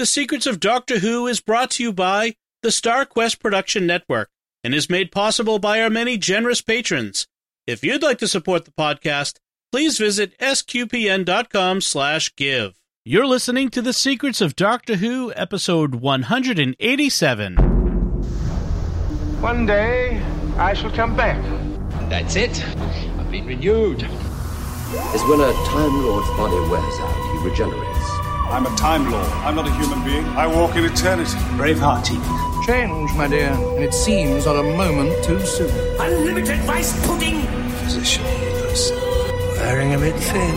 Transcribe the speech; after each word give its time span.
The 0.00 0.06
Secrets 0.06 0.46
of 0.46 0.60
Doctor 0.60 1.00
Who 1.00 1.26
is 1.26 1.42
brought 1.42 1.72
to 1.72 1.82
you 1.82 1.92
by 1.92 2.36
the 2.62 2.70
Star 2.70 3.04
Quest 3.04 3.38
Production 3.38 3.86
Network 3.86 4.30
and 4.64 4.74
is 4.74 4.88
made 4.88 5.12
possible 5.12 5.58
by 5.58 5.82
our 5.82 5.90
many 5.90 6.16
generous 6.16 6.62
patrons. 6.62 7.26
If 7.66 7.84
you'd 7.84 8.02
like 8.02 8.16
to 8.20 8.26
support 8.26 8.64
the 8.64 8.70
podcast, 8.70 9.40
please 9.70 9.98
visit 9.98 10.38
sqpn.com/give. 10.38 12.74
You're 13.04 13.26
listening 13.26 13.68
to 13.68 13.82
The 13.82 13.92
Secrets 13.92 14.40
of 14.40 14.56
Doctor 14.56 14.96
Who, 14.96 15.34
episode 15.36 15.96
187. 15.96 17.56
One 19.42 19.66
day, 19.66 20.22
I 20.56 20.72
shall 20.72 20.92
come 20.92 21.14
back. 21.14 21.44
That's 22.08 22.36
it. 22.36 22.64
I've 23.18 23.30
been 23.30 23.44
renewed. 23.44 24.04
is 24.04 25.22
when 25.24 25.42
a 25.42 25.52
Time 25.68 26.06
Lord's 26.06 26.30
body 26.30 26.58
wears 26.70 27.00
out, 27.00 27.32
he 27.32 27.38
regenerates. 27.50 28.19
I'm 28.50 28.66
a 28.66 28.76
Time 28.76 29.08
Lord. 29.08 29.26
I'm 29.44 29.54
not 29.54 29.68
a 29.68 29.72
human 29.74 30.04
being. 30.04 30.24
I 30.36 30.46
walk 30.48 30.74
in 30.74 30.84
eternity. 30.84 31.38
Braveheart. 31.56 32.04
Change, 32.66 33.14
my 33.14 33.28
dear, 33.28 33.52
and 33.52 33.84
it 33.84 33.94
seems 33.94 34.44
on 34.44 34.58
a 34.58 34.76
moment 34.76 35.22
too 35.22 35.38
soon. 35.46 35.70
Unlimited 36.00 36.58
rice 36.66 36.92
pudding. 37.06 37.42
Physician 37.84 38.24
healers. 38.24 38.90
Wearing 39.56 39.94
a 39.94 39.98
bit 39.98 40.16
thin. 40.16 40.54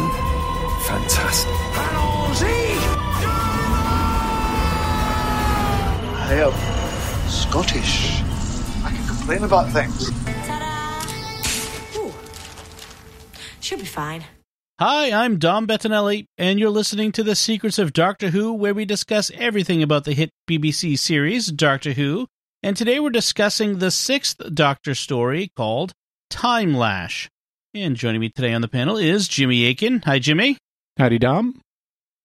Fantastic. 0.88 1.54
I 6.26 6.34
am 6.42 7.30
Scottish. 7.30 8.22
I 8.84 8.90
can 8.90 9.08
complain 9.08 9.44
about 9.44 9.70
things. 9.72 10.10
Ooh. 11.96 12.12
She'll 13.60 13.78
be 13.78 13.86
fine. 13.86 14.24
Hi, 14.80 15.12
I'm 15.12 15.38
Dom 15.38 15.68
Bettinelli, 15.68 16.26
and 16.36 16.60
you're 16.60 16.72
listening 16.72 17.12
to 17.12 17.24
The 17.24 17.36
Secrets 17.36 17.78
of 17.78 17.94
Doctor 17.94 18.32
Who, 18.32 18.54
where 18.54 18.74
we 18.74 18.86
discuss 18.86 19.30
everything 19.36 19.84
about 19.84 20.04
the 20.04 20.14
hit 20.14 20.32
BBC 20.50 20.98
series 20.98 21.52
Doctor 21.52 21.94
Who. 21.94 22.26
And 22.64 22.76
today 22.76 23.00
we're 23.00 23.12
discussing 23.12 23.78
the 23.78 23.92
sixth 23.92 24.42
Doctor 24.52 24.96
story 24.96 25.52
called 25.56 25.94
Time 26.32 26.74
Lash. 26.74 27.30
And 27.76 27.96
joining 27.96 28.20
me 28.20 28.30
today 28.30 28.52
on 28.52 28.62
the 28.62 28.68
panel 28.68 28.98
is 28.98 29.28
Jimmy 29.28 29.68
Akin. 29.68 30.02
Hi, 30.06 30.18
Jimmy. 30.18 30.58
Howdy, 30.98 31.20
Dom. 31.20 31.62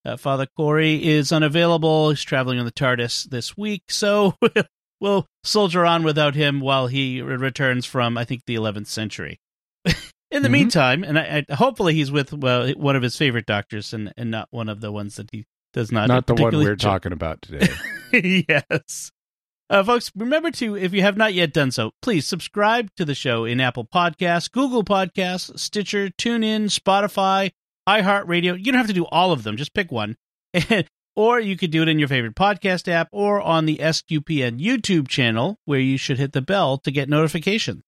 Uh, 0.06 0.16
Father 0.16 0.46
Corey 0.56 1.06
is 1.06 1.30
unavailable. 1.30 2.08
He's 2.08 2.22
traveling 2.22 2.58
on 2.58 2.64
the 2.64 2.72
TARDIS 2.72 3.24
this 3.24 3.58
week, 3.58 3.82
so 3.90 4.36
we'll 5.02 5.26
soldier 5.44 5.84
on 5.84 6.02
without 6.02 6.34
him 6.34 6.60
while 6.60 6.86
he 6.86 7.20
returns 7.20 7.84
from, 7.84 8.16
I 8.16 8.24
think, 8.24 8.46
the 8.46 8.54
11th 8.54 8.86
century. 8.86 9.38
In 10.30 10.42
the 10.42 10.48
Mhm. 10.48 10.52
meantime, 10.52 11.04
and 11.04 11.18
I, 11.18 11.44
I, 11.48 11.54
hopefully 11.54 11.94
he's 11.94 12.10
with 12.12 12.32
well, 12.32 12.68
one 12.72 12.96
of 12.96 13.02
his 13.02 13.16
favorite 13.16 13.46
doctors 13.46 13.94
and, 13.94 14.12
and 14.16 14.30
not 14.30 14.48
one 14.50 14.68
of 14.68 14.80
the 14.80 14.92
ones 14.92 15.16
that 15.16 15.30
he 15.32 15.46
does 15.72 15.90
not. 15.90 16.08
Not 16.08 16.26
the 16.26 16.34
one 16.34 16.54
we're 16.54 16.72
enjoy. 16.72 16.88
talking 16.88 17.12
about 17.12 17.40
today. 17.42 17.68
yes. 18.48 19.10
Uh, 19.70 19.82
folks, 19.84 20.10
remember 20.16 20.50
to, 20.50 20.76
if 20.76 20.92
you 20.94 21.02
have 21.02 21.16
not 21.16 21.34
yet 21.34 21.52
done 21.52 21.70
so, 21.70 21.92
please 22.00 22.26
subscribe 22.26 22.88
to 22.96 23.04
the 23.04 23.14
show 23.14 23.44
in 23.44 23.60
Apple 23.60 23.86
Podcasts, 23.86 24.50
Google 24.50 24.82
Podcasts, 24.82 25.58
Stitcher, 25.58 26.08
TuneIn, 26.08 26.64
Spotify, 26.70 27.50
iHeartRadio. 27.88 28.56
You 28.58 28.64
don't 28.72 28.76
have 28.78 28.86
to 28.86 28.92
do 28.94 29.04
all 29.06 29.30
of 29.32 29.42
them, 29.42 29.56
just 29.56 29.74
pick 29.74 29.92
one. 29.92 30.16
or 31.16 31.38
you 31.40 31.56
could 31.56 31.70
do 31.70 31.82
it 31.82 31.88
in 31.88 31.98
your 31.98 32.08
favorite 32.08 32.34
podcast 32.34 32.88
app 32.88 33.08
or 33.12 33.40
on 33.42 33.66
the 33.66 33.76
SQPN 33.78 34.58
YouTube 34.58 35.08
channel, 35.08 35.58
where 35.66 35.80
you 35.80 35.98
should 35.98 36.18
hit 36.18 36.32
the 36.32 36.40
bell 36.42 36.78
to 36.78 36.90
get 36.90 37.08
notifications. 37.10 37.82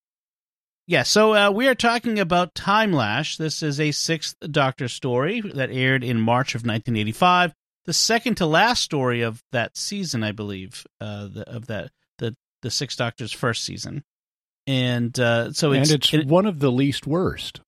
Yeah, 0.90 1.04
so 1.04 1.34
uh, 1.36 1.50
we 1.52 1.68
are 1.68 1.76
talking 1.76 2.18
about 2.18 2.52
Time 2.56 2.92
Lash. 2.92 3.36
This 3.36 3.62
is 3.62 3.78
a 3.78 3.92
sixth 3.92 4.34
Doctor 4.40 4.88
story 4.88 5.40
that 5.40 5.70
aired 5.70 6.02
in 6.02 6.20
March 6.20 6.56
of 6.56 6.62
1985 6.62 7.54
the 7.84 7.92
second 7.92 8.38
to 8.38 8.46
last 8.46 8.82
story 8.82 9.22
of 9.22 9.40
that 9.52 9.76
season, 9.76 10.24
I 10.24 10.32
believe, 10.32 10.84
uh, 11.00 11.28
the, 11.28 11.48
of 11.48 11.68
that 11.68 11.92
the 12.18 12.34
the 12.62 12.72
Six 12.72 12.96
Doctors 12.96 13.30
first 13.30 13.62
season, 13.62 14.02
and 14.66 15.16
uh, 15.20 15.52
so 15.52 15.70
it's 15.70 15.90
and 15.90 15.98
it's 16.02 16.12
it- 16.12 16.26
one 16.26 16.46
of 16.46 16.58
the 16.58 16.72
least 16.72 17.06
worst. 17.06 17.60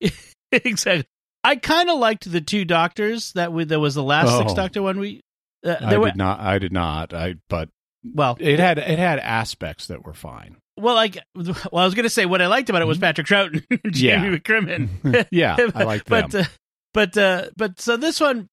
exactly. 0.52 1.06
I 1.42 1.56
kind 1.56 1.88
of 1.88 1.98
liked 1.98 2.30
the 2.30 2.42
two 2.42 2.66
Doctors 2.66 3.32
that 3.32 3.54
we, 3.54 3.64
that 3.64 3.80
was 3.80 3.94
the 3.94 4.02
last 4.02 4.36
Six 4.36 4.52
Oh. 4.52 4.54
Doctor 4.54 4.82
one. 4.82 4.98
We 4.98 5.22
uh, 5.64 5.76
I 5.80 5.96
were 5.96 6.08
did 6.08 6.16
not. 6.16 6.40
I 6.40 6.58
did 6.58 6.72
not. 6.72 7.14
I 7.14 7.36
but 7.48 7.70
well, 8.04 8.36
it 8.38 8.58
had 8.60 8.76
it 8.76 8.98
had 8.98 9.18
aspects 9.18 9.86
that 9.86 10.04
were 10.04 10.12
fine. 10.12 10.56
Well, 10.76 10.94
like 10.94 11.18
well, 11.34 11.54
I 11.72 11.84
was 11.84 11.94
going 11.94 12.04
to 12.04 12.10
say 12.10 12.26
what 12.26 12.42
I 12.42 12.46
liked 12.46 12.70
about 12.70 12.82
it 12.82 12.86
was 12.86 12.98
Patrick 12.98 13.26
Troughton, 13.26 13.64
and 13.70 13.80
Jamie 13.94 14.38
McCrimmon. 14.38 15.26
Yeah, 15.30 15.56
I 15.74 15.84
liked 15.84 16.08
but 16.08 16.30
them. 16.30 16.42
uh, 16.42 16.46
but 16.92 17.16
uh, 17.16 17.50
but 17.56 17.80
so 17.80 17.96
this 17.96 18.20
one 18.20 18.48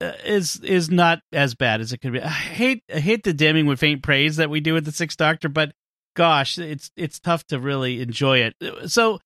uh, 0.00 0.12
is 0.24 0.60
is 0.60 0.90
not 0.90 1.20
as 1.32 1.54
bad 1.54 1.80
as 1.80 1.92
it 1.92 1.98
could 1.98 2.12
be. 2.12 2.20
I 2.20 2.28
hate 2.28 2.82
I 2.94 3.00
hate 3.00 3.24
the 3.24 3.32
damning 3.32 3.66
with 3.66 3.80
faint 3.80 4.02
praise 4.02 4.36
that 4.36 4.50
we 4.50 4.60
do 4.60 4.74
with 4.74 4.84
the 4.84 4.92
Sixth 4.92 5.16
Doctor, 5.16 5.48
but 5.48 5.72
gosh, 6.16 6.58
it's 6.58 6.90
it's 6.96 7.18
tough 7.18 7.44
to 7.46 7.58
really 7.58 8.00
enjoy 8.00 8.38
it. 8.38 8.54
So, 8.90 9.20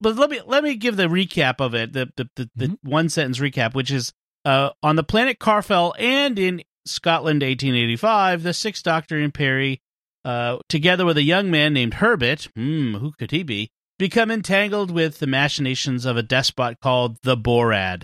but 0.00 0.16
let 0.16 0.30
me 0.30 0.40
let 0.46 0.62
me 0.62 0.76
give 0.76 0.96
the 0.96 1.08
recap 1.08 1.60
of 1.60 1.74
it, 1.74 1.92
the 1.92 2.10
the 2.16 2.28
the, 2.36 2.50
the 2.54 2.78
one 2.82 3.08
sentence 3.08 3.38
recap, 3.38 3.74
which 3.74 3.90
is 3.90 4.12
uh, 4.44 4.70
on 4.82 4.96
the 4.96 5.04
planet 5.04 5.38
Karfel 5.38 5.92
and 5.98 6.38
in 6.38 6.62
Scotland, 6.86 7.42
1885, 7.42 8.42
the 8.42 8.52
Sixth 8.52 8.82
Doctor 8.82 9.18
and 9.18 9.32
Peri, 9.32 9.80
uh, 10.24 10.58
together 10.68 11.04
with 11.04 11.16
a 11.16 11.22
young 11.22 11.50
man 11.50 11.72
named 11.72 11.94
Herbert, 11.94 12.48
hmm, 12.54 12.94
who 12.94 13.12
could 13.18 13.30
he 13.30 13.42
be, 13.42 13.70
become 13.98 14.30
entangled 14.30 14.90
with 14.90 15.18
the 15.18 15.26
machinations 15.26 16.04
of 16.04 16.16
a 16.16 16.22
despot 16.22 16.80
called 16.80 17.18
the 17.22 17.36
Borad, 17.36 18.02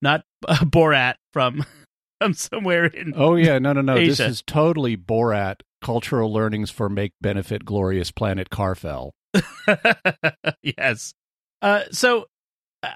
not 0.00 0.24
uh, 0.48 0.56
Borat 0.58 1.14
from 1.32 1.64
from 2.20 2.34
somewhere 2.34 2.86
in. 2.86 3.12
Oh 3.16 3.36
yeah, 3.36 3.58
no, 3.58 3.72
no, 3.72 3.80
no. 3.80 3.96
This 3.96 4.20
is 4.20 4.42
totally 4.46 4.96
Borat. 4.96 5.60
Cultural 5.82 6.32
learnings 6.32 6.70
for 6.70 6.88
make 6.88 7.12
benefit 7.20 7.64
glorious 7.64 8.10
planet 8.10 8.48
Karfel. 8.50 9.10
yes. 10.62 11.12
Uh, 11.60 11.82
so 11.92 12.26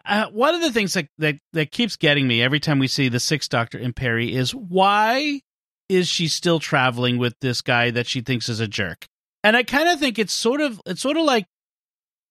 uh, 0.04 0.26
one 0.28 0.54
of 0.54 0.62
the 0.62 0.72
things 0.72 0.94
that, 0.94 1.06
that 1.18 1.36
that 1.52 1.70
keeps 1.70 1.96
getting 1.96 2.26
me 2.26 2.42
every 2.42 2.58
time 2.58 2.78
we 2.78 2.88
see 2.88 3.08
the 3.08 3.20
Sixth 3.20 3.50
Doctor 3.50 3.78
in 3.78 3.92
Peri 3.92 4.34
is 4.34 4.54
why 4.54 5.40
is 5.90 6.08
she 6.08 6.28
still 6.28 6.60
traveling 6.60 7.18
with 7.18 7.34
this 7.40 7.60
guy 7.60 7.90
that 7.90 8.06
she 8.06 8.20
thinks 8.20 8.48
is 8.48 8.60
a 8.60 8.68
jerk? 8.68 9.06
And 9.42 9.56
I 9.56 9.64
kind 9.64 9.88
of 9.88 9.98
think 9.98 10.18
it's 10.18 10.32
sort 10.32 10.60
of 10.60 10.80
it's 10.86 11.00
sort 11.00 11.16
of 11.16 11.24
like 11.24 11.46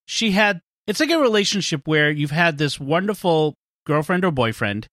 she 0.06 0.32
had 0.32 0.62
it's 0.88 1.02
like 1.02 1.12
a 1.12 1.20
relationship 1.20 1.82
where 1.86 2.10
you've 2.10 2.32
had 2.32 2.58
this 2.58 2.80
wonderful 2.80 3.56
girlfriend 3.86 4.24
or 4.24 4.32
boyfriend 4.32 4.88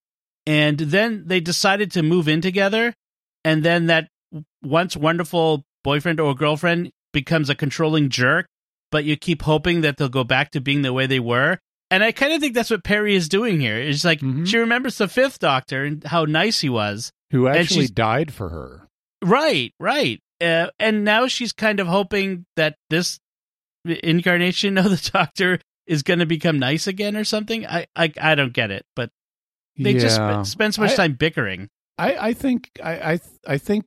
and 0.47 0.78
then 0.78 1.25
they 1.27 1.38
decided 1.41 1.93
to 1.93 2.03
move 2.03 2.27
in 2.27 2.41
together 2.41 2.93
and 3.44 3.62
then 3.62 3.87
that 3.87 4.09
once 4.62 4.97
wonderful 4.97 5.62
boyfriend 5.84 6.19
or 6.19 6.34
girlfriend 6.34 6.91
becomes 7.12 7.48
a 7.48 7.54
controlling 7.54 8.09
jerk 8.09 8.47
but 8.91 9.04
you 9.04 9.16
keep 9.16 9.43
hoping 9.43 9.83
that 9.83 9.97
they'll 9.97 10.09
go 10.09 10.25
back 10.25 10.50
to 10.50 10.60
being 10.60 10.83
the 10.83 10.93
way 10.93 11.06
they 11.06 11.21
were 11.21 11.59
and 11.91 12.03
i 12.05 12.13
kind 12.13 12.33
of 12.33 12.41
think 12.41 12.55
that's 12.55 12.71
what 12.71 12.85
Peri 12.85 13.15
is 13.15 13.29
doing 13.29 13.61
here 13.61 13.77
it's 13.79 14.05
like 14.05 14.21
Mhm. 14.21 14.47
she 14.47 14.59
remembers 14.59 14.99
the 14.99 15.09
fifth 15.09 15.39
doctor 15.39 15.85
and 15.85 16.03
how 16.05 16.25
nice 16.25 16.61
he 16.61 16.69
was 16.69 17.13
Who 17.31 17.49
actually 17.49 17.89
died 17.89 18.33
for 18.33 18.49
her? 18.51 18.89
right 19.25 19.73
right 19.81 20.21
uh, 20.41 20.69
and 20.79 21.05
now 21.05 21.27
she's 21.27 21.53
kind 21.53 21.81
of 21.81 21.87
hoping 21.87 22.45
that 22.57 22.77
this 22.91 23.19
incarnation 24.03 24.79
of 24.79 24.85
the 24.85 25.11
doctor 25.13 25.59
is 25.87 26.03
going 26.03 26.19
to 26.19 26.27
become 26.27 26.59
nice 26.59 26.87
again 26.87 27.17
or 27.17 27.25
something 27.25 27.67
i 27.67 27.87
i, 27.97 28.13
I 28.21 28.35
don't 28.35 28.53
get 28.53 28.71
it 28.71 28.85
but 28.95 29.11
they 29.79 29.95
just 29.95 30.17
sp- 30.19 30.45
spend 30.45 30.75
so 30.75 30.83
much 30.83 30.93
I- 30.93 30.97
time 30.97 31.13
bickering 31.15 31.69
I, 31.99 32.29
I 32.29 32.33
think 32.35 32.71
I, 32.85 33.13
I 33.13 33.21
I 33.49 33.57
think 33.59 33.87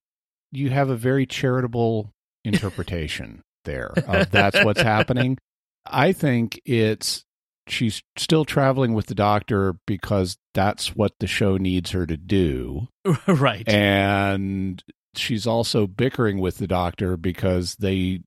you 0.52 0.72
have 0.72 0.90
a 0.90 0.96
very 0.96 1.28
charitable 1.28 2.10
interpretation 2.44 3.44
there 3.66 3.92
of 4.08 4.32
that's 4.32 4.64
what's 4.66 4.82
happening. 4.82 5.38
I 5.86 6.14
think 6.14 6.60
it's 6.66 7.24
she's 7.70 8.02
still 8.18 8.46
traveling 8.46 8.94
with 8.94 9.06
the 9.08 9.16
doctor 9.16 9.76
because 9.88 10.38
that's 10.54 10.96
what 10.96 11.14
the 11.20 11.28
show 11.28 11.58
needs 11.58 11.92
her 11.92 12.06
to 12.06 12.18
do. 12.18 12.88
right 13.28 13.68
And 13.70 14.84
she's 15.16 15.46
also 15.48 15.88
bickering 15.88 16.40
with 16.40 16.58
the 16.58 16.68
doctor 16.68 17.18
because 17.18 17.76
they 17.76 18.22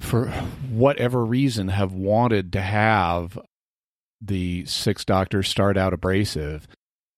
for 0.00 0.26
whatever 0.70 1.24
reason 1.24 1.68
have 1.68 1.92
wanted 1.92 2.52
to 2.52 2.60
have 2.60 3.38
the 4.20 4.64
six 4.66 5.04
doctors 5.04 5.48
start 5.48 5.76
out 5.76 5.92
abrasive 5.92 6.66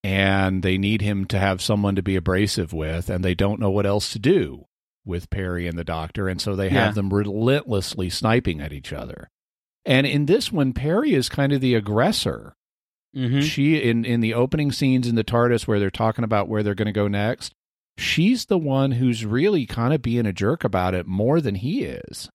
and 0.03 0.61
they 0.61 0.77
need 0.77 1.01
him 1.01 1.25
to 1.25 1.39
have 1.39 1.61
someone 1.61 1.95
to 1.95 2.03
be 2.03 2.15
abrasive 2.15 2.73
with 2.73 3.09
and 3.09 3.23
they 3.23 3.33
don't 3.33 3.59
know 3.59 3.71
what 3.71 3.85
else 3.87 4.11
to 4.13 4.19
do 4.19 4.65
with 5.03 5.29
Peri 5.29 5.67
and 5.67 5.77
the 5.77 5.83
doctor 5.83 6.27
and 6.27 6.39
so 6.41 6.55
they 6.55 6.65
Yeah. 6.69 6.85
have 6.85 6.95
them 6.95 7.13
relentlessly 7.13 8.09
sniping 8.09 8.59
at 8.61 8.71
each 8.73 8.93
other. 8.93 9.29
And 9.85 10.07
in 10.07 10.25
this 10.25 10.51
one 10.51 10.73
Peri 10.73 11.13
is 11.13 11.29
kind 11.29 11.53
of 11.53 11.61
the 11.61 11.75
aggressor. 11.75 12.53
hmm 13.13 13.41
She 13.41 13.81
in 13.81 14.03
in 14.05 14.21
the 14.21 14.33
opening 14.33 14.71
scenes 14.71 15.07
in 15.07 15.15
the 15.15 15.23
TARDIS 15.23 15.67
where 15.67 15.79
they're 15.79 15.91
talking 15.91 16.23
about 16.23 16.47
where 16.49 16.63
they're 16.63 16.73
going 16.75 16.87
to 16.87 16.91
go 16.91 17.07
next, 17.07 17.53
she's 17.97 18.45
the 18.45 18.57
one 18.57 18.93
who's 18.93 19.25
really 19.25 19.65
kind 19.65 19.93
of 19.93 20.01
being 20.01 20.25
a 20.25 20.33
jerk 20.33 20.63
about 20.63 20.93
it 20.93 21.05
more 21.07 21.39
than 21.41 21.55
he 21.55 21.83
is. 21.83 22.29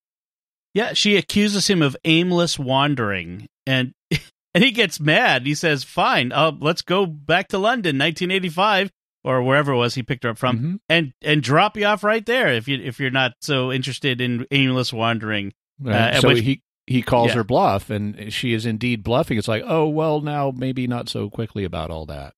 Yeah, 0.73 0.93
she 0.93 1.17
accuses 1.17 1.69
him 1.69 1.83
of 1.83 1.97
aimless 2.05 2.57
wandering, 2.59 3.49
and 3.67 3.93
and 4.55 4.63
he 4.65 4.71
gets 4.71 5.01
mad. 5.01 5.45
He 5.45 5.55
says, 5.57 5.83
"Fine, 5.83 6.31
uh, 6.33 6.53
let's 6.61 6.83
go 6.83 7.07
back 7.07 7.49
to 7.49 7.59
London, 7.59 7.99
1985. 7.99 8.91
or 9.23 9.43
wherever 9.43 9.73
it 9.73 9.77
was 9.77 9.95
he 9.97 10.03
picked 10.03 10.23
her 10.25 10.31
up 10.31 10.39
from, 10.39 10.59
Mhm. 10.59 10.79
and 10.89 11.13
and 11.23 11.43
drop 11.43 11.77
you 11.77 11.85
off 11.85 12.03
right 12.05 12.25
there 12.25 12.49
if 12.55 12.69
you 12.69 12.79
if 12.81 12.99
you're 13.01 13.11
not 13.11 13.33
so 13.43 13.71
interested 13.71 14.19
in 14.21 14.47
aimless 14.53 14.93
wandering. 14.95 15.53
Right. 15.79 16.15
Uh, 16.15 16.21
so 16.23 16.29
which- 16.29 16.41
he 16.45 16.63
he 16.91 17.03
calls 17.03 17.29
Yeah. 17.29 17.37
her 17.37 17.45
bluff, 17.45 17.89
and 17.89 18.33
she 18.33 18.53
is 18.53 18.67
indeed 18.67 19.03
bluffing. 19.03 19.39
It's 19.39 19.49
like, 19.49 19.63
oh 19.67 19.89
well, 19.89 20.21
now 20.21 20.53
maybe 20.55 20.87
not 20.87 21.09
so 21.09 21.31
quickly 21.31 21.65
about 21.65 21.91
all 21.91 22.05
that. 22.07 22.35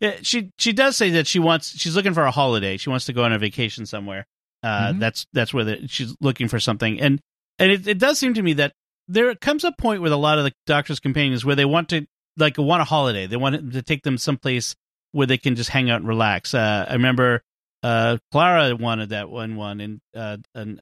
Yeah, 0.00 0.16
she 0.22 0.50
she 0.58 0.72
does 0.72 0.96
say 0.96 1.10
that 1.10 1.26
she 1.26 1.38
wants 1.38 1.78
she's 1.78 1.96
looking 1.96 2.14
for 2.14 2.24
a 2.24 2.30
holiday. 2.30 2.76
She 2.76 2.90
wants 2.90 3.06
to 3.06 3.12
go 3.12 3.24
on 3.24 3.32
a 3.32 3.38
vacation 3.38 3.86
somewhere. 3.86 4.26
Uh, 4.62 4.92
Mhm. 4.92 4.98
That's 5.00 5.26
that's 5.32 5.54
where 5.54 5.64
the, 5.64 5.88
she's 5.88 6.14
looking 6.20 6.48
for 6.48 6.60
something, 6.60 7.00
and 7.00 7.20
and 7.58 7.70
it, 7.72 7.86
it 7.86 7.98
does 7.98 8.18
seem 8.18 8.34
to 8.34 8.42
me 8.42 8.52
that 8.54 8.72
there 9.08 9.34
comes 9.34 9.64
a 9.64 9.72
point 9.72 10.02
with 10.02 10.12
a 10.12 10.16
lot 10.16 10.38
of 10.38 10.44
the 10.44 10.52
doctor's 10.66 11.00
companions 11.00 11.44
where 11.44 11.56
they 11.56 11.64
want 11.64 11.88
to 11.90 12.06
like 12.36 12.58
want 12.58 12.82
a 12.82 12.84
holiday. 12.84 13.26
They 13.26 13.36
want 13.36 13.72
to 13.72 13.82
take 13.82 14.02
them 14.02 14.18
someplace 14.18 14.74
where 15.12 15.26
they 15.26 15.38
can 15.38 15.54
just 15.54 15.70
hang 15.70 15.90
out 15.90 16.00
and 16.00 16.08
relax. 16.08 16.52
Uh, 16.54 16.86
I 16.88 16.94
remember 16.94 17.42
uh, 17.82 18.18
Clara 18.32 18.74
wanted 18.76 19.10
that 19.10 19.30
one 19.30 19.56
one, 19.56 19.80
and 19.80 20.00
uh, 20.14 20.38
and 20.54 20.80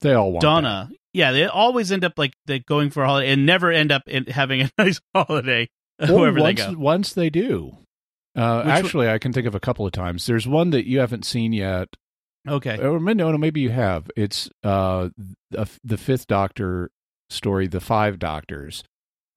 They 0.00 0.14
all 0.14 0.32
want 0.32 0.42
Donna. 0.42 0.90
Yeah, 1.12 1.32
they 1.32 1.46
always 1.46 1.90
end 1.90 2.04
up 2.04 2.12
like 2.16 2.34
they 2.46 2.58
going 2.60 2.90
for 2.90 3.02
a 3.02 3.06
holiday 3.06 3.32
and 3.32 3.44
never 3.46 3.72
end 3.72 3.90
up 3.90 4.02
in 4.06 4.26
having 4.26 4.60
a 4.62 4.70
nice 4.78 5.00
holiday 5.14 5.68
that. 5.98 6.10
Wherever 6.10 6.38
once, 6.40 6.60
they 6.60 6.72
go. 6.72 6.78
once 6.78 7.12
they 7.14 7.30
do. 7.30 7.76
Uh, 8.36 8.62
one- 8.62 8.70
actually, 8.70 9.08
I 9.08 9.18
can 9.18 9.32
think 9.32 9.46
of 9.46 9.54
a 9.54 9.60
couple 9.60 9.84
of 9.86 9.92
times. 9.92 10.26
There's 10.26 10.46
one 10.46 10.70
that 10.70 10.86
you 10.86 11.00
haven't 11.00 11.24
seen 11.24 11.52
yet. 11.52 11.88
Okay. 12.48 12.78
Or 12.78 13.00
no, 13.00 13.12
no, 13.32 13.38
maybe 13.38 13.60
you 13.60 13.70
have. 13.70 14.10
It's 14.16 14.48
uh, 14.62 15.08
the, 15.50 15.68
the 15.82 15.96
Fifth 15.98 16.26
Doctor 16.28 16.90
story, 17.30 17.66
The 17.66 17.80
Five 17.80 18.18
Doctors, 18.18 18.84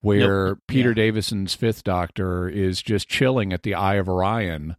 where 0.02 0.48
Nope. 0.50 0.58
Peter 0.68 0.90
Yeah. 0.90 0.94
Davison's 0.94 1.54
Fifth 1.54 1.82
Doctor 1.84 2.48
is 2.48 2.80
just 2.80 3.08
chilling 3.08 3.52
at 3.52 3.64
the 3.64 3.74
Eye 3.74 3.96
of 3.96 4.08
Orion 4.08 4.76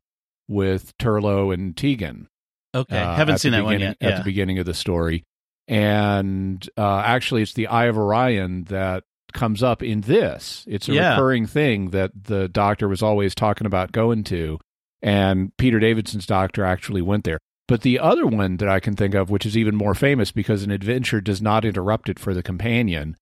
with 0.48 0.98
Turlough 0.98 1.54
and 1.54 1.76
Tegan. 1.76 2.28
Okay. 2.74 2.98
uh, 2.98 3.16
Haven't 3.16 3.40
seen 3.40 3.52
that 3.52 3.66
one 3.66 3.80
yet. 3.82 3.98
At 4.02 4.18
the 4.20 4.24
beginning 4.24 4.58
of 4.58 4.66
the 4.66 4.74
story, 4.74 5.24
and 5.68 6.68
uh, 6.78 7.00
actually, 7.06 7.42
it's 7.42 7.54
the 7.54 7.68
Eye 7.68 7.86
of 7.86 7.98
Orion 7.98 8.66
that 8.66 9.04
comes 9.34 9.64
up 9.64 9.82
in 9.82 10.02
this. 10.02 10.64
It's 10.68 10.88
a 10.90 10.94
Yeah. 10.94 11.12
recurring 11.12 11.46
thing 11.48 11.90
that 11.90 12.12
the 12.26 12.48
Doctor 12.48 12.88
was 12.88 13.02
always 13.02 13.34
talking 13.34 13.66
about 13.66 13.92
going 13.92 14.24
to, 14.26 14.60
and 15.02 15.56
Peter 15.58 15.80
Davison's 15.80 16.26
Doctor 16.26 16.64
actually 16.64 17.02
went 17.02 17.24
there. 17.24 17.40
But 17.68 17.82
the 17.82 17.98
other 17.98 18.28
one 18.28 18.58
that 18.58 18.68
I 18.70 18.80
can 18.80 18.96
think 18.96 19.16
of, 19.16 19.30
which 19.30 19.46
is 19.46 19.58
even 19.58 19.76
more 19.76 19.96
famous 19.96 20.32
because 20.32 20.64
an 20.64 20.72
adventure 20.72 21.22
does 21.22 21.42
not 21.42 21.64
interrupt 21.66 22.10
it 22.10 22.20
for 22.20 22.34
the 22.34 22.44
companion, 22.44 23.16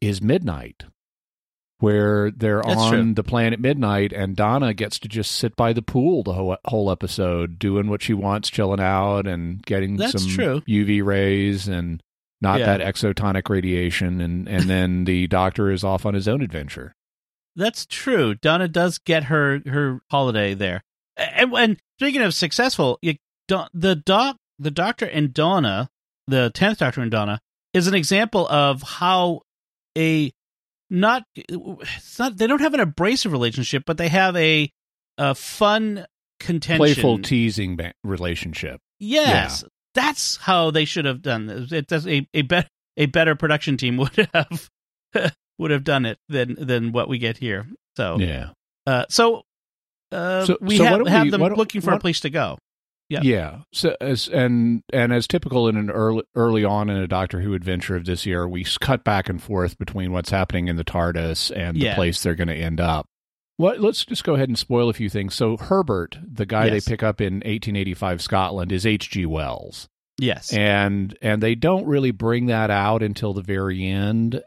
is 0.00 0.22
Midnight, 0.22 0.84
where 1.80 2.30
they're 2.30 2.62
That's 2.64 2.80
on 2.80 2.90
true. 2.92 3.14
the 3.14 3.22
planet 3.24 3.60
Midnight, 3.60 4.12
and 4.12 4.34
Donna 4.36 4.74
gets 4.74 4.98
to 5.00 5.08
just 5.08 5.32
sit 5.32 5.54
by 5.56 5.72
the 5.72 5.82
pool 5.82 6.22
the 6.22 6.32
whole, 6.32 6.56
whole 6.64 6.90
episode, 6.90 7.58
doing 7.58 7.88
what 7.88 8.02
she 8.02 8.14
wants, 8.14 8.50
chilling 8.50 8.80
out 8.80 9.26
and 9.26 9.62
getting 9.64 9.96
That's 9.96 10.20
some 10.22 10.30
true. 10.30 10.60
UV 10.68 11.04
rays 11.04 11.68
and 11.68 12.02
not 12.40 12.60
Yeah. 12.60 12.76
that 12.76 12.80
exotonic 12.94 13.48
radiation, 13.48 14.20
and 14.20 14.48
and 14.48 14.68
then 14.70 15.04
the 15.04 15.26
Doctor 15.26 15.70
is 15.70 15.82
off 15.84 16.04
on 16.06 16.14
his 16.14 16.28
own 16.28 16.40
adventure. 16.42 16.94
That's 17.56 17.86
true. 17.86 18.34
Donna 18.36 18.68
does 18.68 18.98
get 18.98 19.24
her 19.24 19.60
her 19.66 20.00
holiday 20.10 20.54
there. 20.54 20.82
And, 21.16 21.52
and 21.54 21.76
speaking 21.98 22.22
of 22.22 22.32
successful, 22.34 22.98
you, 23.02 23.14
the 23.48 23.96
doc, 23.96 24.36
the 24.58 24.70
Doctor 24.70 25.06
and 25.06 25.32
Donna, 25.34 25.88
the 26.28 26.50
tenth 26.54 26.78
Doctor 26.78 27.00
and 27.00 27.10
Donna, 27.10 27.40
is 27.74 27.88
an 27.88 27.94
example 27.94 28.46
of 28.48 28.82
how 28.82 29.40
a 29.96 30.30
not 30.90 31.24
it's 31.34 32.18
not 32.18 32.36
they 32.36 32.46
don't 32.46 32.60
have 32.60 32.74
an 32.74 32.80
abrasive 32.80 33.32
relationship, 33.32 33.82
but 33.86 33.98
they 33.98 34.08
have 34.08 34.36
a 34.36 34.70
a 35.18 35.34
fun 35.34 36.06
contention, 36.40 36.78
Playful 36.78 37.18
teasing 37.20 37.76
ba- 37.76 37.92
relationship. 38.04 38.80
Yes, 39.00 39.64
that's 39.94 40.36
how 40.36 40.70
they 40.70 40.84
should 40.84 41.04
have 41.04 41.22
done 41.22 41.46
this. 41.46 41.72
It 41.72 41.86
does 41.86 42.06
a 42.06 42.26
a 42.34 42.42
better 42.42 42.68
a 42.96 43.06
better 43.06 43.34
production 43.34 43.76
team 43.76 43.96
would 43.98 44.28
have 44.34 44.68
would 45.58 45.70
have 45.70 45.84
done 45.84 46.06
it 46.06 46.18
than 46.28 46.54
than 46.58 46.92
what 46.92 47.08
we 47.08 47.18
get 47.18 47.36
here. 47.38 47.66
So 47.96 48.18
Yeah. 48.18 48.50
uh, 48.86 49.04
so 49.08 49.42
uh, 50.12 50.46
So- 50.46 50.58
we 50.60 50.76
so 50.78 50.84
have, 50.84 51.06
have 51.06 51.24
we- 51.24 51.30
them 51.30 51.42
looking 51.42 51.80
for 51.80 51.92
a 51.92 51.98
place 51.98 52.20
to 52.20 52.30
go. 52.30 52.58
Yeah. 53.08 53.20
Yeah. 53.22 53.58
So 53.72 53.96
as 54.00 54.28
and 54.28 54.82
and 54.92 55.12
as 55.12 55.26
typical 55.26 55.66
in 55.68 55.76
an 55.76 55.90
early 55.90 56.24
early 56.34 56.64
on 56.64 56.90
in 56.90 56.96
a 56.98 57.06
Doctor 57.08 57.40
Who 57.40 57.54
adventure 57.54 57.96
of 57.96 58.04
this 58.04 58.26
year, 58.26 58.46
we 58.46 58.64
cut 58.80 59.02
back 59.04 59.28
and 59.28 59.42
forth 59.42 59.78
between 59.78 60.12
what's 60.12 60.30
happening 60.30 60.68
in 60.68 60.76
the 60.76 60.84
TARDIS 60.84 61.50
and 61.56 61.76
Yeah. 61.76 61.90
the 61.90 61.94
place 61.94 62.22
they're 62.22 62.34
going 62.34 62.48
to 62.48 62.54
end 62.54 62.80
up. 62.80 63.06
What? 63.56 63.80
Let's 63.80 64.04
just 64.04 64.24
go 64.24 64.34
ahead 64.34 64.48
and 64.48 64.58
spoil 64.58 64.88
a 64.88 64.92
few 64.94 65.08
things. 65.08 65.34
So 65.34 65.56
Herbert, 65.56 66.18
the 66.22 66.46
guy 66.46 66.66
Yes. 66.66 66.84
they 66.84 66.92
pick 66.92 67.02
up 67.02 67.20
in 67.20 67.34
1885 67.36 68.20
Scotland, 68.22 68.70
is 68.72 68.84
H.G. 68.86 69.24
Wells, 69.26 69.88
Yes. 70.18 70.52
and 70.52 71.16
and 71.22 71.42
they 71.42 71.54
don't 71.54 71.86
really 71.86 72.10
bring 72.12 72.46
that 72.46 72.70
out 72.70 73.02
until 73.02 73.32
the 73.32 73.42
very 73.42 73.84
end. 73.86 74.42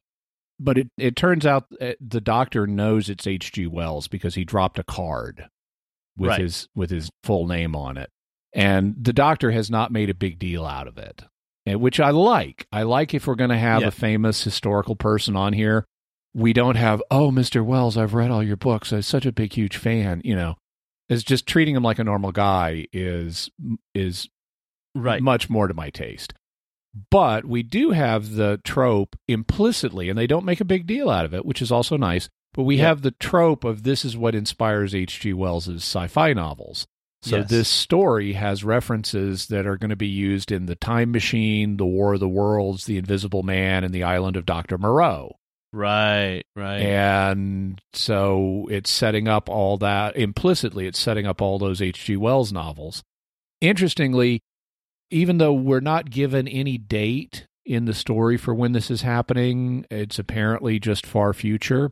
But 0.60 0.78
it, 0.78 0.90
it 1.00 1.16
turns 1.16 1.48
out 1.48 1.66
uh, 1.82 1.94
the 2.00 2.22
Doctor 2.22 2.68
knows 2.68 3.10
it's 3.10 3.26
H.G. 3.26 3.66
Wells 3.66 4.08
because 4.08 4.36
he 4.36 4.44
dropped 4.46 4.78
a 4.78 4.84
card 4.84 5.48
with 6.16 6.30
Right. 6.30 6.42
his 6.42 6.68
with 6.76 6.92
his 6.92 7.10
full 7.24 7.48
name 7.48 7.76
on 7.76 7.98
it 7.98 8.12
and 8.54 8.96
the 9.00 9.14
doctor 9.14 9.52
has 9.52 9.70
not 9.70 9.92
made 9.92 10.10
a 10.10 10.14
big 10.14 10.38
deal 10.40 10.66
out 10.66 10.88
of 10.88 10.98
it 10.98 11.24
which 11.68 12.00
i 12.00 12.10
like. 12.10 12.66
I 12.72 12.84
like 12.84 13.14
if 13.14 13.28
we're 13.28 13.36
going 13.36 13.52
to 13.52 13.58
have 13.58 13.82
Yeah. 13.82 13.88
a 13.90 13.92
famous 13.92 14.44
historical 14.44 14.96
person 14.96 15.36
on 15.36 15.54
here. 15.54 15.86
We 16.34 16.54
don't 16.54 16.76
have 16.76 17.02
oh 17.12 17.30
mr 17.32 17.64
wells 17.64 17.98
i've 17.98 18.14
read 18.16 18.32
all 18.32 18.42
your 18.44 18.58
books. 18.58 18.92
I'm 18.92 19.04
such 19.04 19.26
a 19.26 19.32
big 19.32 19.54
huge 19.54 19.78
fan 19.78 20.22
you 20.26 20.36
know. 20.36 20.56
Is 21.08 21.24
just 21.24 21.46
treating 21.48 21.76
him 21.76 21.84
like 21.84 22.00
a 22.00 22.04
normal 22.04 22.32
guy 22.32 22.88
is 22.92 23.50
is 23.94 24.28
right. 24.96 25.22
much 25.22 25.50
more 25.50 25.68
to 25.68 25.74
my 25.74 25.90
taste. 25.92 26.34
But 27.10 27.46
we 27.46 27.64
do 27.64 27.92
have 27.92 28.32
the 28.34 28.60
trope 28.66 29.16
implicitly 29.28 30.10
and 30.10 30.18
they 30.18 30.28
don't 30.28 30.46
make 30.46 30.60
a 30.62 30.66
big 30.66 30.88
deal 30.88 31.10
out 31.10 31.26
of 31.26 31.34
it 31.34 31.46
which 31.46 31.62
is 31.62 31.72
also 31.72 31.96
nice. 31.96 32.28
But 32.54 32.64
we 32.64 32.78
Yeah. 32.78 32.88
have 32.88 33.02
the 33.02 33.12
trope 33.12 33.64
of 33.64 33.84
this 33.84 34.04
is 34.04 34.18
what 34.18 34.36
inspires 34.36 34.94
hg 34.94 35.34
wells's 35.36 35.84
sci-fi 35.84 36.34
novels 36.34 36.86
so 37.24 37.38
Yes. 37.38 37.50
this 37.50 37.68
story 37.70 38.34
has 38.34 38.64
references 38.64 39.48
that 39.48 39.68
are 39.68 39.78
going 39.78 39.90
to 39.92 39.96
be 39.96 40.08
used 40.08 40.52
in 40.52 40.66
the 40.66 40.76
time 40.76 41.12
machine 41.12 41.78
the 41.78 41.86
war 41.86 42.14
of 42.16 42.20
the 42.20 42.28
worlds 42.28 42.86
the 42.86 42.98
invisible 42.98 43.44
man 43.44 43.84
and 43.84 43.94
the 43.94 44.04
island 44.04 44.36
of 44.38 44.46
dr 44.46 44.78
moreau 44.78 45.36
Right. 45.74 46.44
Right. 46.56 46.82
and 46.82 47.80
so 47.94 48.68
it's 48.70 48.90
setting 48.90 49.30
up 49.30 49.48
all 49.48 49.78
that 49.78 50.18
implicitly, 50.18 50.86
it's 50.86 51.00
setting 51.00 51.26
up 51.26 51.42
all 51.42 51.60
those 51.60 51.82
H.G. 51.82 52.18
Wells 52.18 52.52
novels. 52.52 53.04
Interestingly, 53.62 54.42
even 55.12 55.38
though 55.38 55.54
we're 55.54 55.80
not 55.80 56.10
given 56.10 56.46
any 56.48 56.78
date 56.78 57.46
in 57.66 57.86
the 57.86 57.94
story 57.94 58.36
for 58.36 58.54
when 58.54 58.74
this 58.74 58.92
is 58.92 59.04
happening, 59.04 59.86
it's 59.90 60.20
apparently 60.20 60.78
just 60.78 61.06
far 61.06 61.32
future. 61.34 61.92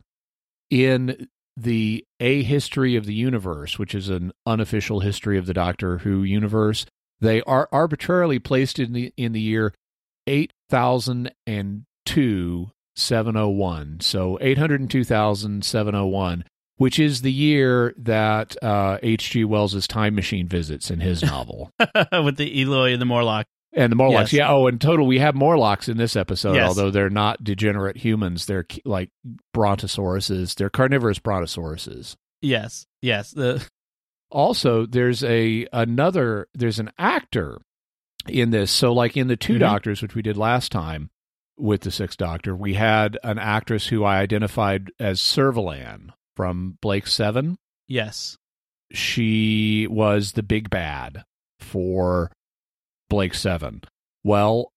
In 0.68 1.28
the 1.56 2.04
A 2.20 2.42
History 2.42 2.96
of 2.96 3.06
the 3.06 3.14
Universe, 3.14 3.78
which 3.78 3.94
is 3.94 4.08
an 4.08 4.32
unofficial 4.46 5.00
history 5.00 5.38
of 5.38 5.46
the 5.46 5.54
Doctor 5.54 5.98
Who 5.98 6.22
universe, 6.22 6.86
they 7.20 7.42
are 7.42 7.68
arbitrarily 7.70 8.38
placed 8.38 8.78
in 8.78 8.92
the 8.92 9.12
in 9.16 9.32
the 9.32 9.40
year 9.40 9.74
8002 10.26 12.70
701. 12.96 14.00
So 14.00 14.38
802,701, 14.40 16.44
which 16.76 16.98
is 16.98 17.22
the 17.22 17.32
year 17.32 17.94
that 17.98 18.56
uh, 18.62 18.98
H.G. 19.02 19.44
Wells's 19.44 19.86
time 19.86 20.14
machine 20.14 20.48
visits 20.48 20.90
in 20.90 21.00
his 21.00 21.22
novel. 21.22 21.70
With 22.12 22.36
the 22.36 22.62
Eloi 22.62 22.92
and 22.92 23.00
the 23.00 23.06
Morlock. 23.06 23.46
And 23.72 23.90
the 23.92 23.96
Morlocks. 23.96 24.32
Yes. 24.32 24.38
Yeah. 24.40 24.52
Oh, 24.52 24.66
in 24.66 24.78
total, 24.78 25.06
we 25.06 25.18
have 25.20 25.34
Morlocks 25.34 25.88
in 25.88 25.96
this 25.96 26.16
episode, 26.16 26.54
Yes. 26.54 26.68
although 26.68 26.90
they're 26.90 27.10
not 27.10 27.44
degenerate 27.44 27.96
humans. 27.98 28.46
They're 28.46 28.66
like 28.84 29.10
brontosauruses. 29.54 30.54
They're 30.56 30.70
carnivorous 30.70 31.18
brontosauruses. 31.18 32.16
Yes. 32.42 32.86
Yes. 33.02 33.30
The 33.32 33.66
also 34.30 34.86
there's 34.86 35.22
a 35.24 35.66
another 35.72 36.46
there's 36.54 36.78
an 36.78 36.90
actor 36.98 37.58
in 38.28 38.50
this 38.50 38.70
so 38.70 38.92
like 38.92 39.16
in 39.16 39.26
the 39.28 39.36
2 39.36 39.54
Mhm. 39.54 39.58
doctors 39.60 40.02
which 40.02 40.14
we 40.14 40.22
did 40.22 40.36
last 40.36 40.70
time 40.70 41.10
with 41.58 41.80
the 41.80 41.90
sixth 41.90 42.16
doctor 42.18 42.54
we 42.54 42.74
had 42.74 43.18
an 43.24 43.38
actress 43.40 43.88
who 43.88 44.04
i 44.04 44.18
identified 44.20 44.92
as 45.00 45.18
servalan 45.20 46.10
from 46.36 46.78
blake 46.80 47.08
7 47.08 47.58
yes. 47.88 48.36
she 48.92 49.86
was 49.90 50.32
the 50.32 50.42
big 50.44 50.70
bad 50.70 51.24
for 51.58 52.30
blake 53.10 53.34
7 53.34 53.82
well 54.24 54.72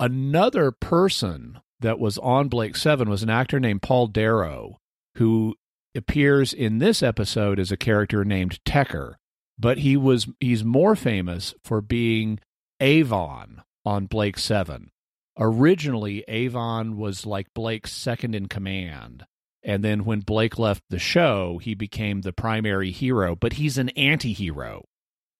another 0.00 0.70
person 0.70 1.60
that 1.80 1.98
was 1.98 2.16
on 2.18 2.48
blake 2.48 2.76
7 2.76 3.10
was 3.10 3.22
an 3.22 3.28
actor 3.28 3.60
named 3.60 3.82
paul 3.82 4.06
darrow 4.06 4.78
who 5.16 5.54
appears 5.94 6.52
in 6.52 6.78
this 6.78 7.02
episode 7.02 7.58
as 7.58 7.70
a 7.70 7.76
character 7.76 8.24
named 8.24 8.58
Tekker, 8.64 9.14
but 9.58 9.78
he 9.78 9.96
was 9.96 10.28
he's 10.40 10.64
more 10.64 10.96
famous 10.96 11.54
for 11.62 11.80
being 11.80 12.40
Avon 12.80 13.62
on 13.84 14.06
Blake 14.06 14.38
7. 14.38 14.90
Originally, 15.38 16.24
Avon 16.28 16.96
was 16.96 17.26
like 17.26 17.54
Blake's 17.54 17.92
second 17.92 18.34
in 18.34 18.46
command, 18.46 19.24
And 19.62 19.82
then 19.82 20.04
when 20.04 20.20
Blake 20.20 20.58
left 20.58 20.82
the 20.90 20.98
show, 20.98 21.58
he 21.58 21.74
became 21.74 22.20
the 22.20 22.32
primary 22.32 22.90
hero, 22.90 23.34
but 23.34 23.54
he's 23.54 23.78
an 23.78 23.88
anti-hero. 23.90 24.84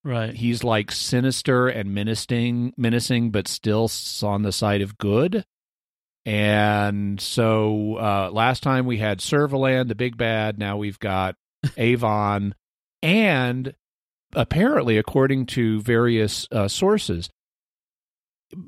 Right. 0.05 0.35
He's 0.35 0.63
like 0.63 0.93
sinister 0.93 1.67
and 1.69 1.95
menacing, 1.95 2.75
menacing, 2.77 3.31
but 3.31 3.49
still 3.49 3.91
on 4.23 4.43
the 4.43 4.53
side 4.53 4.83
of 4.83 4.99
good. 4.99 5.45
And 6.27 7.21
so 7.21 7.97
uh, 7.97 8.31
last 8.33 8.63
time 8.63 8.87
we 8.87 8.99
had 8.99 9.19
Servalan, 9.19 9.89
the 9.89 9.95
big 9.95 10.17
bad. 10.17 10.59
Now 10.59 10.77
we've 10.77 10.99
got 10.99 11.37
Avon, 11.77 12.55
and 13.03 13.75
apparently, 14.35 14.99
according 14.99 15.47
to 15.47 15.81
various 15.83 16.47
uh, 16.53 16.69
sources, 16.69 17.31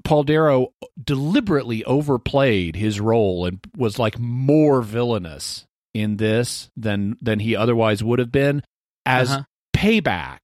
Paul 0.05 0.25
Darrow 0.25 0.73
deliberately 1.03 1.85
overplayed 1.85 2.77
his 2.77 3.01
role 3.01 3.47
and 3.47 3.61
was 3.77 3.99
like 3.99 4.19
more 4.19 4.83
villainous 4.83 5.65
in 5.95 6.17
this 6.17 6.71
than 6.77 7.17
than 7.23 7.39
he 7.41 7.57
otherwise 7.57 8.03
would 8.05 8.19
have 8.19 8.33
been 8.33 8.63
as 9.07 9.31
Uh-huh. 9.31 9.43
payback 9.75 10.41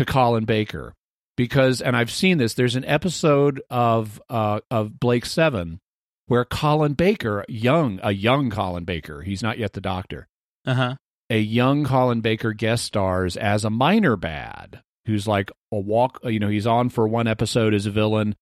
to 0.00 0.04
Colin 0.06 0.44
Baker 0.46 0.94
because 1.36 1.80
and 1.82 1.94
I've 1.96 2.10
seen 2.10 2.38
this 2.38 2.54
there's 2.54 2.74
an 2.76 2.84
episode 2.86 3.60
of 3.70 4.20
uh 4.30 4.60
of 4.70 4.98
Blake 4.98 5.26
7 5.26 5.78
where 6.26 6.44
Colin 6.44 6.94
Baker 6.94 7.44
young 7.48 8.00
a 8.02 8.12
young 8.12 8.50
Colin 8.50 8.84
Baker 8.84 9.20
he's 9.22 9.42
not 9.42 9.58
yet 9.58 9.74
the 9.74 9.80
doctor 9.80 10.26
Uh 10.64 10.74
huh. 10.74 10.94
a 11.28 11.38
young 11.38 11.84
Colin 11.84 12.20
Baker 12.22 12.52
guest 12.52 12.84
stars 12.84 13.36
as 13.36 13.64
a 13.64 13.70
minor 13.70 14.16
bad 14.16 14.80
who's 15.06 15.26
like 15.28 15.50
a 15.72 15.78
walk 15.78 16.20
you 16.24 16.38
know 16.40 16.48
he's 16.48 16.66
on 16.66 16.88
for 16.88 17.06
one 17.06 17.26
episode 17.28 17.74
as 17.74 17.84
a 17.86 17.90
villain 17.90 18.34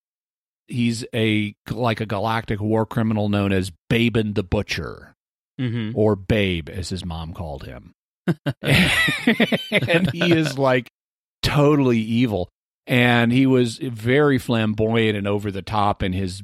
he's 0.67 1.03
a 1.13 1.55
like 1.69 1.99
a 1.99 2.05
galactic 2.05 2.59
war 2.61 2.85
criminal 2.85 3.27
known 3.27 3.51
as 3.51 3.71
Bayban 3.91 4.33
the 4.35 4.43
Butcher 4.43 5.13
Mm-hmm. 5.59 5.91
or 5.99 6.15
Babe 6.15 6.69
as 6.69 6.87
his 6.87 7.03
mom 7.03 7.33
called 7.33 7.65
him 7.65 7.91
and 8.61 10.09
he 10.11 10.31
is 10.31 10.57
like 10.57 10.87
totally 11.41 11.99
evil 11.99 12.49
and 12.87 13.31
he 13.31 13.45
was 13.45 13.77
very 13.77 14.37
flamboyant 14.37 15.17
and 15.17 15.27
over 15.27 15.51
the 15.51 15.61
top 15.61 16.03
in 16.03 16.13
his 16.13 16.41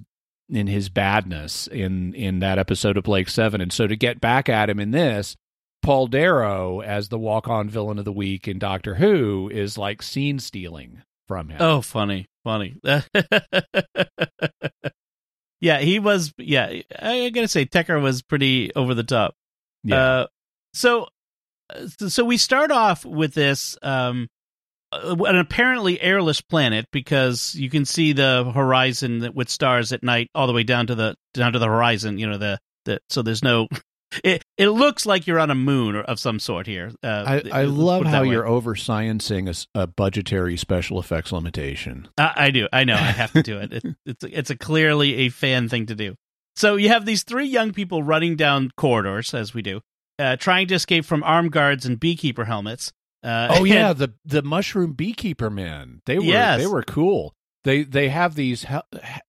in 0.49 0.67
his 0.67 0.89
badness 0.89 1.67
in 1.67 2.13
in 2.13 2.39
that 2.39 2.59
episode 2.59 2.97
of 2.97 3.03
Blake 3.03 3.29
7 3.29 3.59
and 3.61 3.73
so 3.73 3.87
to 3.87 3.95
get 3.95 4.21
back 4.21 4.47
at 4.47 4.69
him 4.69 4.79
in 4.79 4.91
this 4.91 5.35
Paul 5.81 6.07
Darrow 6.07 6.81
as 6.81 7.09
the 7.09 7.19
walk-on 7.19 7.69
villain 7.69 7.99
of 7.99 8.05
the 8.05 8.11
week 8.11 8.47
in 8.47 8.57
Doctor 8.57 8.95
Who 8.95 9.49
is 9.53 9.77
like 9.77 10.01
scene 10.01 10.39
stealing 10.39 11.03
from 11.27 11.49
him. 11.49 11.57
Oh, 11.59 11.81
funny, 11.81 12.27
funny. 12.43 12.75
yeah, 15.61 15.79
he 15.79 15.99
was. 15.99 16.33
Yeah, 16.37 16.81
I 16.99 17.29
gotta 17.29 17.47
say, 17.47 17.65
Tekker 17.65 18.01
was 18.01 18.23
pretty 18.23 18.73
over 18.75 18.93
the 18.95 19.03
top. 19.03 19.35
yeah. 19.83 19.95
Uh, 19.95 20.27
so, 20.73 21.07
so 21.87 22.25
we 22.25 22.37
start 22.37 22.71
off 22.71 23.05
with 23.05 23.33
this 23.33 23.77
um, 23.81 24.27
an 25.03 25.37
apparently 25.37 26.01
airless 26.01 26.41
planet 26.41 26.87
because 26.91 27.55
you 27.55 27.69
can 27.69 27.85
see 27.85 28.13
the 28.13 28.51
horizon 28.53 29.31
with 29.33 29.49
stars 29.49 29.91
at 29.91 30.03
night 30.03 30.29
all 30.35 30.47
the 30.47 30.53
way 30.53 30.63
down 30.63 30.87
to 30.87 30.95
the 30.95 31.15
down 31.33 31.53
to 31.53 31.59
the 31.59 31.67
horizon. 31.67 32.17
You 32.17 32.27
know 32.27 32.37
the 32.37 32.59
the 32.85 32.99
so 33.09 33.21
there's 33.21 33.43
no. 33.43 33.67
It 34.23 34.43
it 34.55 34.69
looks 34.69 35.05
like 35.05 35.27
you're 35.27 35.39
on 35.39 35.49
a 35.51 35.55
moon 35.55 35.95
or 35.95 36.03
of 36.03 36.19
some 36.19 36.39
sort 36.39 36.67
here. 36.67 36.91
Uh, 37.03 37.41
I, 37.43 37.61
I 37.61 37.63
love 37.63 38.05
how 38.05 38.21
way. 38.21 38.29
you're 38.29 38.47
over 38.47 38.75
sciencing 38.75 39.65
a 39.73 39.87
budgetary 39.87 40.55
special 40.55 40.99
effects 40.99 41.33
limitation. 41.33 42.07
I, 42.17 42.33
I 42.35 42.51
do. 42.51 42.67
I 42.71 42.85
know. 42.85 42.93
I 42.93 42.97
have 42.97 43.33
to 43.33 43.41
do 43.41 43.57
it. 43.57 43.73
it 43.73 43.83
it's 44.05 44.23
it's 44.23 44.49
a 44.51 44.55
clearly 44.55 45.15
a 45.15 45.29
fan 45.29 45.67
thing 45.67 45.87
to 45.87 45.95
do. 45.95 46.15
So 46.55 46.77
you 46.77 46.89
have 46.89 47.05
these 47.05 47.23
three 47.23 47.47
young 47.47 47.73
people 47.73 48.03
running 48.03 48.37
down 48.37 48.71
corridors, 48.77 49.33
as 49.33 49.53
we 49.53 49.61
do, 49.61 49.81
uh, 50.17 50.37
trying 50.37 50.67
to 50.67 50.75
escape 50.75 51.03
from 51.03 51.23
armed 51.23 51.51
guards 51.51 51.85
and 51.85 51.99
beekeeper 51.99 52.45
helmets. 52.45 52.93
Uh, 53.25 53.47
Oh 53.59 53.63
yeah, 53.63 53.89
and- 53.91 53.99
the 53.99 54.13
the 54.25 54.41
mushroom 54.43 54.93
beekeeper 54.93 55.49
men. 55.49 56.01
They 56.05 56.17
were 56.19 56.25
Yes. 56.25 56.59
they 56.61 56.67
were 56.67 56.83
cool. 56.83 57.33
They 57.63 57.83
they 57.83 58.09
have 58.09 58.35
these 58.35 58.65
he- 58.65 58.75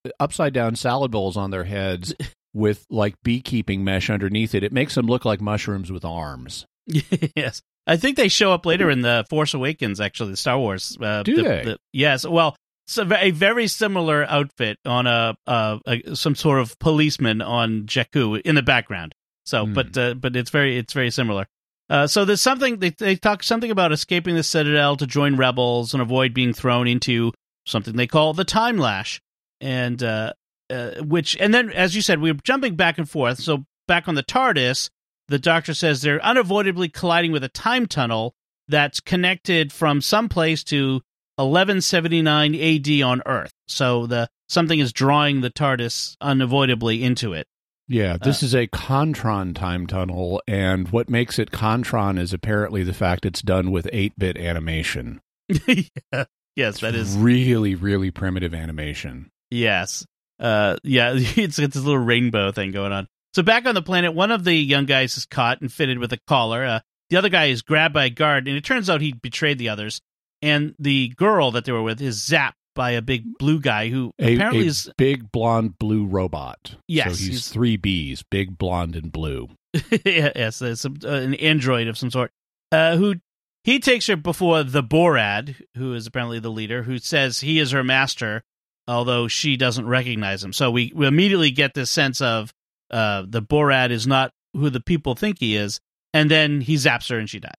he- 0.04 0.10
upside 0.20 0.52
down 0.52 0.76
salad 0.76 1.10
bowls 1.10 1.36
on 1.36 1.50
their 1.50 1.64
heads 1.64 2.14
with 2.54 2.84
like 2.90 3.14
beekeeping 3.24 3.82
mesh 3.82 4.10
underneath 4.10 4.54
it. 4.54 4.62
It 4.62 4.72
makes 4.72 4.94
them 4.94 5.06
look 5.06 5.24
like 5.24 5.40
mushrooms 5.40 5.90
with 5.90 6.04
arms. 6.04 6.66
yes. 7.34 7.62
I 7.86 7.96
think 7.96 8.16
they 8.16 8.28
show 8.28 8.52
up 8.52 8.66
later 8.66 8.90
in 8.90 9.00
the 9.02 9.24
Force 9.30 9.54
Awakens. 9.54 10.00
Actually, 10.00 10.32
the 10.32 10.36
Star 10.36 10.58
Wars. 10.58 10.96
Uh, 11.00 11.22
Do 11.22 11.36
the- 11.36 11.42
they? 11.42 11.62
the- 11.64 11.78
yes. 11.92 12.26
Well, 12.26 12.54
it's 12.86 12.98
a, 12.98 13.30
very 13.32 13.66
similar 13.68 14.24
outfit 14.28 14.78
on 14.84 15.06
a, 15.06 15.36
uh, 15.46 15.78
a 15.86 16.14
some 16.14 16.34
sort 16.36 16.60
of 16.60 16.78
policeman 16.78 17.40
on 17.42 17.82
Jakku 17.86 18.40
in 18.42 18.54
the 18.54 18.62
background. 18.62 19.14
So, 19.44 19.64
Hmm. 19.66 19.72
but 19.74 19.96
uh, 19.96 20.14
but 20.14 20.36
it's 20.36 20.50
very 20.50 20.76
it's 20.76 20.92
very 20.92 21.10
similar. 21.10 21.46
Uh, 21.88 22.06
so 22.06 22.24
there's 22.24 22.42
something 22.42 22.78
they 22.78 22.90
they 22.90 23.16
talk 23.16 23.42
something 23.42 23.70
about 23.70 23.92
escaping 23.92 24.34
the 24.34 24.42
Citadel 24.42 24.96
to 24.96 25.06
join 25.06 25.36
rebels 25.36 25.94
and 25.94 26.02
avoid 26.02 26.34
being 26.34 26.52
thrown 26.52 26.88
into 26.88 27.32
something 27.64 27.96
they 27.96 28.06
call 28.06 28.32
the 28.32 28.44
Time 28.44 28.76
Lash, 28.76 29.20
and 29.60 30.02
uh, 30.02 30.32
uh, 30.68 30.90
which 31.02 31.36
and 31.38 31.54
then 31.54 31.70
as 31.70 31.94
you 31.94 32.02
said 32.02 32.20
we 32.20 32.32
we're 32.32 32.38
jumping 32.42 32.74
back 32.74 32.98
and 32.98 33.08
forth. 33.08 33.38
So 33.38 33.64
back 33.86 34.08
on 34.08 34.16
the 34.16 34.24
TARDIS, 34.24 34.90
the 35.28 35.38
Doctor 35.38 35.74
says 35.74 36.02
they're 36.02 36.24
unavoidably 36.24 36.88
colliding 36.88 37.30
with 37.30 37.44
a 37.44 37.48
time 37.48 37.86
tunnel 37.86 38.34
that's 38.68 38.98
connected 38.98 39.72
from 39.72 40.00
some 40.00 40.28
place 40.28 40.64
to 40.64 41.00
1179 41.36 42.54
AD 42.54 43.02
on 43.02 43.22
Earth. 43.26 43.52
So 43.68 44.06
the 44.06 44.28
something 44.48 44.78
is 44.78 44.92
drawing 44.92 45.40
the 45.40 45.50
TARDIS 45.50 46.16
unavoidably 46.20 47.04
into 47.04 47.32
it. 47.32 47.46
Yeah, 47.88 48.16
this 48.20 48.42
is 48.42 48.54
a 48.54 48.66
Kontron 48.66 49.54
time 49.54 49.86
tunnel, 49.86 50.42
and 50.48 50.88
what 50.88 51.08
makes 51.08 51.38
it 51.38 51.52
Kontron 51.52 52.18
is 52.18 52.32
apparently 52.32 52.82
the 52.82 52.92
fact 52.92 53.24
it's 53.24 53.42
done 53.42 53.70
with 53.70 53.88
eight 53.92 54.18
bit 54.18 54.36
animation. 54.36 55.20
yeah. 55.66 56.24
Yes, 56.56 56.80
that 56.80 56.94
is 56.94 57.16
really 57.16 57.74
really 57.74 58.10
primitive 58.10 58.54
animation. 58.54 59.30
Yes. 59.50 60.04
Uh, 60.40 60.76
yeah, 60.82 61.12
it's, 61.14 61.58
it's 61.58 61.74
this 61.74 61.76
little 61.76 61.98
rainbow 61.98 62.50
thing 62.52 62.72
going 62.72 62.92
on. 62.92 63.06
So 63.34 63.42
back 63.42 63.66
on 63.66 63.74
the 63.74 63.82
planet, 63.82 64.14
one 64.14 64.30
of 64.30 64.44
the 64.44 64.54
young 64.54 64.86
guys 64.86 65.16
is 65.16 65.26
caught 65.26 65.60
and 65.60 65.72
fitted 65.72 65.98
with 65.98 66.12
a 66.12 66.18
collar. 66.26 66.64
Uh, 66.64 66.80
the 67.10 67.16
other 67.16 67.28
guy 67.28 67.46
is 67.46 67.62
grabbed 67.62 67.94
by 67.94 68.06
a 68.06 68.10
guard, 68.10 68.48
and 68.48 68.56
it 68.56 68.64
turns 68.64 68.90
out 68.90 69.00
he 69.00 69.12
betrayed 69.12 69.58
the 69.58 69.68
others. 69.68 70.00
And 70.42 70.74
the 70.78 71.08
girl 71.10 71.52
that 71.52 71.64
they 71.64 71.72
were 71.72 71.82
with 71.82 72.00
is 72.00 72.18
zapped 72.18 72.54
by 72.76 72.92
a 72.92 73.02
big 73.02 73.24
blue 73.38 73.58
guy 73.58 73.88
who 73.88 74.12
A, 74.20 74.34
apparently 74.36 74.62
a 74.62 74.66
is 74.66 74.88
big 74.96 75.32
blonde 75.32 75.76
blue 75.80 76.06
robot. 76.06 76.76
Yes, 76.86 77.06
so 77.06 77.10
he's, 77.10 77.26
he's- 77.26 77.48
three 77.48 77.76
Bs: 77.76 78.22
big, 78.30 78.56
blonde, 78.56 78.94
and 78.94 79.10
blue. 79.10 79.48
yes, 80.04 80.62
uh, 80.62 80.76
some, 80.76 80.96
uh, 81.04 81.08
an 81.08 81.34
android 81.34 81.88
of 81.88 81.98
some 81.98 82.12
sort. 82.12 82.30
Uh, 82.70 82.96
who 82.96 83.16
he 83.64 83.80
takes 83.80 84.06
her 84.06 84.16
before 84.16 84.62
the 84.62 84.82
Borad, 84.82 85.56
who 85.76 85.94
is 85.94 86.06
apparently 86.06 86.38
the 86.38 86.50
leader, 86.50 86.84
who 86.84 86.98
says 86.98 87.40
he 87.40 87.58
is 87.58 87.72
her 87.72 87.82
master, 87.82 88.42
although 88.86 89.26
she 89.26 89.56
doesn't 89.56 89.86
recognize 89.88 90.44
him. 90.44 90.52
So 90.52 90.70
we, 90.70 90.92
we 90.94 91.06
immediately 91.06 91.50
get 91.50 91.74
this 91.74 91.90
sense 91.90 92.20
of 92.20 92.52
uh, 92.92 93.24
the 93.26 93.42
Borad 93.42 93.90
is 93.90 94.06
not 94.06 94.30
who 94.52 94.70
the 94.70 94.80
people 94.80 95.14
think 95.16 95.38
he 95.40 95.56
is, 95.56 95.80
and 96.14 96.30
then 96.30 96.60
he 96.60 96.74
zaps 96.76 97.10
her 97.10 97.18
and 97.18 97.28
she 97.28 97.40
dies. 97.40 97.52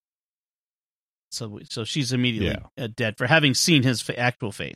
So 1.30 1.60
so 1.70 1.84
she's 1.84 2.14
immediately 2.14 2.56
uh, 2.78 2.88
dead 2.96 3.18
for 3.18 3.28
having 3.28 3.54
seen 3.54 3.84
his 3.84 4.10
actual 4.18 4.52
fate. 4.52 4.76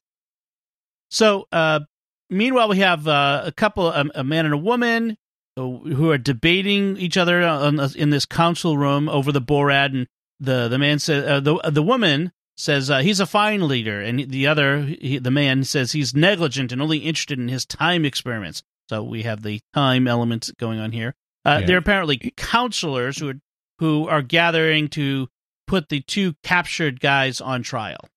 So 1.11 1.47
uh, 1.51 1.81
meanwhile, 2.29 2.69
we 2.69 2.79
have 2.79 3.07
uh, 3.07 3.43
a 3.45 3.51
couple, 3.51 3.87
um, 3.87 4.11
a 4.15 4.23
man 4.23 4.45
and 4.45 4.53
a 4.53 4.57
woman 4.57 5.17
who 5.57 6.09
are 6.09 6.17
debating 6.17 6.97
each 6.97 7.17
other 7.17 7.43
on, 7.43 7.79
in 7.95 8.09
this 8.09 8.25
council 8.25 8.77
room 8.77 9.09
over 9.09 9.31
the 9.31 9.41
Borad, 9.41 9.93
and 9.93 10.07
the 10.39 10.67
the 10.69 10.79
man 10.79 10.97
says 10.97 11.25
uh, 11.25 11.39
the 11.41 11.55
the 11.69 11.83
woman 11.83 12.31
says 12.57 12.89
uh, 12.89 12.99
he's 12.99 13.19
a 13.19 13.25
fine 13.25 13.67
leader, 13.67 14.01
and 14.01 14.31
the 14.31 14.47
other 14.47 14.81
he, 14.81 15.17
the 15.19 15.29
man 15.29 15.63
says 15.65 15.91
he's 15.91 16.15
negligent 16.15 16.71
and 16.71 16.81
only 16.81 16.99
interested 16.99 17.37
in 17.37 17.49
his 17.49 17.65
time 17.65 18.05
experiments. 18.05 18.63
So 18.89 19.03
we 19.03 19.23
have 19.23 19.43
the 19.43 19.59
time 19.73 20.07
element 20.07 20.49
going 20.57 20.79
on 20.79 20.91
here. 20.93 21.13
Uh, 21.45 21.57
Yeah. 21.59 21.65
They're 21.67 21.77
apparently 21.77 22.33
counselors 22.37 23.17
who 23.19 23.29
are 23.29 23.39
who 23.79 24.07
are 24.07 24.21
gathering 24.21 24.87
to 24.89 25.27
put 25.67 25.89
the 25.89 26.01
two 26.01 26.33
captured 26.43 26.99
guys 27.01 27.41
on 27.41 27.61
trial. 27.63 28.07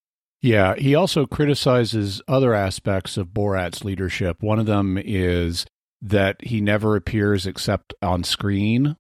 Yeah, 0.45 0.75
he 0.77 0.95
also 0.95 1.25
criticizes 1.25 2.21
other 2.29 2.53
aspects 2.53 3.17
of 3.17 3.33
Borad's 3.33 3.83
leadership. 3.83 4.43
One 4.43 4.59
of 4.59 4.67
them 4.67 4.99
is 5.03 5.65
that 6.03 6.37
he 6.45 6.61
never 6.61 6.97
appears 6.97 7.47
except 7.47 7.95
on 8.03 8.25
screen. 8.25 8.97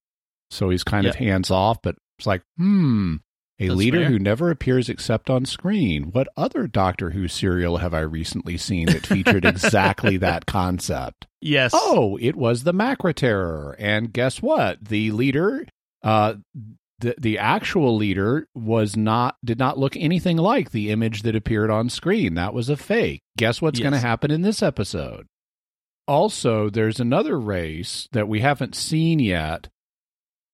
So 0.50 0.70
he's 0.70 0.84
kind 0.84 1.06
of 1.06 1.16
hands 1.16 1.50
off, 1.50 1.82
but 1.82 1.96
it's 2.18 2.26
like, 2.26 2.40
hmm, 2.56 3.16
a 3.58 3.66
That's 3.68 3.76
leader 3.76 3.98
fair. 4.00 4.08
who 4.08 4.18
never 4.18 4.50
appears 4.50 4.88
except 4.88 5.28
on 5.28 5.44
screen. 5.44 6.04
What 6.04 6.28
other 6.34 6.66
Doctor 6.66 7.10
Who 7.10 7.28
serial 7.28 7.76
have 7.76 7.92
I 7.92 8.00
recently 8.00 8.56
seen 8.56 8.86
that 8.86 9.06
featured 9.06 9.44
exactly 9.44 10.16
that 10.18 10.46
concept? 10.46 11.26
Yes. 11.42 11.72
Oh, 11.74 12.18
it 12.22 12.36
was 12.36 12.62
the 12.62 12.72
Macra 12.72 13.14
Terror. 13.14 13.76
And 13.78 14.14
guess 14.14 14.40
what? 14.40 14.82
The 14.82 15.10
leader, 15.10 15.66
uh, 16.02 16.36
the 16.98 17.14
the 17.18 17.38
actual 17.38 17.96
leader 17.96 18.46
was 18.54 18.96
not 18.96 19.36
did 19.44 19.58
not 19.58 19.78
look 19.78 19.96
anything 19.96 20.36
like 20.36 20.70
the 20.70 20.90
image 20.90 21.22
that 21.22 21.36
appeared 21.36 21.70
on 21.70 21.88
screen. 21.88 22.34
That 22.34 22.54
was 22.54 22.68
a 22.68 22.76
fake. 22.76 23.22
Guess 23.36 23.60
what's 23.60 23.80
going 23.80 23.92
to 23.92 23.98
happen 23.98 24.30
in 24.30 24.42
this 24.42 24.62
episode? 24.62 25.26
Also, 26.06 26.70
there's 26.70 27.00
another 27.00 27.38
race 27.38 28.08
that 28.12 28.28
we 28.28 28.40
haven't 28.40 28.74
seen 28.74 29.18
yet 29.18 29.68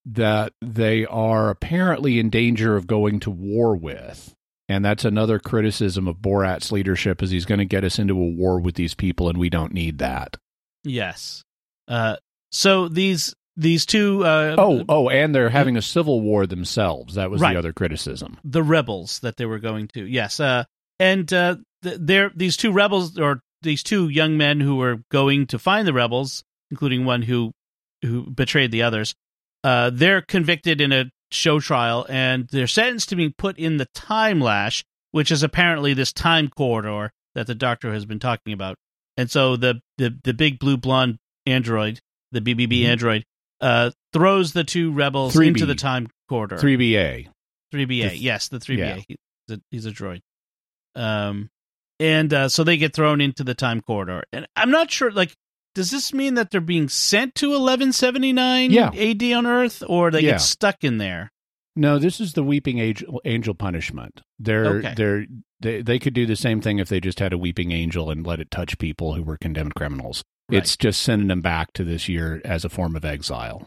that 0.06 0.52
they 0.62 1.04
are 1.06 1.50
apparently 1.50 2.18
in 2.18 2.30
danger 2.30 2.76
of 2.76 2.86
going 2.86 3.20
to 3.20 3.30
war 3.30 3.76
with. 3.76 4.34
And 4.68 4.84
that's 4.84 5.04
another 5.04 5.40
criticism 5.40 6.06
of 6.06 6.22
Borad's 6.22 6.70
leadership 6.70 7.22
is 7.22 7.30
he's 7.30 7.44
going 7.44 7.58
to 7.58 7.64
get 7.64 7.84
us 7.84 7.98
into 7.98 8.14
a 8.14 8.30
war 8.30 8.60
with 8.60 8.76
these 8.76 8.94
people 8.94 9.28
and 9.28 9.36
we 9.36 9.50
don't 9.50 9.74
need 9.74 9.98
that. 9.98 10.36
Yes. 10.84 11.42
Uh, 11.88 12.16
so 12.52 12.88
these 12.88 13.34
these 13.56 13.84
two 13.86 14.24
uh, 14.24 14.54
Oh, 14.58 14.84
oh, 14.88 15.08
and 15.10 15.34
they're 15.34 15.50
having 15.50 15.76
a 15.76 15.82
civil 15.82 16.20
war 16.20 16.46
themselves. 16.46 17.14
That 17.14 17.30
was 17.30 17.40
Right. 17.40 17.52
the 17.54 17.58
other 17.58 17.72
criticism. 17.72 18.38
the 18.44 18.62
rebels 18.62 19.18
that 19.20 19.36
they 19.36 19.46
were 19.46 19.58
going 19.58 19.88
to. 19.94 20.04
Yes, 20.06 20.40
uh, 20.40 20.64
and 20.98 21.30
uh, 21.32 21.56
th- 21.82 21.96
they're 22.00 22.30
these 22.34 22.56
two 22.56 22.72
rebels 22.72 23.18
or 23.18 23.40
these 23.62 23.82
two 23.82 24.08
young 24.08 24.36
men 24.38 24.60
who 24.60 24.76
were 24.76 24.98
going 25.10 25.46
to 25.48 25.58
find 25.58 25.86
the 25.86 25.92
rebels, 25.92 26.42
including 26.70 27.04
one 27.04 27.22
who 27.22 27.52
who 28.02 28.30
betrayed 28.30 28.70
the 28.70 28.82
others. 28.82 29.14
Uh, 29.62 29.90
they're 29.92 30.22
convicted 30.22 30.80
in 30.80 30.90
a 30.92 31.10
show 31.30 31.60
trial, 31.60 32.06
and 32.08 32.48
they're 32.48 32.66
sentenced 32.66 33.10
to 33.10 33.16
being 33.16 33.34
put 33.36 33.58
in 33.58 33.76
the 33.76 33.86
time 33.94 34.40
lash, 34.40 34.82
which 35.10 35.30
is 35.30 35.42
apparently 35.42 35.92
this 35.92 36.12
time 36.12 36.48
corridor 36.48 37.10
that 37.34 37.46
the 37.46 37.54
doctor 37.54 37.92
has 37.92 38.06
been 38.06 38.18
talking 38.18 38.52
about. 38.54 38.76
And 39.18 39.30
so 39.30 39.56
the 39.56 39.80
the 39.98 40.18
the 40.24 40.32
big 40.32 40.58
blue 40.58 40.76
blonde 40.78 41.18
android, 41.46 42.00
the 42.32 42.40
BBB 42.40 42.82
Mhm. 42.82 42.86
android, 42.86 43.24
uh, 43.60 43.90
throws 44.12 44.52
the 44.52 44.64
two 44.64 44.92
rebels 44.92 45.34
3B. 45.34 45.46
into 45.48 45.66
the 45.66 45.74
time 45.74 46.08
corridor. 46.28 46.56
3BA. 46.56 47.28
3BA. 47.72 48.10
The- 48.10 48.16
yes, 48.16 48.48
the 48.48 48.58
3BA. 48.58 48.78
yeah. 48.78 48.96
He- 49.08 49.16
He's, 49.48 49.56
a, 49.56 49.60
he's 49.72 49.86
a 49.86 49.90
droid. 49.90 50.20
Um, 50.94 51.50
and 51.98 52.32
uh, 52.32 52.48
so 52.48 52.62
they 52.64 52.76
get 52.76 52.94
thrown 52.94 53.20
into 53.20 53.42
the 53.44 53.54
time 53.54 53.80
corridor. 53.80 54.22
And 54.32 54.46
I'm 54.56 54.70
not 54.70 54.90
sure, 54.90 55.10
like, 55.10 55.34
does 55.74 55.90
this 55.90 56.12
mean 56.12 56.34
that 56.34 56.50
they're 56.50 56.60
being 56.60 56.88
sent 56.88 57.34
to 57.36 57.48
1179 57.50 58.70
Yeah. 58.70 58.90
AD 58.94 59.22
on 59.32 59.46
Earth, 59.46 59.82
or 59.86 60.10
they 60.10 60.20
Yeah. 60.20 60.32
get 60.32 60.40
stuck 60.40 60.82
in 60.84 60.98
there? 60.98 61.30
No, 61.76 61.98
this 61.98 62.20
is 62.20 62.32
the 62.34 62.42
weeping 62.42 62.78
angel, 62.78 63.20
angel 63.24 63.54
punishment. 63.54 64.20
They're 64.38 64.66
Okay. 64.66 64.94
they're 64.96 65.26
they 65.60 65.82
they 65.82 65.98
could 66.00 66.14
do 66.14 66.26
the 66.26 66.34
same 66.36 66.60
thing 66.60 66.78
if 66.80 66.88
they 66.88 67.00
just 67.00 67.20
had 67.20 67.32
a 67.32 67.38
weeping 67.38 67.70
angel 67.70 68.10
and 68.10 68.26
let 68.26 68.40
it 68.40 68.50
touch 68.50 68.76
people 68.78 69.14
who 69.14 69.22
were 69.22 69.36
condemned 69.36 69.74
criminals. 69.76 70.24
Right. 70.50 70.58
It's 70.58 70.76
just 70.76 71.02
sending 71.02 71.28
them 71.28 71.40
back 71.40 71.72
to 71.74 71.84
this 71.84 72.08
year 72.08 72.40
as 72.44 72.64
a 72.64 72.68
form 72.68 72.96
of 72.96 73.04
exile. 73.04 73.66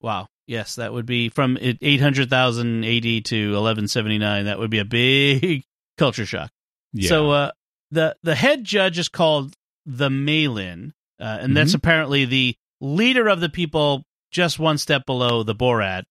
Wow. 0.00 0.28
Yes, 0.46 0.76
that 0.76 0.92
would 0.92 1.06
be 1.06 1.28
from 1.28 1.56
it- 1.58 1.78
800,000 1.82 2.84
AD 2.84 3.24
to 3.26 3.52
1179. 3.52 4.44
That 4.46 4.58
would 4.58 4.70
be 4.70 4.78
a 4.78 4.84
big 4.84 5.62
culture 5.98 6.24
shock. 6.26 6.50
Yeah. 6.92 7.08
So 7.08 7.30
uh, 7.30 7.50
the 7.90 8.16
the 8.22 8.34
head 8.34 8.64
judge 8.64 8.98
is 8.98 9.08
called 9.08 9.54
the 9.84 10.08
Maylin, 10.08 10.92
uh, 11.20 11.38
and 11.40 11.56
that's 11.56 11.72
Mhm. 11.72 11.76
apparently 11.76 12.24
the 12.24 12.54
leader 12.80 13.28
of 13.28 13.40
the 13.40 13.48
people, 13.48 14.04
just 14.30 14.58
one 14.58 14.78
step 14.78 15.04
below 15.06 15.42
the 15.42 15.54
Borad. 15.54 16.04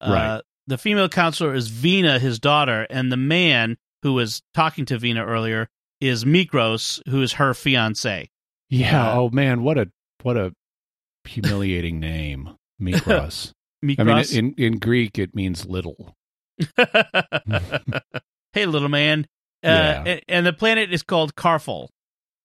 Uh, 0.00 0.10
Right. 0.10 0.42
The 0.66 0.78
female 0.78 1.10
counselor 1.10 1.54
is 1.54 1.68
Vena, 1.68 2.18
his 2.18 2.38
daughter, 2.38 2.86
and 2.88 3.12
the 3.12 3.18
man 3.18 3.76
who 4.02 4.14
was 4.14 4.40
talking 4.54 4.86
to 4.86 4.98
Vena 4.98 5.22
earlier 5.24 5.68
is 6.00 6.24
Mikros, 6.24 7.00
who 7.10 7.20
is 7.20 7.34
her 7.34 7.52
fiance. 7.52 8.30
Yeah. 8.74 9.12
uh, 9.12 9.14
oh 9.20 9.30
man, 9.30 9.62
what 9.62 9.78
a 9.78 9.90
what 10.22 10.36
a 10.36 10.52
humiliating 11.24 12.00
name, 12.00 12.50
Mikros. 12.80 13.52
Mikros. 13.84 13.98
I 14.00 14.04
mean, 14.04 14.54
in 14.56 14.72
in 14.72 14.78
Greek 14.78 15.18
it 15.18 15.34
means 15.34 15.66
little. 15.66 16.14
hey, 18.52 18.66
little 18.66 18.88
man. 18.88 19.26
Uh, 19.62 20.02
Yeah. 20.06 20.20
and, 20.28 20.46
the 20.46 20.52
planet 20.52 20.92
is 20.92 21.02
called 21.02 21.34
Karfel. 21.34 21.88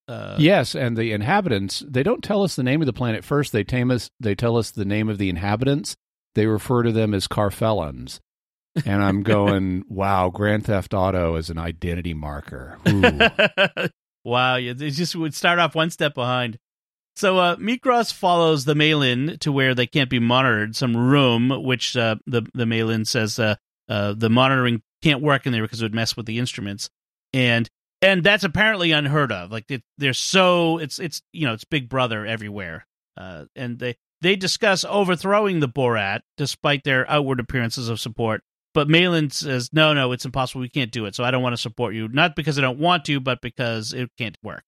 Uh, 0.08 0.36
yes, 0.40 0.74
and 0.74 0.98
the 0.98 1.12
inhabitants, 1.12 1.84
they 1.88 2.02
don't 2.02 2.24
tell 2.24 2.42
us 2.44 2.56
the 2.56 2.64
name 2.64 2.82
of 2.82 2.88
the 2.88 2.94
planet 2.94 3.24
first. 3.24 3.52
They 3.52 3.64
tame 3.64 3.92
us 3.92 4.10
they 4.20 4.36
tell 4.36 4.58
us 4.58 4.72
the 4.72 4.86
name 4.86 5.10
of 5.10 5.18
the 5.18 5.30
inhabitants. 5.30 5.96
They 6.36 6.46
refer 6.48 6.84
to 6.84 6.92
them 6.92 7.14
as 7.14 7.28
Karfelons. 7.28 8.20
And 8.86 9.04
I'm 9.04 9.24
going, 9.36 9.84
wow, 9.88 10.30
Grand 10.30 10.66
Theft 10.66 10.94
Auto 10.94 11.36
is 11.36 11.50
an 11.50 11.58
identity 11.60 12.14
marker. 12.14 12.78
Wow, 14.24 14.56
they 14.56 14.90
just 14.90 15.16
would 15.16 15.34
start 15.34 15.60
off 15.60 15.76
one 15.76 15.90
step 15.90 16.14
behind. 16.14 16.60
So 17.16 17.38
uh, 17.38 17.56
Mikros 17.58 18.14
follows 18.14 18.66
the 18.66 18.76
Maylin 18.76 19.40
to 19.40 19.52
where 19.52 19.76
they 19.76 19.88
can't 19.88 20.10
be 20.10 20.20
monitored, 20.20 20.76
some 20.76 20.96
room, 20.96 21.50
which 21.64 21.98
uh, 21.98 22.16
the 22.26 22.44
the 22.54 22.66
Maylin 22.66 23.06
says 23.06 23.38
uh, 23.40 23.56
uh, 23.90 24.14
the 24.14 24.30
monitoring 24.30 24.82
can't 25.02 25.22
work 25.22 25.46
in 25.46 25.52
there 25.52 25.64
because 25.64 25.82
it 25.82 25.86
would 25.86 25.94
mess 25.94 26.16
with 26.16 26.26
the 26.26 26.40
instruments, 26.40 26.90
and 27.34 27.70
and 28.02 28.24
that's 28.24 28.44
apparently 28.44 28.92
unheard 28.92 29.32
of. 29.32 29.52
Like 29.52 29.70
it, 29.70 29.84
they're 29.98 30.14
so 30.14 30.78
it's 30.78 31.00
it's 31.00 31.22
you 31.34 31.46
know 31.46 31.54
it's 31.54 31.66
Big 31.66 31.90
Brother 31.90 32.26
everywhere, 32.26 32.86
uh, 33.18 33.46
and 33.56 33.80
they 33.80 33.96
they 34.22 34.36
discuss 34.36 34.86
overthrowing 34.86 35.60
the 35.60 35.68
Borad 35.68 36.22
despite 36.38 36.84
their 36.84 37.10
outward 37.10 37.40
appearances 37.40 37.90
of 37.90 38.00
support. 38.00 38.44
But 38.74 38.88
Maylin 38.88 39.34
says, 39.34 39.70
no, 39.74 39.94
no, 39.94 40.12
it's 40.12 40.26
impossible. 40.26 40.62
We 40.62 40.70
can't 40.70 40.92
do 40.92 41.06
it. 41.06 41.16
So 41.16 41.24
I 41.24 41.32
don't 41.32 41.42
want 41.42 41.54
to 41.54 41.62
support 41.62 41.96
you. 41.96 42.08
Not 42.08 42.36
because 42.36 42.58
I 42.58 42.62
don't 42.62 42.80
want 42.80 43.06
to, 43.06 43.20
but 43.20 43.42
because 43.42 43.94
it 43.94 44.10
can't 44.18 44.38
work. 44.44 44.64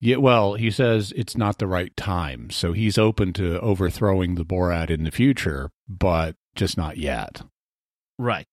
Yeah, 0.00 0.16
well, 0.16 0.54
he 0.54 0.70
says 0.70 1.12
it's 1.16 1.36
not 1.36 1.58
the 1.58 1.66
right 1.66 1.96
time. 1.96 2.50
So 2.50 2.72
he's 2.72 2.98
open 2.98 3.32
to 3.34 3.60
overthrowing 3.60 4.34
the 4.34 4.44
Borad 4.44 4.90
in 4.90 5.04
the 5.04 5.10
future, 5.10 5.70
but 5.88 6.36
just 6.54 6.76
not 6.76 6.98
yet. 6.98 7.42
Right. 8.18 8.46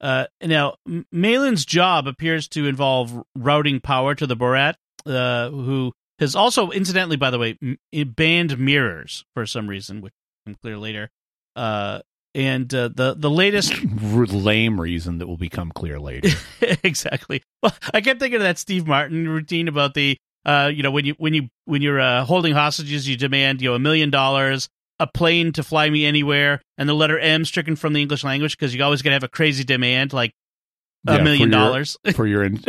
Uh, 0.00 0.26
now, 0.42 0.76
Maylin's 0.86 1.64
job 1.64 2.06
appears 2.06 2.46
to 2.48 2.66
involve 2.66 3.24
routing 3.34 3.80
power 3.80 4.14
to 4.14 4.26
the 4.26 4.36
Borad, 4.36 4.74
uh, 5.06 5.50
who 5.50 5.92
has 6.18 6.36
also, 6.36 6.70
incidentally, 6.70 7.16
by 7.16 7.30
the 7.30 7.38
way, 7.38 7.58
m- 7.62 7.78
banned 8.14 8.58
mirrors 8.58 9.24
for 9.34 9.46
some 9.46 9.66
reason, 9.66 10.00
which 10.00 10.12
I'm 10.46 10.54
clear 10.54 10.76
later. 10.76 11.10
Uh, 11.56 12.00
and 12.34 12.72
uh, 12.74 12.88
the 12.94 13.14
the 13.16 13.30
latest 13.30 13.74
Lame 14.02 14.80
reason 14.80 15.18
that 15.18 15.26
will 15.26 15.36
become 15.36 15.70
clear 15.72 15.98
later. 16.00 16.28
exactly. 16.84 17.42
Well, 17.62 17.74
I 17.92 18.00
kept 18.00 18.20
thinking 18.20 18.36
of 18.36 18.42
that 18.42 18.58
Steve 18.58 18.86
Martin 18.86 19.28
routine 19.28 19.68
about 19.68 19.94
the 19.94 20.16
uh, 20.44 20.70
you 20.74 20.82
know, 20.82 20.90
when 20.90 21.04
you 21.06 21.14
when 21.18 21.32
you 21.34 21.48
when 21.64 21.80
you're 21.82 22.00
uh, 22.00 22.24
holding 22.24 22.52
hostages, 22.54 23.08
you 23.08 23.16
demand 23.16 23.62
you 23.62 23.70
know 23.70 23.74
a 23.74 23.78
million 23.78 24.10
dollars, 24.10 24.68
a 25.00 25.06
plane 25.06 25.52
to 25.52 25.62
fly 25.62 25.88
me 25.88 26.04
anywhere, 26.04 26.60
and 26.76 26.88
the 26.88 26.94
letter 26.94 27.18
M 27.18 27.44
stricken 27.44 27.76
from 27.76 27.92
the 27.94 28.02
English 28.02 28.24
language 28.24 28.56
because 28.56 28.74
you're 28.74 28.84
always 28.84 29.00
to 29.02 29.14
have 29.14 29.22
a 29.24 29.28
crazy 29.28 29.64
demand 29.64 30.12
like 30.12 30.32
Yeah, 31.06 31.16
a 31.16 31.22
million 31.24 31.50
for 31.50 31.56
your- 31.56 31.64
dollars. 31.64 31.96
for 32.14 32.26
your 32.26 32.44
in- 32.44 32.62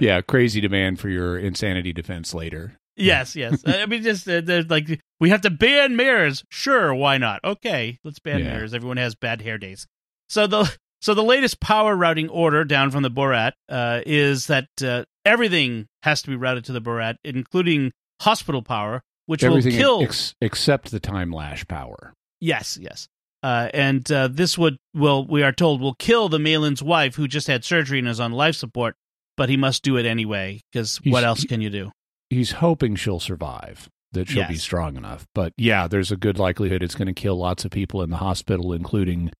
yeah 0.00 0.20
crazy 0.20 0.60
demand 0.60 1.00
for 1.00 1.08
your 1.08 1.38
insanity 1.38 1.92
defense 1.92 2.34
later 2.34 2.78
yes, 2.98 3.36
yes. 3.36 3.62
I 3.66 3.86
mean, 3.86 4.02
just 4.02 4.28
uh, 4.28 4.42
like 4.68 5.00
we 5.20 5.30
have 5.30 5.40
to 5.42 5.50
ban 5.50 5.96
mirrors. 5.96 6.44
Sure, 6.50 6.94
why 6.94 7.18
not? 7.18 7.40
Okay, 7.44 7.98
let's 8.04 8.18
ban 8.18 8.40
Yeah. 8.40 8.52
mirrors. 8.54 8.74
Everyone 8.74 8.96
has 8.98 9.14
bad 9.14 9.42
hair 9.42 9.58
days. 9.58 9.86
So 10.28 10.46
the 10.46 10.76
so 11.00 11.14
the 11.14 11.22
latest 11.24 11.60
power 11.60 11.96
routing 11.96 12.28
order 12.28 12.64
down 12.64 12.90
from 12.90 13.02
the 13.02 13.10
Borad 13.10 13.52
uh, 13.68 14.00
is 14.04 14.46
that 14.48 14.68
uh, 14.82 15.04
everything 15.24 15.86
has 16.02 16.22
to 16.22 16.28
be 16.30 16.36
routed 16.36 16.64
to 16.66 16.72
the 16.72 16.80
Borad, 16.80 17.16
including 17.24 17.92
hospital 18.20 18.62
power, 18.62 19.02
which 19.26 19.44
everything 19.44 19.72
will 19.74 19.78
kill. 19.78 20.02
ex- 20.02 20.34
except 20.40 20.90
the 20.90 21.00
time 21.00 21.32
lash 21.32 21.66
power 21.66 22.12
yes, 22.40 22.78
yes. 22.80 23.08
Uh, 23.42 23.68
and 23.72 24.10
uh, 24.10 24.26
this 24.28 24.58
would 24.58 24.76
will 24.94 25.24
we 25.26 25.42
are 25.44 25.52
told 25.52 25.80
will 25.80 25.94
kill 25.94 26.28
the 26.28 26.38
Maylin's 26.40 26.82
wife, 26.82 27.14
who 27.14 27.28
just 27.28 27.46
had 27.46 27.64
surgery 27.64 28.00
and 28.00 28.08
is 28.08 28.18
on 28.18 28.32
life 28.32 28.56
support, 28.56 28.96
but 29.36 29.48
he 29.48 29.56
must 29.56 29.84
do 29.84 29.96
it 29.96 30.06
anyway 30.06 30.60
because 30.72 30.96
what 31.04 31.22
else 31.22 31.44
can 31.44 31.60
you 31.60 31.70
do? 31.70 31.92
He's 32.30 32.52
hoping 32.52 32.96
she'll 32.96 33.20
survive 33.20 33.88
that 34.12 34.28
she'll 34.28 34.48
be 34.48 34.56
strong 34.56 34.96
enough 34.96 35.26
but 35.34 35.52
yeah 35.58 35.86
there's 35.86 36.10
a 36.10 36.16
good 36.16 36.38
likelihood 36.38 36.82
it's 36.82 36.94
going 36.94 37.06
to 37.06 37.12
kill 37.12 37.36
lots 37.36 37.66
of 37.66 37.70
people 37.70 38.00
in 38.00 38.08
the 38.08 38.16
hospital 38.16 38.72
including 38.72 39.30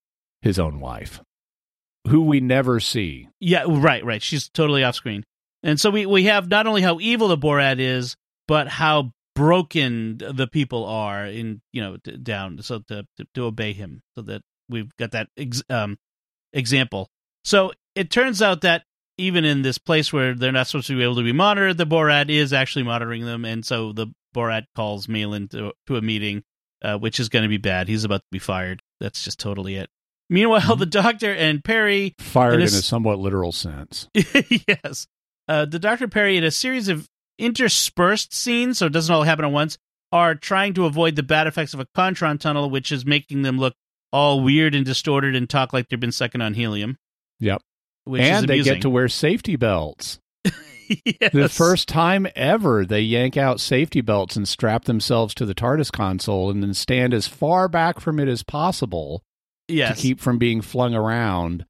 his 0.43 0.59
own 0.59 0.79
wife 0.79 1.23
who 2.09 2.23
we 2.23 2.41
never 2.41 2.81
see 2.81 3.29
Yeah, 3.41 3.65
right, 3.67 4.05
right. 4.05 4.23
She's 4.23 4.49
totally 4.49 4.85
off 4.85 4.95
screen. 4.95 5.25
And 5.63 5.81
so 5.81 5.91
we, 5.91 6.07
we 6.07 6.25
have 6.25 6.49
not 6.49 6.67
only 6.67 6.83
how 6.83 6.99
evil 7.01 7.29
the 7.29 7.39
Borad 7.39 7.81
is, 7.81 8.17
but 8.47 8.69
how 8.69 9.13
broken 9.35 10.19
the 10.19 10.47
people 10.47 10.85
are 10.87 11.27
in, 11.27 11.61
you 11.73 11.83
know, 11.83 11.97
down 11.97 12.61
so 12.63 12.81
to, 12.89 13.07
to, 13.17 13.27
to 13.35 13.45
obey 13.45 13.73
him. 13.73 14.03
So 14.15 14.23
that 14.23 14.43
we've 14.69 14.95
got 14.97 15.13
that 15.13 15.29
ex- 15.37 15.63
um, 15.69 15.99
example. 16.53 17.09
So 17.45 17.73
it 17.95 18.11
turns 18.11 18.43
out 18.43 18.63
that 18.63 18.85
even 19.19 19.45
in 19.45 19.63
this 19.63 19.79
place 19.79 20.13
where 20.13 20.35
they're 20.35 20.53
not 20.53 20.67
supposed 20.69 20.87
to 20.87 20.97
be 20.97 21.03
able 21.03 21.17
to 21.17 21.23
be 21.23 21.33
monitored, 21.33 21.77
the 21.77 21.87
Borad 21.87 22.31
is 22.31 22.53
actually 22.53 22.85
monitoring 22.85 23.25
them. 23.25 23.45
And 23.45 23.65
so 23.65 23.93
the 23.93 24.07
Borad 24.35 24.65
calls 24.77 25.07
Maylin 25.07 25.51
to, 25.51 25.73
to 25.89 25.97
a 25.97 26.01
meeting, 26.03 26.43
uh, 26.83 26.97
which 26.99 27.19
is 27.21 27.29
going 27.29 27.43
to 27.43 27.49
be 27.49 27.57
bad. 27.59 27.89
He's 27.89 28.05
about 28.05 28.21
to 28.21 28.27
be 28.31 28.39
fired. 28.39 28.81
That's 29.01 29.23
just 29.25 29.39
totally 29.39 29.77
it. 29.77 29.91
Meanwhile, 30.31 30.77
the 30.77 30.87
doctor 30.87 31.33
and 31.35 31.65
Peri 31.65 32.15
fired 32.19 32.55
In 32.55 32.61
in 32.61 32.67
a 32.69 32.71
a, 32.71 32.79
s- 32.79 32.85
somewhat 32.85 33.19
literal 33.19 33.51
sense 33.53 34.09
yes. 34.15 35.07
Uh, 35.49 35.65
the 35.65 35.79
Dr. 35.79 36.07
Peri, 36.09 36.37
in 36.37 36.45
a 36.45 36.51
series 36.51 36.89
of 36.89 37.09
interspersed 37.39 38.35
scenes, 38.35 38.79
so 38.79 38.87
it 38.87 38.93
doesn't 38.93 39.15
all 39.15 39.23
happen 39.23 39.45
at 39.45 39.51
once, 39.51 39.79
are 40.13 40.35
trying 40.35 40.75
to 40.75 40.85
avoid 40.85 41.17
the 41.17 41.23
bad 41.23 41.47
effects 41.47 41.73
of 41.75 41.81
a 41.81 41.87
Kontron 41.97 42.39
tunnel, 42.39 42.69
which 42.71 42.93
is 42.93 43.07
making 43.07 43.43
them 43.43 43.59
look 43.59 43.75
all 44.13 44.43
weird 44.43 44.75
and 44.75 44.85
distorted 44.85 45.35
and 45.35 45.49
talk 45.49 45.73
like 45.73 45.89
they've 45.89 45.99
been 46.01 46.13
sucking 46.13 46.41
on 46.43 46.55
helium. 46.55 46.97
Yep. 47.41 47.63
Which 48.09 48.23
and 48.23 48.49
they 48.49 48.63
get 48.63 48.83
to 48.83 48.91
wear 48.91 49.09
safety 49.09 49.57
belts 49.57 50.19
yes. 51.05 51.33
The 51.33 51.49
first 51.49 51.89
time 51.89 52.27
ever 52.35 52.85
they 52.87 53.01
yank 53.03 53.37
out 53.37 53.61
safety 53.61 54.01
belts 54.01 54.37
and 54.37 54.49
strap 54.49 54.85
themselves 54.85 55.35
to 55.35 55.45
the 55.47 55.55
TARDIS 55.55 55.93
console 55.93 56.51
and 56.51 56.63
then 56.63 56.73
stand 56.75 57.13
as 57.13 57.27
far 57.27 57.69
back 57.69 58.01
from 58.01 58.19
it 58.19 58.29
as 58.29 58.43
possible 58.43 59.23
yes. 59.69 59.97
to 59.97 60.03
keep 60.03 60.21
from 60.21 60.39
being 60.39 60.63
flung 60.63 60.95
around. 60.95 61.67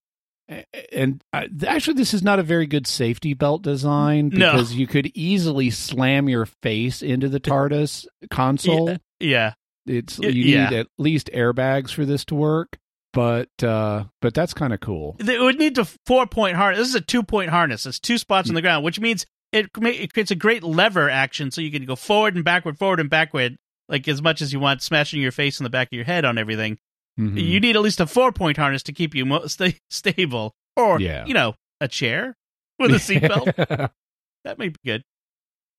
And 0.93 1.23
uh, 1.33 1.47
actually, 1.67 1.95
this 1.95 2.15
is 2.15 2.23
not 2.23 2.39
a 2.39 2.43
very 2.45 2.67
good 2.67 2.87
safety 2.87 3.35
belt 3.35 3.63
design 3.63 4.31
No. 4.33 4.53
because 4.53 4.75
you 4.75 4.87
could 4.87 5.11
easily 5.15 5.69
slam 5.71 6.29
your 6.29 6.47
face 6.63 7.03
into 7.03 7.29
the 7.29 7.41
TARDIS 7.41 8.07
console. 8.31 8.97
yeah. 9.21 9.55
It's 9.87 10.19
Y- 10.19 10.29
you 10.29 10.45
yeah. 10.45 10.71
need 10.71 10.79
at 10.79 10.87
least 10.97 11.29
airbags 11.35 11.91
for 11.93 12.05
this 12.05 12.25
to 12.27 12.35
work, 12.35 12.79
but 13.13 13.49
uh, 13.63 14.05
but 14.21 14.35
that's 14.35 14.55
kind 14.55 14.73
of 14.73 14.81
cool. 14.81 15.17
It 15.19 15.41
would 15.41 15.59
need 15.59 15.79
a 15.79 15.85
four 16.07 16.27
point 16.27 16.57
harness. 16.57 16.79
This 16.81 16.89
is 16.89 16.95
a 16.97 17.01
two 17.01 17.23
point 17.23 17.51
harness. 17.51 17.87
It's 17.87 17.99
two 17.99 18.19
spots 18.19 18.49
on 18.49 18.55
the 18.55 18.63
ground, 18.63 18.85
which 18.85 19.01
means 19.01 19.27
it 19.53 19.71
it 19.77 20.13
creates 20.13 20.31
a 20.31 20.35
great 20.37 20.63
lever 20.63 21.09
action, 21.09 21.51
so 21.51 21.61
you 21.61 21.71
can 21.71 21.85
go 21.85 21.97
forward 21.97 22.35
and 22.37 22.45
backward, 22.45 22.79
forward 22.79 23.01
and 23.01 23.09
backward, 23.11 23.57
like 23.89 24.07
as 24.09 24.21
much 24.23 24.43
as 24.43 24.53
you 24.53 24.61
want, 24.61 24.83
smashing 24.83 25.21
your 25.23 25.33
face 25.33 25.59
in 25.59 25.65
the 25.65 25.71
back 25.71 25.89
of 25.89 25.97
your 25.97 26.05
head 26.05 26.25
on 26.25 26.37
everything. 26.39 26.79
Mhm. 27.19 27.41
You 27.43 27.59
need 27.61 27.75
at 27.77 27.83
least 27.83 28.01
a 28.01 28.07
four 28.07 28.31
point 28.33 28.57
harness 28.59 28.83
to 28.85 28.93
keep 28.93 29.15
you 29.15 29.25
mo- 29.27 29.47
sta 29.47 29.73
stable, 29.91 30.55
or 30.77 31.01
Yeah. 31.01 31.25
you 31.27 31.35
know, 31.35 31.55
a 31.81 31.89
chair 31.89 32.37
with 32.79 32.91
a 32.93 32.95
seatbelt. 32.99 33.91
that 34.45 34.59
might 34.59 34.75
be 34.75 34.79
good. 34.85 35.03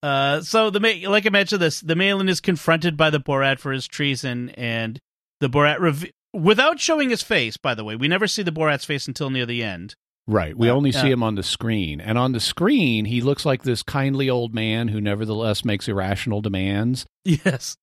Uh, 0.01 0.41
so 0.41 0.69
the 0.69 0.79
ma- 0.79 1.09
like 1.09 1.25
I 1.25 1.29
mentioned, 1.29 1.61
this 1.61 1.81
the 1.81 1.93
Maylin 1.95 2.29
is 2.29 2.39
confronted 2.41 2.97
by 2.97 3.09
the 3.09 3.19
Borad 3.19 3.59
for 3.59 3.71
his 3.71 3.87
treason, 3.87 4.49
and 4.51 4.99
the 5.41 5.49
Borad 5.49 5.79
without 6.33 6.79
showing 6.79 7.09
his 7.09 7.23
face. 7.23 7.57
By 7.57 7.75
the 7.75 7.83
way, 7.83 7.95
we 7.95 8.07
never 8.07 8.27
see 8.27 8.43
the 8.43 8.51
Borad's 8.51 8.85
face 8.85 9.07
until 9.07 9.29
near 9.29 9.45
the 9.45 9.63
end. 9.63 9.95
Right. 10.27 10.55
We 10.55 10.69
Uh, 10.69 10.73
only 10.75 10.91
see 10.91 11.07
uh, 11.09 11.13
him 11.13 11.23
on 11.23 11.35
the 11.35 11.43
screen. 11.43 11.99
And 11.99 12.17
on 12.17 12.33
the 12.33 12.39
screen, 12.39 13.05
he 13.05 13.19
looks 13.21 13.45
like 13.45 13.63
this 13.63 13.81
kindly 13.81 14.29
old 14.29 14.53
man 14.53 14.89
who 14.89 15.01
nevertheless 15.01 15.65
makes 15.65 15.87
irrational 15.87 16.41
demands. 16.41 17.05
Yes. 17.25 17.77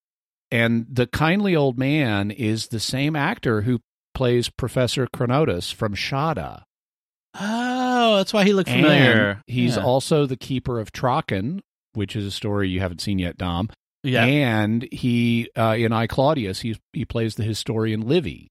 And 0.53 0.87
the 0.89 1.09
kindly 1.09 1.57
old 1.57 1.77
man 1.77 2.31
is 2.31 2.69
the 2.69 2.79
same 2.79 3.17
actor 3.17 3.63
who 3.63 3.81
plays 4.15 4.49
Professor 4.49 5.09
Chronotis 5.09 5.75
from 5.75 5.95
Shada. 5.95 6.63
Oh, 7.39 8.17
that's 8.17 8.33
why 8.33 8.45
he 8.45 8.53
looked 8.53 8.71
familiar. 8.71 9.31
And 9.31 9.43
he's 9.49 9.77
yeah. 9.77 9.83
also 9.83 10.25
the 10.25 10.37
keeper 10.37 10.79
of 10.79 10.93
Traken, 10.93 11.61
which 11.95 12.15
is 12.15 12.25
a 12.25 12.31
story 12.31 12.69
you 12.69 12.79
haven't 12.81 13.01
seen 13.01 13.19
yet, 13.19 13.37
Dom. 13.37 13.69
Yeah. 14.07 14.25
And 14.25 14.87
he, 14.93 15.51
uh, 15.57 15.75
in 15.79 15.93
I 15.93 16.07
Claudius, 16.07 16.61
he, 16.61 16.79
he 16.93 17.05
plays 17.05 17.35
the 17.35 17.43
historian 17.43 18.03
Livy. 18.03 18.49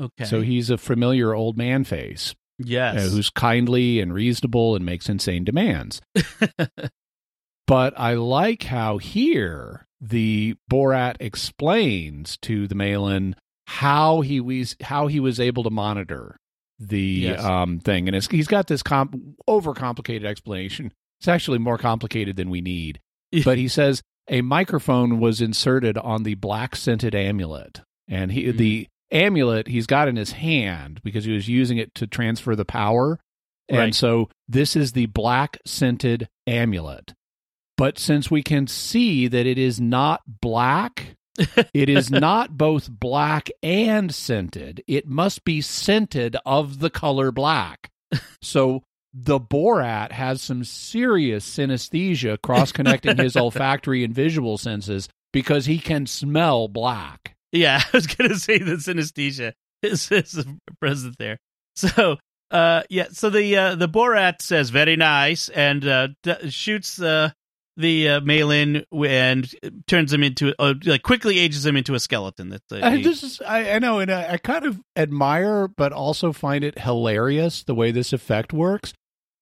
okay. 0.00 0.24
So 0.24 0.40
he's 0.40 0.70
a 0.70 0.78
familiar 0.78 1.34
old 1.34 1.56
man 1.56 1.84
face. 1.84 2.34
yes. 2.58 2.96
uh, 3.06 3.10
who's 3.10 3.30
kindly 3.30 4.00
and 4.00 4.12
reasonable 4.14 4.74
and 4.76 4.84
makes 4.84 5.08
insane 5.08 5.44
demands. 5.44 6.00
but 7.66 7.94
I 7.98 8.14
like 8.14 8.64
how 8.64 8.98
here 8.98 9.86
the 10.00 10.54
Borad 10.70 11.16
explains 11.20 12.36
to 12.38 12.66
the 12.68 12.74
Maylin 12.74 13.34
how 13.66 14.20
he 14.20 14.40
was 14.40 14.76
how 14.82 15.06
he 15.06 15.20
was 15.20 15.40
able 15.40 15.62
to 15.64 15.70
monitor 15.70 16.36
the 16.78 16.98
Yes. 17.00 17.42
um, 17.44 17.78
thing, 17.80 18.08
and 18.08 18.16
it's, 18.16 18.26
he's 18.28 18.48
got 18.48 18.66
this 18.66 18.82
comp- 18.82 19.16
overcomplicated 19.48 20.24
explanation. 20.24 20.92
It's 21.20 21.28
actually 21.28 21.58
more 21.58 21.78
complicated 21.78 22.36
than 22.36 22.50
we 22.50 22.60
need. 22.60 23.00
But 23.44 23.58
he 23.58 23.66
says 23.68 24.02
a 24.28 24.40
microphone 24.42 25.20
was 25.20 25.40
inserted 25.40 25.98
on 25.98 26.22
the 26.22 26.34
black 26.34 26.76
scented 26.76 27.14
amulet, 27.14 27.80
and 28.08 28.32
he 28.32 28.44
Mm-hmm. 28.44 28.56
the 28.58 28.88
amulet 29.10 29.68
he's 29.68 29.86
got 29.86 30.08
in 30.08 30.16
his 30.16 30.32
hand 30.32 31.00
because 31.04 31.24
he 31.24 31.32
was 31.32 31.48
using 31.48 31.78
it 31.78 31.94
to 31.94 32.06
transfer 32.06 32.56
the 32.56 32.64
power. 32.64 33.20
And 33.68 33.78
Right. 33.78 33.94
so 33.94 34.28
this 34.48 34.76
is 34.76 34.92
the 34.92 35.06
black 35.06 35.58
scented 35.66 36.28
amulet. 36.46 37.14
But 37.76 37.98
since 37.98 38.30
we 38.30 38.42
can 38.42 38.66
see 38.66 39.26
that 39.28 39.46
it 39.46 39.58
is 39.58 39.80
not 39.80 40.22
black, 40.40 41.16
it 41.74 41.88
is 41.88 42.10
not 42.10 42.56
both 42.56 42.90
black 42.90 43.50
and 43.62 44.14
scented. 44.14 44.82
It 44.86 45.06
must 45.08 45.44
be 45.44 45.60
scented 45.60 46.36
of 46.46 46.78
the 46.80 46.90
color 46.90 47.32
black. 47.32 47.90
So 48.42 48.82
the 49.14 49.38
Borad 49.38 50.10
has 50.10 50.42
some 50.42 50.64
serious 50.64 51.48
synesthesia 51.48 52.40
cross 52.42 52.72
connecting 52.72 53.16
his 53.16 53.36
olfactory 53.36 54.02
and 54.02 54.12
visual 54.12 54.58
senses 54.58 55.08
because 55.32 55.66
he 55.66 55.78
can 55.78 56.06
smell 56.06 56.66
black. 56.66 57.36
Yeah, 57.52 57.80
I 57.92 57.96
was 57.96 58.08
gonna 58.08 58.34
say 58.34 58.58
the 58.58 58.72
synesthesia 58.72 59.52
is, 59.82 60.10
is 60.10 60.44
present 60.80 61.16
there. 61.18 61.38
So, 61.76 62.18
uh, 62.50 62.82
yeah. 62.90 63.06
So 63.12 63.30
the 63.30 63.56
uh, 63.56 63.74
the 63.76 63.88
Borad 63.88 64.42
says 64.42 64.70
very 64.70 64.96
nice 64.96 65.48
and 65.48 65.86
uh, 65.86 66.08
d- 66.24 66.50
shoots 66.50 67.00
uh, 67.00 67.30
the 67.76 68.08
uh, 68.08 68.20
Maylin 68.20 68.84
and 68.92 69.82
turns 69.86 70.12
him 70.12 70.24
into 70.24 70.54
uh, 70.60 70.74
like 70.84 71.02
quickly 71.02 71.38
ages 71.38 71.64
him 71.64 71.76
into 71.76 71.94
a 71.94 72.00
skeleton. 72.00 72.48
That's 72.48 72.72
a, 72.72 72.84
And 72.84 73.04
this 73.04 73.22
is 73.22 73.40
I, 73.40 73.72
I 73.72 73.78
know, 73.78 74.00
and 74.00 74.10
I, 74.10 74.32
I 74.32 74.36
kind 74.38 74.66
of 74.66 74.80
admire, 74.96 75.68
but 75.68 75.92
also 75.92 76.32
find 76.32 76.64
it 76.64 76.80
hilarious 76.80 77.62
the 77.62 77.74
way 77.74 77.92
this 77.92 78.12
effect 78.12 78.52
works 78.52 78.92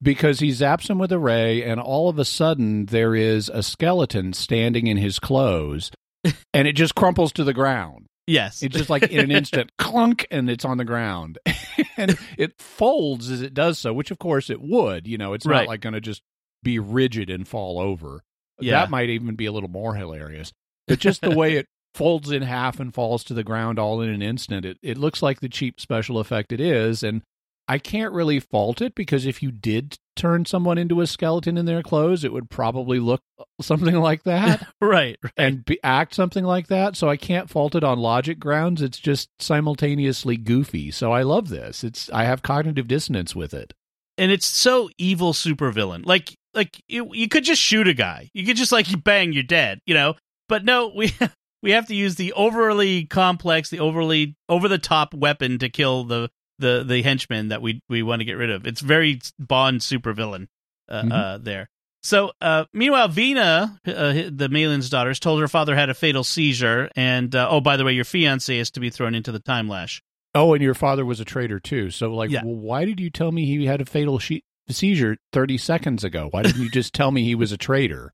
because 0.02 0.40
he 0.40 0.48
zaps 0.48 0.88
him 0.90 0.98
with 0.98 1.12
a 1.12 1.18
ray, 1.18 1.62
and 1.62 1.80
all 1.80 2.08
of 2.08 2.18
a 2.18 2.24
sudden 2.24 2.86
there 2.86 3.14
is 3.14 3.48
a 3.48 3.62
skeleton 3.62 4.32
standing 4.32 4.86
in 4.86 4.96
his 4.96 5.18
clothes, 5.18 5.90
and 6.54 6.66
it 6.68 6.74
just 6.74 6.94
crumples 6.94 7.32
to 7.32 7.44
the 7.44 7.54
ground. 7.54 8.06
yes, 8.26 8.62
It's 8.62 8.76
just 8.76 8.90
like 8.90 9.04
in 9.04 9.20
an 9.20 9.30
instant, 9.30 9.70
clunk, 9.78 10.26
and 10.30 10.48
it's 10.50 10.64
on 10.64 10.78
the 10.78 10.84
ground, 10.84 11.38
and 11.96 12.18
it 12.36 12.52
folds 12.60 13.30
as 13.30 13.42
it 13.42 13.54
does 13.54 13.78
so, 13.78 13.92
which 13.92 14.10
of 14.10 14.18
course 14.18 14.50
it 14.50 14.60
would. 14.60 15.06
You 15.06 15.18
know, 15.18 15.32
it's 15.34 15.46
Right. 15.46 15.58
not 15.62 15.68
like 15.68 15.80
going 15.80 15.94
to 15.94 16.00
just 16.00 16.22
be 16.62 16.78
rigid 16.78 17.30
and 17.30 17.46
fall 17.46 17.78
over. 17.80 18.22
Yeah. 18.60 18.80
That 18.80 18.90
might 18.90 19.08
even 19.10 19.34
be 19.34 19.46
a 19.46 19.52
little 19.52 19.68
more 19.70 19.94
hilarious. 19.94 20.52
But 20.86 20.98
just 21.00 21.20
the 21.22 21.30
way 21.30 21.54
it 21.56 21.66
folds 21.94 22.30
in 22.30 22.42
half 22.42 22.78
and 22.78 22.94
falls 22.94 23.24
to 23.24 23.34
the 23.34 23.42
ground 23.44 23.78
all 23.78 24.00
in 24.00 24.08
an 24.10 24.22
instant, 24.22 24.64
it, 24.64 24.78
it 24.82 24.96
looks 24.98 25.22
like 25.22 25.40
the 25.40 25.48
cheap 25.48 25.80
special 25.80 26.18
effect 26.18 26.52
it 26.52 26.60
is. 26.60 27.02
And 27.02 27.22
I 27.68 27.78
can't 27.78 28.12
really 28.12 28.40
fault 28.40 28.80
it 28.82 28.94
because 28.94 29.24
if 29.24 29.42
you 29.42 29.50
did 29.52 29.98
turn 30.16 30.44
someone 30.44 30.78
into 30.78 31.00
a 31.00 31.06
skeleton 31.06 31.56
in 31.56 31.64
their 31.64 31.82
clothes, 31.82 32.24
it 32.24 32.32
would 32.32 32.50
probably 32.50 32.98
look 32.98 33.22
something 33.60 33.94
like 33.94 34.24
that 34.24 34.66
right, 34.80 35.16
right. 35.22 35.32
and 35.36 35.64
be, 35.64 35.78
act 35.82 36.14
something 36.14 36.44
like 36.44 36.66
that. 36.68 36.96
So 36.96 37.08
I 37.08 37.16
can't 37.16 37.48
fault 37.48 37.74
it 37.74 37.84
on 37.84 37.98
logic 37.98 38.38
grounds. 38.38 38.82
It's 38.82 38.98
just 38.98 39.30
simultaneously 39.40 40.36
goofy. 40.36 40.90
So 40.90 41.12
I 41.12 41.22
love 41.22 41.48
this. 41.48 41.82
It's 41.84 42.10
I 42.10 42.24
have 42.24 42.42
cognitive 42.42 42.88
dissonance 42.88 43.34
with 43.34 43.54
it. 43.54 43.72
and 44.18 44.30
it's 44.32 44.46
so 44.46 44.90
evil 44.98 45.32
supervillain. 45.32 46.04
Like 46.04 46.34
like 46.54 46.82
you, 46.88 47.08
you 47.14 47.28
could 47.28 47.44
just 47.44 47.62
shoot 47.62 47.88
a 47.88 47.94
guy. 47.94 48.30
You 48.34 48.44
could 48.44 48.56
just 48.56 48.72
like 48.72 48.86
bang, 49.04 49.32
you're 49.32 49.42
dead, 49.42 49.78
you 49.86 49.94
know. 49.94 50.14
But 50.48 50.64
no, 50.64 50.92
we 50.94 51.14
we 51.62 51.70
have 51.70 51.86
to 51.86 51.94
use 51.94 52.16
the 52.16 52.32
overly 52.34 53.06
complex, 53.06 53.70
the 53.70 53.80
overly 53.80 54.36
over 54.48 54.68
the 54.68 54.78
top 54.78 55.14
weapon 55.14 55.58
to 55.60 55.68
kill 55.70 56.04
the 56.04 56.28
the 56.62 56.82
the 56.86 57.02
henchman 57.02 57.48
that 57.48 57.60
we 57.60 57.80
we 57.90 58.02
want 58.02 58.20
to 58.20 58.24
get 58.24 58.34
rid 58.38 58.50
of. 58.50 58.66
It's 58.66 58.80
very 58.80 59.20
Bond 59.38 59.80
supervillain 59.80 60.46
uh, 60.88 61.02
Mhm. 61.02 61.12
uh 61.12 61.38
there. 61.38 61.68
So, 62.04 62.32
uh, 62.40 62.64
meanwhile, 62.72 63.06
Vena, 63.08 63.78
uh, 63.86 64.12
the 64.30 64.48
Maylin's 64.50 64.90
daughters, 64.90 65.20
told 65.20 65.40
her 65.40 65.46
father 65.46 65.76
had 65.76 65.88
a 65.88 65.94
fatal 65.94 66.24
seizure, 66.24 66.90
and 66.96 67.32
uh, 67.32 67.46
oh, 67.48 67.60
by 67.60 67.76
the 67.76 67.84
way, 67.84 67.92
your 67.92 68.04
fiance 68.04 68.56
is 68.58 68.72
to 68.72 68.80
be 68.80 68.90
thrown 68.90 69.14
into 69.14 69.30
the 69.30 69.38
time 69.38 69.68
lash. 69.68 70.02
Oh, 70.34 70.52
and 70.54 70.62
your 70.62 70.74
father 70.74 71.04
was 71.04 71.20
a 71.20 71.24
traitor 71.24 71.60
too. 71.60 71.90
So, 71.90 72.12
like, 72.12 72.30
Yeah. 72.30 72.42
well, 72.44 72.56
why 72.56 72.84
did 72.86 72.98
you 72.98 73.08
tell 73.10 73.30
me 73.30 73.44
he 73.46 73.66
had 73.66 73.80
a 73.80 73.84
fatal 73.84 74.18
she- 74.18 74.42
seizure 74.68 75.16
thirty 75.32 75.56
seconds 75.58 76.02
ago? 76.02 76.26
Why 76.32 76.42
didn't 76.42 76.60
you 76.62 76.70
just 76.70 76.92
tell 76.92 77.10
me 77.12 77.22
he 77.22 77.34
was 77.36 77.52
a 77.52 77.58
traitor? 77.58 78.12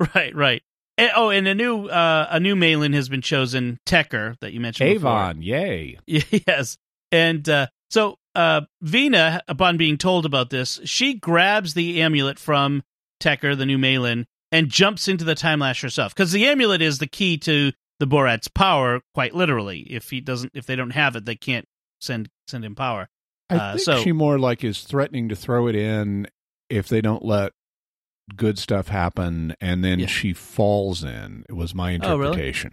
Right, 0.14 0.34
right. 0.34 0.62
And, 0.96 1.10
oh, 1.14 1.30
and 1.30 1.46
a 1.46 1.54
new 1.54 1.86
uh, 1.86 2.26
a 2.30 2.40
new 2.40 2.56
Maylin 2.56 2.92
has 2.94 3.08
been 3.08 3.22
chosen, 3.22 3.78
Tekker, 3.86 4.34
that 4.40 4.52
you 4.52 4.58
mentioned. 4.60 4.92
before. 4.94 5.10
Avon, 5.10 5.42
yay! 5.42 5.98
yes, 6.06 6.76
and 7.12 7.48
uh, 7.48 7.66
so 7.90 8.16
uh, 8.34 8.62
Vena, 8.82 9.42
upon 9.48 9.76
being 9.76 9.98
told 9.98 10.24
about 10.26 10.50
this, 10.50 10.78
she 10.84 11.14
grabs 11.14 11.74
the 11.74 12.00
amulet 12.02 12.38
from 12.38 12.82
Tekker, 13.20 13.56
the 13.56 13.66
new 13.66 13.78
Maylin, 13.78 14.24
and 14.52 14.68
jumps 14.68 15.08
into 15.08 15.24
the 15.24 15.34
time 15.34 15.58
lash 15.60 15.82
herself 15.82 16.14
because 16.14 16.32
the 16.32 16.46
amulet 16.46 16.80
is 16.82 16.98
the 16.98 17.06
key 17.06 17.36
to 17.38 17.72
the 17.98 18.06
Borad's 18.06 18.48
power. 18.48 19.00
Quite 19.14 19.34
literally, 19.34 19.80
if 19.80 20.10
he 20.10 20.20
doesn't, 20.20 20.52
if 20.54 20.66
they 20.66 20.76
don't 20.76 20.90
have 20.90 21.16
it, 21.16 21.24
they 21.24 21.34
can't 21.36 21.66
send 22.00 22.28
send 22.46 22.64
him 22.64 22.74
power. 22.74 23.08
I 23.50 23.56
Uh, 23.56 23.72
think 23.72 23.84
so- 23.84 24.02
she 24.02 24.12
more 24.12 24.38
like 24.38 24.62
is 24.62 24.82
threatening 24.82 25.28
to 25.30 25.36
throw 25.36 25.66
it 25.68 25.74
in 25.74 26.28
if 26.70 26.86
they 26.88 27.00
don't 27.00 27.24
let 27.24 27.52
good 28.36 28.58
stuff 28.58 28.88
happen, 28.88 29.54
and 29.60 29.82
then 29.82 29.98
Yeah. 30.00 30.06
she 30.06 30.32
falls 30.34 31.02
in. 31.02 31.44
It 31.48 31.54
was 31.54 31.74
my 31.74 31.94
Oh, 32.02 32.16
really? 32.16 32.28
interpretation. 32.32 32.72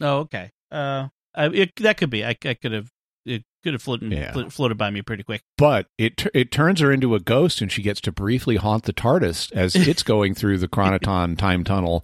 Oh, 0.00 0.18
okay. 0.20 0.50
Uh, 0.70 1.08
I, 1.34 1.46
it, 1.48 1.72
that 1.76 1.96
could 1.96 2.08
be. 2.10 2.24
I, 2.24 2.36
I 2.44 2.54
could 2.54 2.72
have. 2.72 2.88
It 3.24 3.44
could 3.62 3.72
have 3.74 3.82
floated 3.82 4.10
Yeah. 4.12 4.32
flo- 4.32 4.50
floated 4.50 4.76
by 4.78 4.90
me 4.90 5.02
pretty 5.02 5.22
quick. 5.22 5.42
But 5.56 5.86
it 5.98 6.16
t- 6.16 6.30
it 6.34 6.50
turns 6.50 6.80
her 6.80 6.90
into 6.92 7.14
a 7.14 7.20
ghost, 7.20 7.60
and 7.60 7.70
she 7.70 7.82
gets 7.82 8.00
to 8.02 8.12
briefly 8.12 8.56
haunt 8.56 8.84
the 8.84 8.92
TARDIS 8.92 9.52
as 9.52 9.74
it's 9.88 10.02
going 10.02 10.34
through 10.34 10.58
the 10.58 10.68
Chronoton 10.68 11.38
time 11.38 11.62
tunnel, 11.64 12.02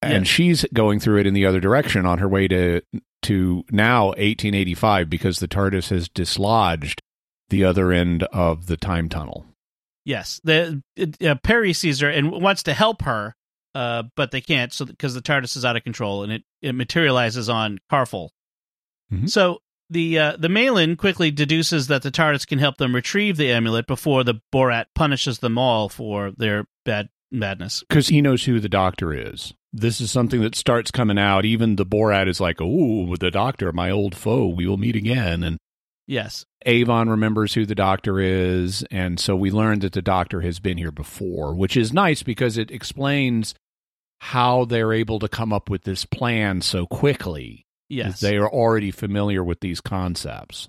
and 0.00 0.24
Yes. 0.24 0.28
she's 0.28 0.64
going 0.72 1.00
through 1.00 1.18
it 1.20 1.26
in 1.26 1.34
the 1.34 1.44
other 1.46 1.60
direction 1.60 2.06
on 2.06 2.18
her 2.18 2.28
way 2.28 2.48
to 2.48 2.80
to 3.22 3.64
now 3.70 4.06
1885 4.08 5.10
because 5.10 5.38
the 5.40 5.48
TARDIS 5.48 5.90
has 5.90 6.08
dislodged 6.08 7.00
the 7.50 7.64
other 7.64 7.92
end 7.92 8.22
of 8.24 8.66
the 8.66 8.76
time 8.76 9.08
tunnel. 9.08 9.44
Yes, 10.04 10.40
the 10.44 10.82
uh, 11.22 11.34
Peri 11.42 11.72
sees 11.74 12.00
her 12.00 12.08
and 12.08 12.30
wants 12.30 12.62
to 12.62 12.72
help 12.74 13.02
her, 13.02 13.34
uh, 13.74 14.04
but 14.16 14.30
they 14.30 14.40
can't, 14.40 14.72
so 14.72 14.86
because 14.86 15.12
the 15.14 15.20
TARDIS 15.20 15.56
is 15.56 15.64
out 15.66 15.76
of 15.76 15.84
control 15.84 16.22
and 16.22 16.32
it, 16.32 16.44
it 16.62 16.74
materializes 16.74 17.50
on 17.50 17.78
Karfel. 17.92 18.30
Mhm. 19.12 19.28
So 19.28 19.60
the 19.90 20.18
uh, 20.18 20.36
the 20.36 20.48
Maylin 20.48 20.96
quickly 20.96 21.30
deduces 21.30 21.86
that 21.86 22.02
the 22.02 22.10
TARDIS 22.10 22.46
can 22.46 22.58
help 22.58 22.76
them 22.76 22.94
retrieve 22.94 23.36
the 23.36 23.50
amulet 23.50 23.86
before 23.86 24.24
the 24.24 24.40
Borad 24.52 24.86
punishes 24.94 25.38
them 25.38 25.58
all 25.58 25.88
for 25.88 26.32
their 26.32 26.66
bad 26.84 27.08
madness. 27.30 27.84
because 27.88 28.08
he 28.08 28.22
knows 28.22 28.44
who 28.44 28.60
the 28.60 28.68
doctor 28.68 29.12
is. 29.12 29.52
This 29.72 30.00
is 30.00 30.10
something 30.10 30.40
that 30.40 30.54
starts 30.54 30.90
coming 30.90 31.18
out. 31.18 31.44
Even 31.44 31.76
the 31.76 31.84
Borad 31.84 32.28
is 32.28 32.40
like, 32.40 32.56
"Oh, 32.60 33.16
the 33.16 33.30
doctor, 33.30 33.72
my 33.72 33.90
old 33.90 34.14
foe. 34.14 34.46
We 34.46 34.66
will 34.66 34.78
meet 34.78 34.96
again." 34.96 35.42
And 35.42 35.58
Yes, 36.06 36.46
Avon 36.64 37.10
remembers 37.10 37.52
who 37.52 37.66
the 37.66 37.74
doctor 37.74 38.18
is, 38.18 38.82
and 38.90 39.20
so 39.20 39.36
we 39.36 39.50
learned 39.50 39.82
that 39.82 39.92
the 39.92 40.00
doctor 40.00 40.40
has 40.40 40.58
been 40.58 40.78
here 40.78 40.90
before, 40.90 41.54
which 41.54 41.76
is 41.76 41.92
nice 41.92 42.22
because 42.22 42.56
it 42.56 42.70
explains 42.70 43.54
how 44.20 44.64
they're 44.64 44.94
able 44.94 45.18
to 45.18 45.28
come 45.28 45.52
up 45.52 45.68
with 45.68 45.84
this 45.84 46.06
plan 46.06 46.62
so 46.62 46.86
quickly. 46.86 47.66
Yes, 47.88 48.20
They 48.20 48.36
are 48.36 48.48
already 48.48 48.90
familiar 48.90 49.42
with 49.42 49.60
these 49.60 49.80
concepts. 49.80 50.68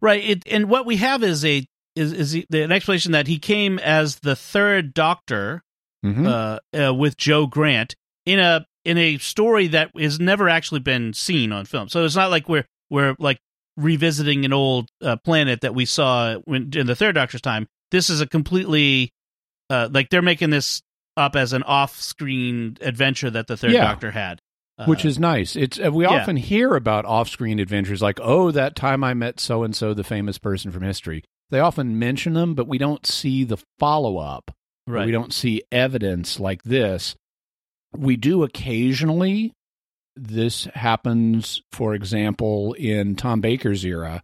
right. 0.00 0.22
It, 0.24 0.42
and 0.46 0.68
what 0.68 0.86
we 0.86 0.96
have 0.96 1.22
is 1.22 1.44
a 1.44 1.66
is 1.96 2.12
is 2.12 2.32
the, 2.50 2.62
an 2.62 2.72
explanation 2.72 3.12
that 3.12 3.26
he 3.26 3.38
came 3.38 3.78
as 3.78 4.16
the 4.20 4.34
third 4.36 4.94
Doctor 4.94 5.62
Mhm. 6.04 6.26
uh, 6.26 6.88
uh, 6.88 6.94
with 6.94 7.16
Jo 7.16 7.46
Grant 7.46 7.94
in 8.26 8.38
a 8.38 8.66
in 8.84 8.98
a 8.98 9.16
story 9.18 9.68
that 9.68 9.90
has 9.98 10.20
never 10.20 10.48
actually 10.48 10.80
been 10.80 11.12
seen 11.14 11.52
on 11.52 11.64
film. 11.64 11.88
So 11.88 12.04
it's 12.04 12.16
not 12.16 12.30
like 12.30 12.48
we're 12.48 12.66
we're 12.90 13.14
like 13.18 13.38
revisiting 13.76 14.44
an 14.44 14.52
old 14.52 14.88
uh, 15.02 15.16
planet 15.16 15.62
that 15.62 15.74
we 15.74 15.84
saw 15.86 16.36
when 16.44 16.70
in 16.74 16.86
the 16.86 16.94
third 16.96 17.14
Doctor's 17.14 17.40
time. 17.40 17.66
This 17.90 18.10
is 18.10 18.20
a 18.20 18.26
completely 18.26 19.12
uh, 19.70 19.88
like 19.92 20.10
they're 20.10 20.20
making 20.22 20.50
this 20.50 20.82
up 21.16 21.36
as 21.36 21.52
an 21.52 21.62
off-screen 21.62 22.76
adventure 22.80 23.30
that 23.30 23.46
the 23.46 23.56
third 23.56 23.70
Yeah. 23.72 23.82
Doctor 23.84 24.10
had, 24.10 24.40
uh, 24.78 24.86
which 24.86 25.04
is 25.04 25.18
nice. 25.18 25.56
It's 25.56 25.78
uh, 25.78 25.92
we 25.92 26.04
yeah. 26.04 26.10
often 26.10 26.36
hear 26.36 26.74
about 26.74 27.04
off-screen 27.04 27.58
adventures 27.58 28.02
like, 28.02 28.18
"Oh, 28.22 28.50
that 28.50 28.76
time 28.76 29.04
I 29.04 29.14
met 29.14 29.40
so 29.40 29.62
and 29.62 29.74
so, 29.74 29.94
the 29.94 30.04
famous 30.04 30.38
person 30.38 30.70
from 30.70 30.82
history." 30.82 31.24
They 31.50 31.60
often 31.60 31.98
mention 31.98 32.34
them, 32.34 32.54
but 32.54 32.66
we 32.66 32.78
don't 32.78 33.06
see 33.06 33.44
the 33.44 33.58
follow-up. 33.78 34.50
right. 34.86 35.06
We 35.06 35.12
don't 35.12 35.32
see 35.32 35.62
evidence 35.70 36.40
like 36.40 36.62
this. 36.62 37.14
We 37.96 38.16
do 38.16 38.42
occasionally. 38.42 39.52
This 40.16 40.64
happens, 40.74 41.62
for 41.72 41.94
example, 41.94 42.72
in 42.74 43.16
Tom 43.16 43.40
Baker's 43.40 43.84
era, 43.84 44.22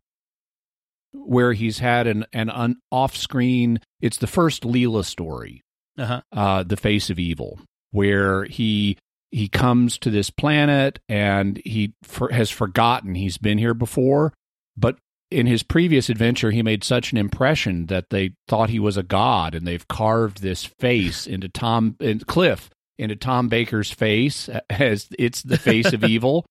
where 1.13 1.53
he's 1.53 1.79
had 1.79 2.07
an 2.07 2.27
an 2.33 2.77
off-screen. 2.91 3.81
It's 4.01 4.17
the 4.17 4.27
first 4.27 4.63
Leela 4.63 5.05
story 5.05 5.63
uh-huh. 5.99 6.23
uh, 6.33 6.63
the 6.63 6.77
face 6.77 7.11
of 7.11 7.19
evil, 7.19 7.61
where 7.91 8.45
he 8.45 8.97
he 9.31 9.49
comes 9.49 9.99
to 9.99 10.11
this 10.11 10.31
planet 10.31 10.99
and 11.09 11.61
he 11.64 11.95
for, 12.03 12.31
has 12.33 12.51
forgotten 12.51 13.14
he's 13.14 13.38
been 13.38 13.59
here 13.59 13.75
before, 13.75 14.33
but 14.77 14.99
in 15.31 15.47
his 15.47 15.62
previous 15.62 16.09
adventure, 16.09 16.51
he 16.51 16.62
made 16.62 16.83
such 16.83 17.12
an 17.12 17.19
impression 17.19 17.87
that 17.87 18.11
they 18.11 18.33
thought 18.49 18.71
he 18.71 18.81
was 18.81 18.97
a 18.97 19.03
god, 19.03 19.55
and 19.55 19.66
they've 19.66 19.87
carved 19.87 20.43
this 20.43 20.64
face 20.64 21.27
into 21.27 21.49
Tom 21.49 21.97
in 22.01 22.21
Cliff 22.21 22.69
into 22.99 23.16
Tom 23.16 23.49
Baker's 23.49 23.90
face 23.90 24.49
as 24.71 25.09
it's 25.19 25.43
the 25.43 25.59
face 25.59 25.93
of 25.93 26.05
evil. 26.09 26.45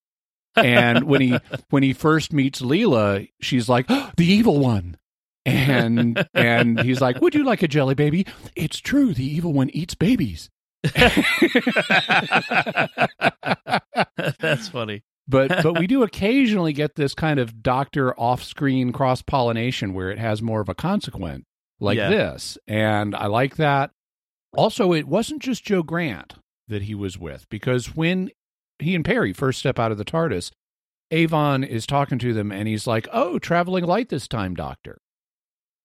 And 0.56 1.04
when 1.04 1.22
he 1.22 1.38
when 1.70 1.84
he 1.84 1.94
first 1.94 2.34
meets 2.34 2.62
Leela, 2.62 3.30
she's 3.40 3.70
like 3.70 3.86
"Oh, 3.88 4.12
the 4.18 4.26
evil 4.26 4.60
one, 4.60 4.98
and 5.46 6.28
and 6.34 6.82
he's 6.82 7.00
like, 7.00 7.22
"Would 7.22 7.36
you 7.36 7.44
like 7.44 7.62
a 7.62 7.68
jelly 7.68 7.94
baby?" 7.94 8.26
It's 8.56 8.80
true, 8.80 9.14
the 9.14 9.24
evil 9.24 9.54
one 9.54 9.70
eats 9.70 9.96
babies. 9.96 10.50
That's 14.40 14.68
funny. 14.70 15.04
but 15.28 15.50
but 15.64 15.78
we 15.80 15.88
do 15.88 16.04
occasionally 16.04 16.74
get 16.74 16.96
this 16.96 17.14
kind 17.14 17.40
of 17.40 17.62
doctor 17.62 18.14
off-screen 18.20 18.92
cross-pollination 18.92 19.94
where 19.94 20.10
it 20.12 20.18
has 20.20 20.42
more 20.42 20.62
of 20.62 20.70
a 20.70 20.76
consequence 20.76 21.46
like 21.80 21.98
Yeah. 21.98 22.10
this 22.10 22.58
and 22.68 23.16
i 23.16 23.28
like 23.28 23.56
that 23.58 23.92
also 24.56 24.94
it 24.94 25.08
wasn't 25.08 25.42
just 25.42 25.64
jo 25.64 25.84
grant 25.84 26.36
that 26.68 26.84
he 26.84 26.96
was 26.96 27.18
with 27.18 27.46
because 27.50 27.96
when 27.96 28.30
he 28.80 28.96
and 28.96 29.04
Peri 29.06 29.34
first 29.34 29.60
step 29.60 29.78
out 29.80 29.92
of 29.92 29.98
the 29.98 30.06
tardis 30.06 30.52
avon 31.12 31.64
is 31.64 31.86
talking 31.86 32.20
to 32.20 32.34
them 32.34 32.52
and 32.52 32.68
he's 32.68 32.88
like 32.88 33.08
oh 33.12 33.38
traveling 33.40 33.84
light 33.86 34.10
this 34.10 34.28
time 34.28 34.56
doctor 34.56 35.00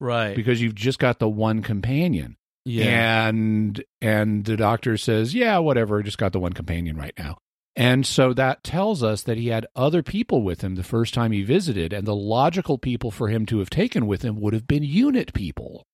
Right. 0.00 0.34
because 0.36 0.60
you've 0.60 0.74
just 0.74 0.98
got 0.98 1.18
the 1.18 1.28
one 1.28 1.62
companion 1.62 2.36
yeah. 2.64 3.28
and 3.28 3.82
and 4.00 4.44
the 4.44 4.56
doctor 4.56 4.96
says, 4.96 5.34
"Yeah, 5.34 5.58
whatever, 5.58 6.02
just 6.02 6.18
got 6.18 6.32
the 6.32 6.40
one 6.40 6.52
companion 6.52 6.96
right 6.96 7.14
now." 7.18 7.38
And 7.76 8.06
so 8.06 8.32
that 8.34 8.62
tells 8.62 9.02
us 9.02 9.22
that 9.22 9.36
he 9.36 9.48
had 9.48 9.66
other 9.74 10.02
people 10.02 10.42
with 10.42 10.60
him 10.60 10.76
the 10.76 10.84
first 10.84 11.12
time 11.12 11.32
he 11.32 11.42
visited, 11.42 11.92
and 11.92 12.06
the 12.06 12.14
logical 12.14 12.78
people 12.78 13.10
for 13.10 13.28
him 13.28 13.46
to 13.46 13.58
have 13.58 13.70
taken 13.70 14.06
with 14.06 14.22
him 14.22 14.40
would 14.40 14.54
have 14.54 14.66
been 14.66 14.84
unit 14.84 15.32
people. 15.34 15.84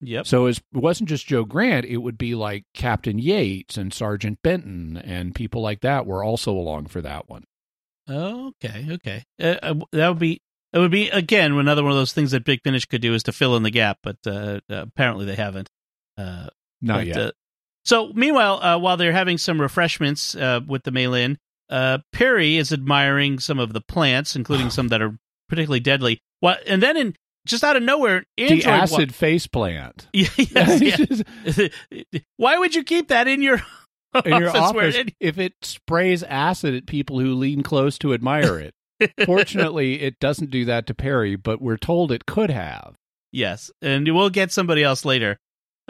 Yep. 0.00 0.26
So 0.26 0.46
it 0.46 0.60
wasn't 0.72 1.08
just 1.08 1.26
Jo 1.28 1.44
Grant; 1.44 1.86
it 1.86 1.98
would 1.98 2.18
be 2.18 2.34
like 2.34 2.64
Captain 2.74 3.18
Yates 3.18 3.76
and 3.76 3.94
Sergeant 3.94 4.42
Benton 4.42 4.96
and 4.96 5.34
people 5.34 5.62
like 5.62 5.80
that 5.82 6.06
were 6.06 6.24
also 6.24 6.52
along 6.52 6.86
for 6.86 7.00
that 7.02 7.28
one. 7.28 7.44
Okay, 8.10 8.88
okay. 8.90 9.24
Uh, 9.40 9.56
uh, 9.62 9.74
that 9.92 10.08
would 10.08 10.18
be 10.18 10.40
it 10.72 10.78
would 10.78 10.90
be 10.90 11.08
again 11.10 11.52
another 11.52 11.82
one 11.82 11.92
of 11.92 11.98
those 11.98 12.12
things 12.12 12.32
that 12.32 12.44
Big 12.44 12.60
Finish 12.64 12.86
could 12.86 13.00
do 13.02 13.14
is 13.14 13.22
to 13.24 13.32
fill 13.32 13.56
in 13.56 13.62
the 13.62 13.70
gap, 13.70 13.98
but 14.02 14.16
uh, 14.26 14.60
uh, 14.70 14.82
apparently 14.82 15.24
they 15.24 15.36
haven't. 15.36 15.68
Uh, 16.16 16.48
Not 16.80 16.98
but, 16.98 17.06
yet. 17.06 17.16
uh, 17.16 17.30
so 17.84 18.12
meanwhile, 18.14 18.62
uh, 18.62 18.78
while 18.78 18.96
they're 18.96 19.12
having 19.12 19.38
some 19.38 19.60
refreshments 19.60 20.34
uh, 20.34 20.60
with 20.66 20.84
the 20.84 20.90
Maylin, 20.92 21.36
uh, 21.70 21.98
Peri 22.12 22.56
is 22.56 22.72
admiring 22.72 23.38
some 23.38 23.58
of 23.58 23.72
the 23.72 23.80
plants, 23.80 24.36
including 24.36 24.70
some 24.70 24.88
that 24.88 25.02
are 25.02 25.16
particularly 25.48 25.80
deadly. 25.80 26.20
Well, 26.40 26.56
and 26.66 26.82
then 26.82 26.96
in 26.96 27.16
just 27.46 27.64
out 27.64 27.76
of 27.76 27.82
nowhere, 27.82 28.24
Android 28.38 28.62
the 28.62 28.68
acid 28.68 29.14
face 29.14 29.46
plant. 29.46 30.06
Yes. 30.12 31.22
Why 32.36 32.58
would 32.58 32.74
you 32.74 32.84
keep 32.84 33.08
that 33.08 33.26
in 33.26 33.42
your 33.42 33.62
in 34.24 34.30
your 34.40 34.48
office 34.50 34.60
office 34.60 34.94
it- 34.96 35.14
if 35.20 35.38
it 35.38 35.54
sprays 35.62 36.22
acid 36.22 36.74
at 36.74 36.86
people 36.86 37.18
who 37.18 37.34
lean 37.34 37.62
close 37.62 37.98
to 37.98 38.14
admire 38.14 38.58
it. 38.58 38.74
Fortunately, 39.24 40.00
it 40.00 40.20
doesn't 40.20 40.50
do 40.50 40.64
that 40.66 40.86
to 40.86 40.94
Peri, 40.94 41.34
but 41.34 41.60
we're 41.60 41.76
told 41.76 42.12
it 42.12 42.24
could 42.26 42.50
have. 42.50 42.94
Yes, 43.32 43.68
and 43.80 44.06
we'll 44.14 44.30
get 44.30 44.52
somebody 44.52 44.84
else 44.84 45.04
later. 45.04 45.38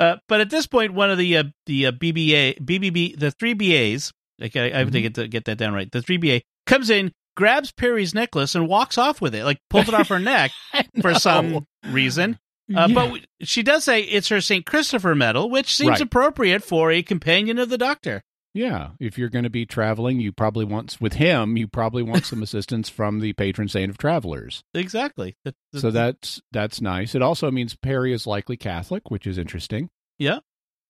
Uh, 0.02 0.16
but 0.28 0.40
at 0.40 0.50
this 0.50 0.66
point, 0.66 0.92
one 0.94 1.10
of 1.10 1.18
the 1.18 1.36
uh, 1.36 1.44
the 1.66 1.86
uh, 1.86 1.92
BBA 1.92 2.58
BBB 2.60 3.18
the 3.18 3.30
three 3.30 3.54
BAs, 3.54 4.12
like 4.38 4.56
I, 4.56 4.66
I 4.66 4.78
have 4.78 4.90
to 4.90 4.98
Mhm. 4.98 5.02
get 5.02 5.14
to 5.14 5.28
get 5.28 5.44
that 5.46 5.58
down 5.58 5.74
right. 5.74 5.90
The 5.90 6.02
three 6.02 6.16
BA 6.16 6.42
comes 6.66 6.90
in, 6.90 7.12
grabs 7.36 7.72
Peri's 7.72 8.14
necklace, 8.14 8.54
and 8.54 8.68
walks 8.68 8.98
off 8.98 9.20
with 9.20 9.34
it, 9.34 9.44
like 9.44 9.58
pulls 9.70 9.88
it 9.88 9.94
off 9.94 10.08
her 10.08 10.18
neck 10.18 10.50
for 11.02 11.14
some 11.14 11.66
reason. 11.90 12.38
Uh, 12.74 12.86
Yeah. 12.88 12.94
But 12.94 13.04
w- 13.06 13.24
she 13.42 13.62
does 13.62 13.84
say 13.84 14.02
it's 14.02 14.28
her 14.28 14.40
St. 14.40 14.64
Christopher 14.64 15.14
medal, 15.14 15.50
which 15.50 15.74
seems 15.74 15.90
Right. 15.90 16.00
appropriate 16.00 16.62
for 16.64 16.90
a 16.90 17.02
companion 17.02 17.58
of 17.58 17.68
the 17.68 17.76
Doctor. 17.78 18.22
Yeah, 18.54 18.90
if 19.00 19.16
you're 19.16 19.30
going 19.30 19.44
to 19.44 19.50
be 19.50 19.64
traveling, 19.64 20.20
you 20.20 20.30
probably 20.30 20.64
want 20.66 20.98
with 21.00 21.14
him. 21.14 21.56
You 21.56 21.66
probably 21.68 22.02
want 22.02 22.26
some 22.26 22.42
assistance 22.42 22.90
from 22.90 23.20
the 23.20 23.32
patron 23.32 23.68
saint 23.68 23.88
of 23.90 23.96
travelers. 23.96 24.62
Exactly. 24.74 25.36
That- 25.44 25.54
that- 25.72 25.80
So 25.80 25.90
that's 25.90 26.40
that's 26.52 26.80
nice. 26.80 27.14
It 27.14 27.22
also 27.22 27.50
means 27.50 27.74
Peri 27.76 28.12
is 28.12 28.26
likely 28.26 28.56
Catholic, 28.58 29.10
which 29.10 29.26
is 29.26 29.38
interesting. 29.38 29.88
yeah. 30.18 30.40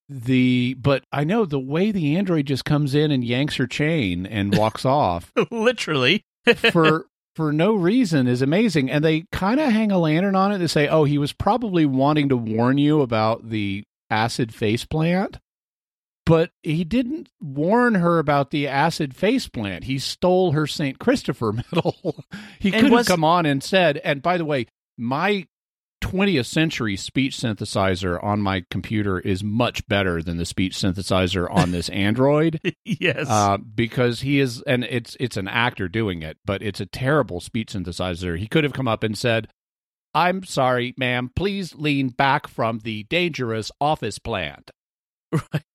The 0.09 0.75
but 0.79 1.05
I 1.13 1.23
know 1.23 1.45
the 1.45 1.59
way 1.59 1.91
the 1.91 2.17
android 2.17 2.45
just 2.45 2.65
comes 2.65 2.93
in 2.93 3.09
and 3.09 3.23
yanks 3.23 3.55
her 3.55 3.65
chain 3.65 4.25
and 4.25 4.55
walks 4.55 4.83
off 4.83 5.31
Literally. 5.51 6.25
for 6.71 7.05
for 7.37 7.53
no 7.53 7.73
reason 7.73 8.27
is 8.27 8.41
amazing. 8.41 8.91
And 8.91 9.03
they 9.03 9.23
kind 9.31 9.61
of 9.61 9.71
hang 9.71 9.91
a 9.93 9.97
lantern 9.97 10.35
on 10.35 10.51
it 10.51 10.59
to 10.59 10.67
say, 10.67 10.89
"Oh, 10.89 11.05
he 11.05 11.17
was 11.17 11.31
probably 11.31 11.85
wanting 11.85 12.27
to 12.29 12.37
warn 12.37 12.77
you 12.77 13.01
about 13.01 13.49
the 13.49 13.83
acid 14.09 14.53
face 14.53 14.83
plant." 14.85 15.39
But 16.25 16.51
he 16.61 16.83
didn't 16.85 17.29
warn 17.41 17.95
her 17.95 18.17
about 18.17 18.51
the 18.51 18.67
acid 18.67 19.15
face 19.15 19.49
plant. 19.49 19.83
He 19.83 19.99
stole 19.99 20.53
her 20.53 20.65
St. 20.65 20.97
Christopher 20.97 21.51
medal. 21.73 22.23
he 22.59 22.71
could 22.71 22.91
have 22.91 23.05
come 23.05 23.23
on 23.25 23.45
and 23.45 23.61
said, 23.61 23.97
and 23.97 24.21
by 24.21 24.37
the 24.37 24.45
way, 24.45 24.67
my 24.97 25.47
20th 26.03 26.45
century 26.45 26.97
speech 26.97 27.37
synthesizer 27.37 28.21
on 28.21 28.41
my 28.41 28.65
computer 28.69 29.19
is 29.19 29.43
much 29.43 29.87
better 29.87 30.21
than 30.21 30.35
the 30.37 30.45
speech 30.45 30.75
synthesizer 30.75 31.47
on 31.49 31.71
this 31.71 31.87
Android 32.03 32.59
yes. 32.83 33.27
uh, 33.29 33.57
because 33.57 34.21
he 34.21 34.39
is, 34.39 34.61
and 34.63 34.83
it's 34.83 35.15
it's 35.19 35.37
an 35.37 35.47
actor 35.47 35.87
doing 35.87 36.21
it, 36.21 36.37
but 36.45 36.61
it's 36.61 36.81
a 36.81 36.85
terrible 36.85 37.39
speech 37.39 37.73
synthesizer. 37.73 38.37
He 38.37 38.47
could 38.47 38.65
have 38.65 38.73
come 38.73 38.87
up 38.87 39.03
and 39.03 39.17
said, 39.17 39.47
"I'm 40.13 40.43
sorry, 40.43 40.93
ma'am. 40.97 41.31
Please 41.35 41.73
lean 41.75 42.09
back 42.09 42.47
from 42.47 42.79
the 42.79 43.03
dangerous 43.03 43.71
office 43.79 44.19
plant." 44.19 44.71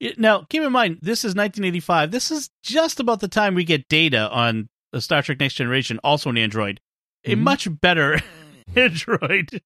It- 0.00 0.18
Now, 0.18 0.44
keep 0.48 0.62
in 0.62 0.72
mind, 0.72 0.98
this 1.02 1.20
is 1.20 1.34
1985. 1.34 2.10
This 2.10 2.30
is 2.30 2.50
just 2.62 3.00
about 3.00 3.20
the 3.20 3.28
time 3.28 3.54
we 3.54 3.64
get 3.64 3.88
data 3.88 4.28
on 4.30 4.68
the 4.92 5.00
Star 5.00 5.22
Trek 5.22 5.40
Next 5.40 5.54
Generation, 5.54 5.98
also 6.04 6.30
an 6.30 6.38
Android. 6.38 6.80
A 7.24 7.34
Mhm. 7.34 7.38
much 7.40 7.68
better 7.80 8.20
Android, 8.76 9.60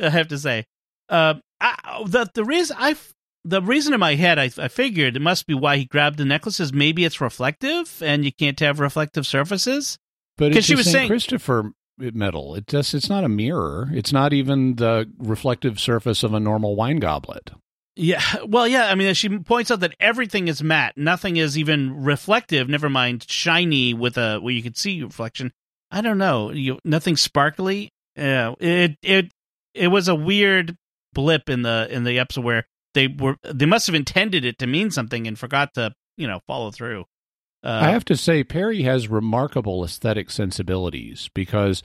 I 0.00 0.10
have 0.10 0.28
to 0.28 0.38
say. 0.38 0.64
Uh, 1.08 1.34
I, 1.60 2.02
the 2.06 2.28
the 2.34 2.44
reason 2.44 2.76
I 2.78 2.96
the 3.44 3.60
reason 3.60 3.92
in 3.92 4.00
my 4.00 4.14
head 4.14 4.38
I, 4.38 4.50
I 4.58 4.68
figured 4.68 5.16
it 5.16 5.20
must 5.22 5.46
be 5.46 5.52
why 5.54 5.76
he 5.76 5.84
grabbed 5.84 6.16
the 6.18 6.24
necklace 6.24 6.60
is 6.60 6.72
maybe 6.72 7.04
it's 7.04 7.20
reflective 7.20 8.02
and 8.02 8.24
you 8.24 8.32
can't 8.32 8.58
have 8.60 8.80
reflective 8.80 9.26
surfaces. 9.26 9.98
But 10.38 10.56
it's 10.56 10.66
she 10.66 10.74
was 10.74 10.90
saying- 10.90 11.08
Christopher 11.08 11.72
metal. 11.98 12.54
It 12.54 12.66
just 12.66 12.94
it's 12.94 13.08
not 13.10 13.22
a 13.24 13.28
mirror. 13.28 13.90
It's 13.92 14.12
not 14.12 14.32
even 14.32 14.76
the 14.76 15.10
reflective 15.18 15.78
surface 15.78 16.22
of 16.22 16.32
a 16.32 16.40
normal 16.40 16.74
wine 16.74 16.98
goblet. 16.98 17.50
Yeah, 17.96 18.22
well, 18.46 18.66
yeah. 18.66 18.86
I 18.86 18.96
mean, 18.96 19.14
she 19.14 19.38
points 19.38 19.70
out 19.70 19.80
that 19.80 19.94
everything 20.00 20.48
is 20.48 20.62
matte. 20.62 20.96
Nothing 20.96 21.36
is 21.36 21.56
even 21.56 22.02
reflective. 22.02 22.68
Never 22.68 22.90
mind 22.90 23.24
shiny 23.28 23.94
with 23.94 24.18
a 24.18 24.38
where 24.38 24.52
you 24.52 24.62
could 24.62 24.76
see 24.76 25.02
reflection. 25.02 25.52
I 25.90 26.00
don't 26.00 26.18
know. 26.18 26.50
You 26.50 26.78
nothing 26.84 27.16
sparkly. 27.16 27.90
Yeah, 28.16 28.54
it 28.58 28.96
it 29.02 29.30
it 29.74 29.88
was 29.88 30.08
a 30.08 30.14
weird 30.14 30.76
blip 31.12 31.48
in 31.48 31.62
the 31.62 31.86
in 31.88 32.02
the 32.02 32.18
episode 32.18 32.44
where 32.44 32.66
they 32.94 33.06
were 33.06 33.36
they 33.44 33.66
must 33.66 33.86
have 33.86 33.94
intended 33.94 34.44
it 34.44 34.58
to 34.58 34.66
mean 34.66 34.90
something 34.90 35.26
and 35.26 35.38
forgot 35.38 35.74
to 35.74 35.92
you 36.16 36.26
know 36.26 36.40
follow 36.48 36.72
through. 36.72 37.04
Uh, 37.62 37.80
I 37.82 37.90
have 37.92 38.04
to 38.06 38.16
say, 38.16 38.44
Peri 38.44 38.82
has 38.82 39.08
remarkable 39.08 39.84
aesthetic 39.84 40.30
sensibilities 40.30 41.30
because 41.32 41.82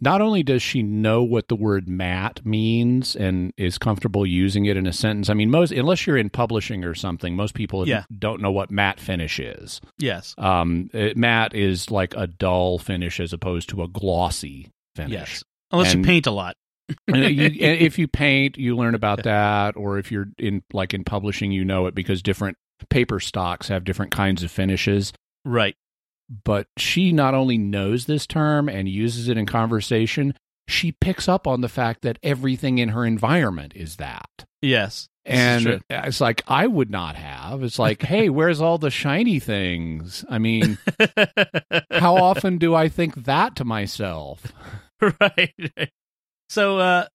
not 0.00 0.20
only 0.20 0.42
does 0.42 0.62
she 0.62 0.82
know 0.82 1.22
what 1.22 1.48
the 1.48 1.56
word 1.56 1.88
matte 1.88 2.44
means 2.44 3.16
and 3.16 3.52
is 3.56 3.78
comfortable 3.78 4.26
using 4.26 4.66
it 4.66 4.76
in 4.76 4.86
a 4.86 4.92
sentence. 4.92 5.30
I 5.30 5.34
mean, 5.34 5.50
most 5.50 5.72
unless 5.72 6.06
you're 6.06 6.18
in 6.18 6.28
publishing 6.30 6.84
or 6.84 6.94
something, 6.94 7.34
most 7.34 7.54
people 7.54 7.88
Yeah. 7.88 8.04
don't 8.18 8.40
know 8.42 8.52
what 8.52 8.70
matte 8.70 9.00
finish 9.00 9.38
is. 9.40 9.80
yes, 9.98 10.34
Um, 10.38 10.90
it, 10.92 11.16
matte 11.16 11.54
is 11.54 11.90
like 11.90 12.14
a 12.16 12.26
dull 12.26 12.78
finish 12.78 13.20
as 13.20 13.32
opposed 13.32 13.68
to 13.70 13.82
a 13.82 13.88
glossy 13.88 14.68
finish. 14.94 15.12
yes. 15.12 15.44
Unless 15.72 15.94
And- 15.94 16.04
you 16.04 16.08
paint 16.08 16.26
a 16.26 16.30
lot. 16.30 16.56
You, 17.08 17.14
if 17.60 17.98
you 17.98 18.06
paint, 18.06 18.58
you 18.58 18.76
learn 18.76 18.94
about 18.94 19.24
that, 19.24 19.76
or 19.76 19.98
if 19.98 20.12
you're 20.12 20.28
in 20.38 20.62
like 20.72 20.94
in 20.94 21.02
publishing, 21.04 21.50
you 21.52 21.64
know 21.64 21.86
it 21.86 21.94
because 21.94 22.22
different 22.22 22.56
paper 22.90 23.18
stocks 23.18 23.68
have 23.68 23.82
different 23.84 24.12
kinds 24.12 24.42
of 24.44 24.50
finishes. 24.52 25.12
Right. 25.44 25.74
But 26.28 26.66
she 26.76 27.12
not 27.12 27.34
only 27.34 27.58
knows 27.58 28.06
this 28.06 28.26
term 28.26 28.68
and 28.68 28.88
uses 28.88 29.28
it 29.28 29.36
in 29.36 29.46
conversation, 29.46 30.34
she 30.68 30.92
picks 30.92 31.28
up 31.28 31.46
on 31.46 31.60
the 31.60 31.68
fact 31.68 32.02
that 32.02 32.18
everything 32.22 32.78
in 32.78 32.88
her 32.90 33.04
environment 33.04 33.72
is 33.76 33.96
that. 33.96 34.44
Yes. 34.60 35.08
And 35.24 35.82
it's 35.90 36.20
like 36.20 36.42
I 36.46 36.66
would 36.66 36.90
not 36.90 37.16
have. 37.16 37.62
It's 37.62 37.78
like, 37.78 38.02
hey, 38.02 38.28
where's 38.30 38.60
all 38.60 38.78
the 38.78 38.90
shiny 38.90 39.40
things? 39.40 40.24
I 40.28 40.38
mean, 40.38 40.78
how 41.90 42.16
often 42.16 42.58
do 42.58 42.74
I 42.74 42.88
think 42.88 43.24
that 43.24 43.56
to 43.56 43.64
myself? 43.64 44.52
right. 45.20 45.72
So 46.48 46.78
uh 46.78 47.06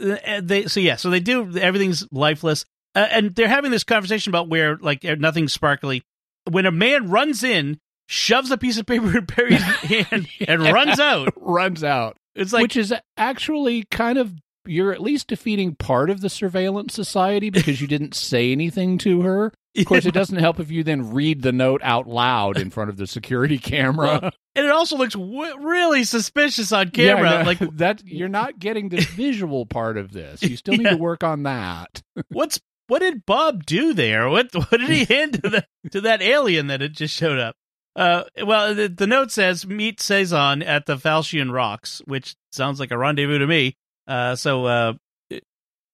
uh, 0.00 0.40
they 0.42 0.66
so 0.66 0.80
yeah, 0.80 0.96
so 0.96 1.10
they 1.10 1.20
do 1.20 1.56
everything's 1.56 2.06
lifeless. 2.12 2.64
Uh, 2.94 3.08
and 3.10 3.34
they're 3.34 3.48
having 3.48 3.70
this 3.70 3.84
conversation 3.84 4.30
about 4.30 4.48
where 4.48 4.76
like 4.76 5.04
uh, 5.04 5.16
nothing's 5.18 5.52
sparkly. 5.52 6.02
When 6.50 6.66
a 6.66 6.70
man 6.70 7.10
runs 7.10 7.42
in, 7.42 7.78
shoves 8.06 8.50
a 8.50 8.58
piece 8.58 8.78
of 8.78 8.86
paper 8.86 9.16
in 9.18 9.26
Peri's 9.26 9.62
hand 9.62 10.28
and 10.46 10.62
runs 10.62 10.98
out. 11.00 11.32
Runs 11.40 11.82
out. 11.84 12.16
It's 12.34 12.52
like 12.52 12.62
which 12.62 12.76
is 12.76 12.92
actually 13.16 13.84
kind 13.90 14.18
of 14.18 14.32
you're 14.66 14.92
at 14.92 15.00
least 15.00 15.28
defeating 15.28 15.74
part 15.76 16.10
of 16.10 16.20
the 16.20 16.28
surveillance 16.28 16.92
society 16.92 17.50
because 17.50 17.80
you 17.80 17.86
didn't 17.86 18.14
say 18.14 18.50
anything 18.52 18.98
to 18.98 19.22
her. 19.22 19.52
Of 19.76 19.84
course, 19.84 20.06
it 20.06 20.14
doesn't 20.14 20.38
help 20.38 20.58
if 20.58 20.70
you 20.70 20.82
then 20.82 21.12
read 21.12 21.42
the 21.42 21.52
note 21.52 21.82
out 21.84 22.08
loud 22.08 22.56
in 22.58 22.70
front 22.70 22.88
of 22.88 22.96
the 22.96 23.06
security 23.06 23.58
camera. 23.58 24.32
and 24.54 24.64
it 24.64 24.70
also 24.70 24.96
looks 24.96 25.12
w- 25.12 25.58
really 25.60 26.04
suspicious 26.04 26.72
on 26.72 26.88
camera. 26.92 27.40
Know. 27.40 27.42
like 27.42 27.58
that, 27.76 28.02
you're 28.06 28.30
not 28.30 28.58
getting 28.58 28.88
the 28.88 29.02
visual 29.02 29.66
part 29.66 29.98
of 29.98 30.12
this. 30.12 30.42
You 30.42 30.56
still 30.56 30.78
need 30.78 30.84
Yeah. 30.84 30.92
to 30.92 30.96
work 30.96 31.22
on 31.22 31.42
that. 31.42 32.00
what's 32.30 32.58
what 32.86 33.00
did 33.00 33.26
Bob 33.26 33.66
do 33.66 33.92
there? 33.92 34.30
What 34.30 34.48
what 34.54 34.70
did 34.70 34.88
he 34.88 35.04
hand 35.04 35.34
to 35.44 35.50
the 35.50 35.66
to 35.90 36.00
that 36.00 36.22
alien 36.22 36.68
that 36.68 36.80
had 36.80 36.94
just 36.94 37.12
showed 37.14 37.38
up? 37.38 37.54
Uh, 37.96 38.24
well, 38.44 38.74
the, 38.74 38.88
the 38.88 39.06
note 39.06 39.32
says 39.32 39.66
meet 39.66 39.98
Sezon 39.98 40.62
at 40.62 40.84
the 40.84 40.96
Falchian 40.96 41.50
Rocks, 41.50 42.02
which 42.04 42.36
sounds 42.52 42.78
like 42.78 42.90
a 42.90 42.98
rendezvous 42.98 43.38
to 43.38 43.46
me. 43.46 43.74
Uh, 44.06 44.36
so 44.36 44.66
uh, 44.66 44.92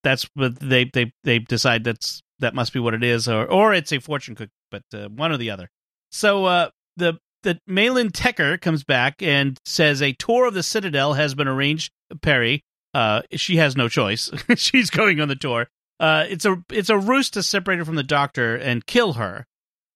that's 0.03 0.29
what 0.35 0.59
they 0.59 0.85
they 0.85 1.13
they 1.23 1.39
decide 1.39 1.85
that's 1.85 2.23
that 2.41 2.55
must 2.55 2.73
be 2.73 2.81
what 2.81 2.95
it 2.95 3.05
is, 3.05 3.29
or 3.29 3.47
or 3.47 3.73
it's 3.73 3.93
a 3.93 4.01
fortune 4.01 4.35
cookie, 4.35 4.51
but 4.71 4.83
uh, 4.93 5.09
one 5.09 5.33
or 5.33 5.37
the 5.37 5.51
other. 5.51 5.71
So 6.11 6.45
uh, 6.45 6.71
the 6.97 7.19
the 7.43 7.61
Maylin 7.69 8.11
Tekker 8.11 8.61
comes 8.61 8.85
back 8.85 9.23
and 9.23 9.59
says 9.65 10.03
a 10.03 10.13
tour 10.13 10.47
of 10.47 10.55
the 10.55 10.63
Citadel 10.63 11.15
has 11.15 11.35
been 11.35 11.49
arranged. 11.49 11.93
Peri, 12.21 12.65
uh, 12.95 13.23
she 13.33 13.57
has 13.57 13.77
no 13.77 13.89
choice; 13.89 14.31
she's 14.57 14.91
going 14.91 15.21
on 15.21 15.29
the 15.29 15.37
tour. 15.37 15.69
Uh, 16.01 16.27
it's 16.29 16.45
a 16.45 16.63
it's 16.71 16.91
a 16.91 16.99
ruse 16.99 17.31
to 17.31 17.43
separate 17.43 17.79
her 17.79 17.85
from 17.85 17.95
the 17.95 18.03
Doctor 18.03 18.57
and 18.57 18.87
kill 18.87 19.15
her. 19.15 19.47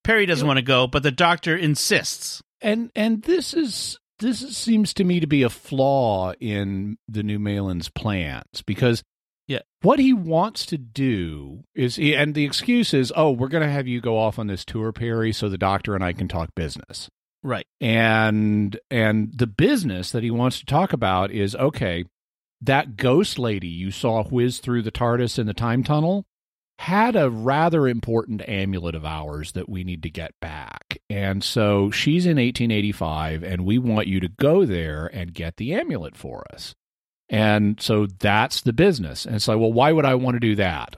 Peri 0.07 0.25
doesn't 0.27 0.47
want 0.47 0.59
to 0.59 0.63
go, 0.63 0.87
but 0.87 1.03
the 1.03 1.11
Doctor 1.11 1.57
insists. 1.57 2.41
And 2.61 2.91
and 2.95 3.23
this 3.23 3.53
is 3.55 3.99
this 4.21 4.57
seems 4.57 4.95
to 4.95 5.05
me 5.05 5.21
to 5.21 5.27
be 5.27 5.43
a 5.43 5.51
flaw 5.51 6.33
in 6.41 6.97
the 7.09 7.23
new 7.23 7.39
Maylin's 7.39 7.89
plans 7.91 8.63
because 8.65 9.03
Yeah. 9.49 9.61
what 9.83 9.99
he 9.99 10.13
wants 10.15 10.65
to 10.67 10.79
do 10.79 11.65
is 11.75 11.97
he, 11.97 12.15
and 12.15 12.35
the 12.35 12.45
excuse 12.45 12.95
is 12.95 13.13
oh 13.15 13.31
we're 13.33 13.49
going 13.49 13.67
to 13.67 13.71
have 13.71 13.87
you 13.87 14.01
go 14.01 14.17
off 14.19 14.39
on 14.39 14.47
this 14.47 14.65
tour 14.65 14.91
Peri 14.93 15.33
so 15.33 15.49
the 15.49 15.59
doctor 15.59 15.95
and 15.95 16.03
I 16.05 16.13
can 16.15 16.29
talk 16.29 16.51
business 16.55 17.11
Right. 17.43 17.67
and 17.81 18.79
and 18.91 19.37
the 19.37 19.47
business 19.47 20.11
that 20.13 20.23
he 20.23 20.31
wants 20.31 20.61
to 20.61 20.67
talk 20.67 20.93
about 20.95 21.31
is 21.31 21.55
okay 21.57 22.05
that 22.63 22.97
ghost 22.97 23.39
lady 23.39 23.69
you 23.69 23.91
saw 23.91 24.25
whiz 24.25 24.61
through 24.61 24.83
the 24.83 24.91
TARDIS 24.91 25.39
in 25.39 25.47
the 25.47 25.53
time 25.55 25.85
tunnel 25.85 26.25
had 26.79 27.17
a 27.17 27.31
rather 27.31 27.89
important 27.89 28.47
amulet 28.47 28.95
of 28.95 29.05
ours 29.05 29.53
that 29.53 29.69
we 29.69 29.83
need 29.83 30.03
to 30.03 30.11
get 30.11 30.33
back. 30.41 30.99
And 31.09 31.43
so 31.43 31.91
she's 31.91 32.27
in 32.27 32.37
1885 32.37 33.43
and 33.43 33.65
we 33.65 33.79
want 33.79 34.09
you 34.09 34.21
to 34.21 34.29
go 34.29 34.67
there 34.67 35.07
and 35.07 35.33
get 35.33 35.57
the 35.57 35.75
amulet 35.75 36.17
for 36.17 36.45
us. 36.53 36.75
And 37.29 37.81
so 37.81 38.07
that's 38.07 38.61
the 38.61 38.73
business. 38.73 39.25
And 39.25 39.35
it's 39.35 39.49
like, 39.49 39.59
well, 39.59 39.73
why 39.73 39.91
would 39.91 40.05
I 40.05 40.15
want 40.15 40.35
to 40.37 40.41
do 40.41 40.55
that? 40.57 40.97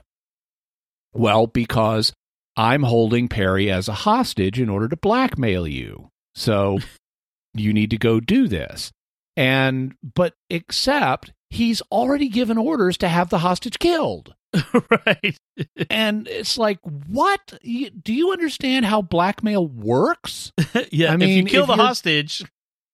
Well, 1.13 1.47
because 1.47 2.13
I'm 2.55 2.83
holding 2.83 3.29
Peri 3.29 3.71
as 3.71 3.87
a 3.87 3.93
hostage 3.93 4.59
in 4.59 4.69
order 4.69 4.87
to 4.89 4.97
blackmail 4.97 5.65
you. 5.67 6.09
So 6.35 6.79
you 7.53 7.73
need 7.73 7.91
to 7.91 7.97
go 7.97 8.19
do 8.19 8.47
this. 8.47 8.91
And, 9.37 9.95
but 10.03 10.33
except 10.49 11.31
he's 11.49 11.81
already 11.91 12.29
given 12.29 12.57
orders 12.57 12.97
to 12.99 13.07
have 13.07 13.29
the 13.29 13.39
hostage 13.39 13.79
killed. 13.79 14.33
right. 15.05 15.37
And 15.89 16.27
it's 16.27 16.57
like, 16.57 16.79
what? 17.07 17.53
You- 17.61 17.89
Do 17.91 18.13
you 18.13 18.31
understand 18.31 18.85
how 18.85 19.01
blackmail 19.01 19.67
works? 19.67 20.51
yeah. 20.91 21.11
I 21.13 21.17
mean, 21.17 21.29
if 21.29 21.35
you 21.37 21.43
kill 21.45 21.65
the 21.65 21.75
hostage, 21.75 22.43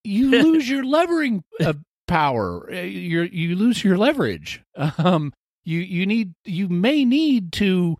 You 0.03 0.31
lose 0.31 0.69
your 0.69 0.83
levering 0.83 1.43
uh, 1.59 1.73
power. 2.07 2.69
Uh, 2.71 2.75
You 2.81 3.21
you 3.23 3.55
lose 3.55 3.83
your 3.83 3.97
leverage. 3.97 4.61
Um, 4.97 5.33
you 5.63 5.79
you 5.79 6.05
need 6.05 6.33
you 6.45 6.67
may 6.69 7.05
need 7.05 7.51
to 7.53 7.97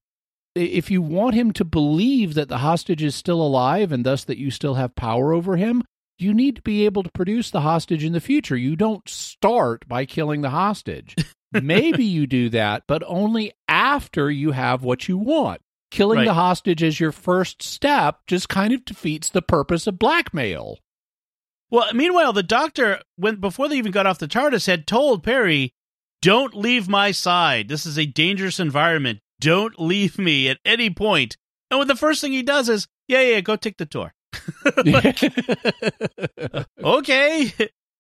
if 0.56 0.90
you 0.92 1.02
want 1.02 1.36
him 1.36 1.52
to 1.54 1.66
believe 1.66 2.34
that 2.36 2.48
the 2.48 2.60
hostage 2.60 3.04
is 3.04 3.14
still 3.16 3.42
alive 3.42 3.92
and 3.92 4.06
thus 4.06 4.24
that 4.26 4.38
you 4.38 4.52
still 4.52 4.76
have 4.76 4.96
power 4.96 5.34
over 5.34 5.58
him. 5.58 5.84
You 6.18 6.34
need 6.34 6.56
to 6.58 6.62
be 6.62 6.86
able 6.86 7.04
to 7.04 7.12
produce 7.12 7.52
the 7.52 7.62
hostage 7.62 8.04
in 8.04 8.14
the 8.14 8.22
future. 8.22 8.56
You 8.56 8.76
don't 8.76 9.08
start 9.10 9.88
by 9.88 10.06
killing 10.06 10.42
the 10.42 10.50
hostage. 10.50 11.16
Maybe 11.54 12.04
you 12.06 12.26
do 12.28 12.50
that, 12.50 12.84
but 12.88 13.04
only 13.06 13.52
after 13.68 14.32
you 14.32 14.52
have 14.52 14.84
what 14.84 15.08
you 15.08 15.18
want. 15.18 15.62
Killing 15.92 16.20
Right. 16.20 16.26
the 16.26 16.34
hostage 16.34 16.84
as 16.84 17.00
your 17.00 17.12
first 17.12 17.62
step 17.62 18.20
just 18.28 18.50
kind 18.50 18.74
of 18.74 18.84
defeats 18.86 19.30
the 19.30 19.42
purpose 19.42 19.88
of 19.88 20.00
blackmail. 20.00 20.80
Well, 21.70 21.94
meanwhile, 21.94 22.34
the 22.34 22.44
doctor, 22.44 23.02
when 23.18 23.38
before 23.38 23.68
they 23.70 23.78
even 23.78 23.92
got 23.92 24.06
off 24.08 24.20
the 24.20 24.28
TARDIS, 24.28 24.68
had 24.68 24.88
told 24.88 25.24
Peri, 25.24 25.74
"Don't 26.22 26.56
leave 26.56 26.88
my 26.90 27.12
side. 27.12 27.68
This 27.68 27.86
is 27.86 27.98
a 27.98 28.06
dangerous 28.06 28.60
environment. 28.60 29.20
Don't 29.40 29.80
leave 29.80 30.18
me 30.18 30.48
at 30.50 30.60
any 30.66 30.90
point." 30.90 31.38
And 31.70 31.78
when 31.80 31.88
the 31.88 31.96
first 31.96 32.22
thing 32.22 32.32
he 32.34 32.44
does 32.44 32.68
is, 32.70 32.88
"Yeah, 33.08 33.22
yeah, 33.22 33.42
go 33.42 33.56
take 33.56 33.78
the 33.78 33.86
tour." 33.86 34.14
okay. 36.84 37.54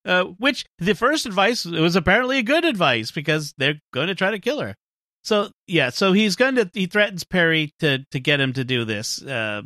Uh, 0.06 0.26
which 0.38 0.66
the 0.80 0.94
first 0.94 1.26
advice 1.26 1.66
was 1.66 1.96
apparently 1.96 2.38
a 2.38 2.44
good 2.44 2.64
advice 2.66 3.12
because 3.12 3.54
they're 3.58 3.80
going 3.94 4.08
to 4.08 4.16
try 4.16 4.32
to 4.32 4.40
kill 4.40 4.60
her. 4.62 4.76
So 5.24 5.50
yeah, 5.68 5.90
so 5.90 6.14
he's 6.14 6.36
going 6.36 6.56
to 6.56 6.70
he 6.74 6.86
threatens 6.86 7.24
Peri 7.24 7.74
to 7.80 8.06
to 8.12 8.20
get 8.20 8.40
him 8.40 8.54
to 8.54 8.64
do 8.64 8.86
this, 8.86 9.22
uh, 9.24 9.64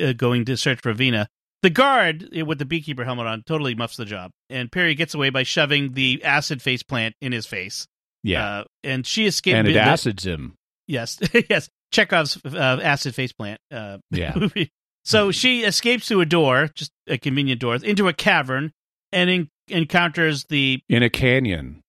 uh, 0.00 0.12
going 0.12 0.44
to 0.44 0.56
search 0.56 0.80
for 0.80 0.92
Vena. 0.92 1.26
The 1.62 1.70
guard 1.70 2.28
uh, 2.38 2.44
with 2.44 2.60
the 2.60 2.64
beekeeper 2.64 3.04
helmet 3.04 3.26
on 3.26 3.42
totally 3.44 3.74
muffs 3.74 3.96
the 3.96 4.04
job, 4.04 4.30
and 4.48 4.70
Peri 4.70 4.94
gets 4.94 5.14
away 5.14 5.30
by 5.30 5.42
shoving 5.42 5.94
the 5.94 6.22
acid 6.22 6.62
face 6.62 6.84
plant 6.84 7.16
in 7.20 7.32
his 7.32 7.46
face. 7.46 7.86
yeah. 8.22 8.46
uh, 8.60 8.64
and 8.84 9.04
she 9.04 9.26
escapes. 9.26 9.56
and 9.56 9.66
it 9.68 9.76
acids 9.76 10.24
him. 10.24 10.54
Yes, 10.86 11.18
yes. 11.50 11.68
Chekhov's 11.90 12.38
uh, 12.44 12.78
acid 12.82 13.14
face 13.16 13.32
plant. 13.32 13.60
Uh, 13.72 13.98
Yeah. 14.12 14.34
movie. 14.36 14.70
So 15.04 15.30
she 15.30 15.62
escapes 15.64 16.08
through 16.08 16.20
a 16.20 16.26
door, 16.26 16.68
just 16.74 16.92
a 17.06 17.18
convenient 17.18 17.60
door, 17.60 17.76
into 17.76 18.08
a 18.08 18.12
cavern, 18.12 18.72
and 19.10 19.28
in, 19.30 19.48
encounters 19.68 20.44
the 20.44 20.80
In 20.88 21.02
a 21.02 21.10
canyon 21.10 21.82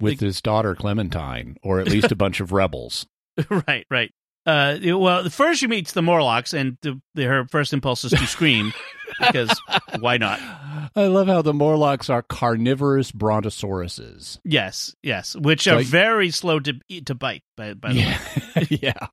with 0.00 0.20
his 0.20 0.40
daughter 0.40 0.74
Clementine, 0.74 1.56
or 1.62 1.80
at 1.80 1.88
least 1.88 2.12
a 2.12 2.16
bunch 2.16 2.40
of 2.40 2.52
rebels. 2.52 3.06
right, 3.68 3.86
right. 3.90 4.12
Uh, 4.44 4.76
well, 4.98 5.28
first 5.30 5.60
she 5.60 5.68
meets 5.68 5.92
the 5.92 6.02
Morlocks, 6.02 6.52
and 6.52 6.76
the, 6.82 7.00
the, 7.14 7.24
her 7.24 7.46
first 7.48 7.72
impulse 7.72 8.02
is 8.02 8.10
to 8.10 8.26
scream 8.26 8.72
because 9.20 9.56
why 10.00 10.16
not? 10.16 10.40
I 10.96 11.06
love 11.06 11.28
how 11.28 11.42
the 11.42 11.54
Morlocks 11.54 12.10
are 12.10 12.22
carnivorous 12.22 13.12
brontosauruses. 13.12 14.38
Yes, 14.44 14.94
yes, 15.02 15.36
which 15.36 15.62
So 15.62 15.76
are 15.76 15.78
I- 15.78 15.84
very 15.84 16.30
slow 16.30 16.58
to 16.60 16.74
eat, 16.88 17.06
to 17.06 17.14
bite. 17.14 17.42
By, 17.56 17.74
by 17.74 17.92
the 17.92 17.98
way, 18.00 18.66
Yeah, 18.70 18.78
yeah. 19.00 19.06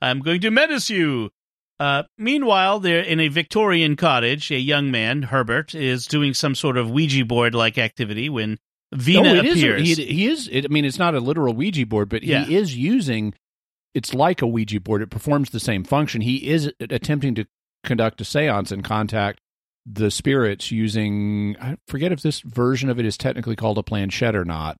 I'm 0.00 0.20
going 0.20 0.40
to 0.42 0.50
menace 0.50 0.90
you. 0.90 1.30
Uh, 1.80 2.04
meanwhile, 2.18 2.78
they're 2.80 3.00
in 3.02 3.20
a 3.20 3.28
Victorian 3.28 3.96
cottage. 3.96 4.50
A 4.50 4.58
young 4.58 4.90
man, 4.90 5.22
Herbert, 5.22 5.74
is 5.74 6.06
doing 6.06 6.32
some 6.34 6.54
sort 6.54 6.76
of 6.76 6.90
Ouija 6.90 7.24
board 7.24 7.54
like 7.54 7.78
activity 7.78 8.28
when 8.28 8.58
Vena 8.92 9.30
Oh, 9.30 9.34
it 9.34 9.44
is 9.46 9.52
appears. 9.58 9.82
he, 9.96 10.04
he 10.04 10.26
is. 10.26 10.48
It, 10.52 10.64
I 10.66 10.68
mean, 10.68 10.84
it's 10.84 10.98
not 10.98 11.14
a 11.14 11.20
literal 11.20 11.52
Ouija 11.54 11.84
board, 11.86 12.08
but 12.08 12.22
Yeah. 12.22 12.44
he 12.44 12.54
is 12.56 12.76
using. 12.76 13.34
It's 13.92 14.14
like 14.14 14.40
a 14.42 14.46
Ouija 14.46 14.80
board. 14.80 15.02
It 15.02 15.10
performs 15.10 15.50
the 15.50 15.60
same 15.60 15.82
function. 15.84 16.20
He 16.20 16.48
is 16.48 16.70
attempting 16.80 17.34
to 17.36 17.46
conduct 17.82 18.20
a 18.20 18.24
séance 18.24 18.70
and 18.72 18.82
contact 18.84 19.40
the 19.86 20.10
spirits 20.10 20.70
using. 20.70 21.56
I 21.60 21.76
forget 21.88 22.12
if 22.12 22.22
this 22.22 22.40
version 22.40 22.88
of 22.88 22.98
it 23.00 23.04
is 23.06 23.16
technically 23.18 23.56
called 23.56 23.78
a 23.78 23.82
planchette 23.82 24.34
or 24.36 24.44
not. 24.44 24.76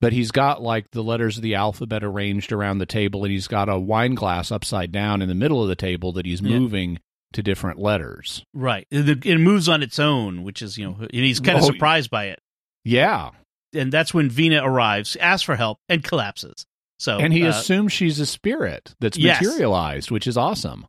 But 0.00 0.12
he's 0.12 0.30
got 0.30 0.62
like 0.62 0.90
the 0.92 1.02
letters 1.02 1.36
of 1.36 1.42
the 1.42 1.56
alphabet 1.56 2.04
arranged 2.04 2.52
around 2.52 2.78
the 2.78 2.86
table, 2.86 3.24
and 3.24 3.32
he's 3.32 3.48
got 3.48 3.68
a 3.68 3.78
wine 3.78 4.14
glass 4.14 4.52
upside 4.52 4.92
down 4.92 5.20
in 5.22 5.28
the 5.28 5.34
middle 5.34 5.60
of 5.62 5.68
the 5.68 5.74
table 5.76 6.12
that 6.12 6.24
he's 6.26 6.40
Yeah. 6.40 6.58
moving 6.58 7.00
to 7.32 7.42
different 7.42 7.78
letters. 7.78 8.42
right. 8.54 8.86
It, 8.90 9.26
it 9.26 9.38
moves 9.38 9.68
on 9.68 9.82
its 9.82 9.98
own, 9.98 10.44
which 10.44 10.62
is, 10.62 10.78
you 10.78 10.86
know, 10.86 10.96
and 11.00 11.10
he's 11.12 11.40
kind 11.40 11.58
of 11.58 11.64
Oh, 11.64 11.66
surprised 11.66 12.08
by 12.10 12.26
it. 12.26 12.38
Yeah, 12.84 13.30
And 13.74 13.92
that's 13.92 14.14
when 14.14 14.30
Vena 14.30 14.62
arrives, 14.64 15.14
asks 15.16 15.42
for 15.42 15.56
help, 15.56 15.78
and 15.90 16.02
collapses. 16.02 16.64
So, 16.98 17.18
and 17.18 17.32
he 17.34 17.44
uh, 17.44 17.50
assumes 17.50 17.92
she's 17.92 18.18
a 18.18 18.24
spirit 18.24 18.94
that's 18.98 19.18
Yes. 19.18 19.42
materialized, 19.42 20.10
which 20.10 20.26
is 20.26 20.38
awesome. 20.38 20.86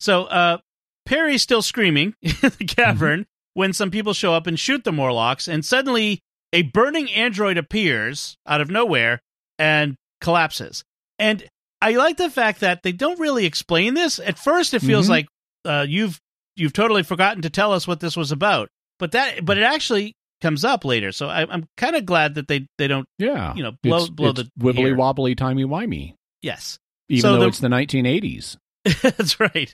So 0.00 0.24
uh, 0.24 0.58
Peri's 1.06 1.42
still 1.42 1.60
screaming 1.62 2.14
in 2.22 2.34
the 2.40 2.64
cavern 2.66 3.26
when 3.54 3.72
some 3.74 3.90
people 3.90 4.14
show 4.14 4.32
up 4.32 4.46
and 4.46 4.58
shoot 4.58 4.84
the 4.84 4.92
Morlocks, 4.92 5.48
and 5.48 5.64
suddenly 5.64 6.20
a 6.52 6.62
burning 6.62 7.10
android 7.12 7.58
appears 7.58 8.36
out 8.46 8.60
of 8.60 8.70
nowhere 8.70 9.20
and 9.58 9.96
collapses. 10.20 10.82
And 11.18 11.44
I 11.82 11.92
like 11.92 12.16
the 12.16 12.30
fact 12.30 12.60
that 12.60 12.82
they 12.82 12.92
don't 12.92 13.20
really 13.20 13.44
explain 13.46 13.94
this. 13.94 14.18
At 14.18 14.38
first, 14.38 14.74
it 14.74 14.80
feels 14.80 15.06
Mhm. 15.06 15.10
like 15.10 15.26
uh, 15.64 15.84
you've 15.88 16.18
you've 16.56 16.72
totally 16.72 17.02
forgotten 17.02 17.42
to 17.42 17.50
tell 17.50 17.72
us 17.72 17.86
what 17.86 18.00
this 18.00 18.16
was 18.16 18.32
about. 18.32 18.68
But 18.98 19.12
that 19.12 19.44
but 19.44 19.58
it 19.58 19.62
actually 19.64 20.14
comes 20.40 20.64
up 20.64 20.84
later. 20.84 21.12
So 21.12 21.28
I, 21.28 21.42
I'm 21.52 21.66
kind 21.76 21.94
of 21.96 22.06
glad 22.06 22.34
that 22.36 22.48
they 22.48 22.66
they 22.78 22.88
don't. 22.88 23.06
Yeah, 23.18 23.54
You 23.54 23.62
know, 23.64 23.72
blow- 23.82 23.98
it's, 23.98 24.08
blow 24.10 24.30
it's 24.30 24.42
the 24.42 24.50
wibbly 24.60 24.86
ear. 24.88 24.96
wobbly 24.96 25.34
timey 25.34 25.64
wimey, 25.64 26.14
Yes, 26.42 26.78
even 27.08 27.22
So 27.22 27.32
though 27.34 27.40
the- 27.40 27.46
it's 27.48 27.58
the 27.60 27.68
1980s. 27.68 28.56
That's 29.02 29.38
right. 29.40 29.72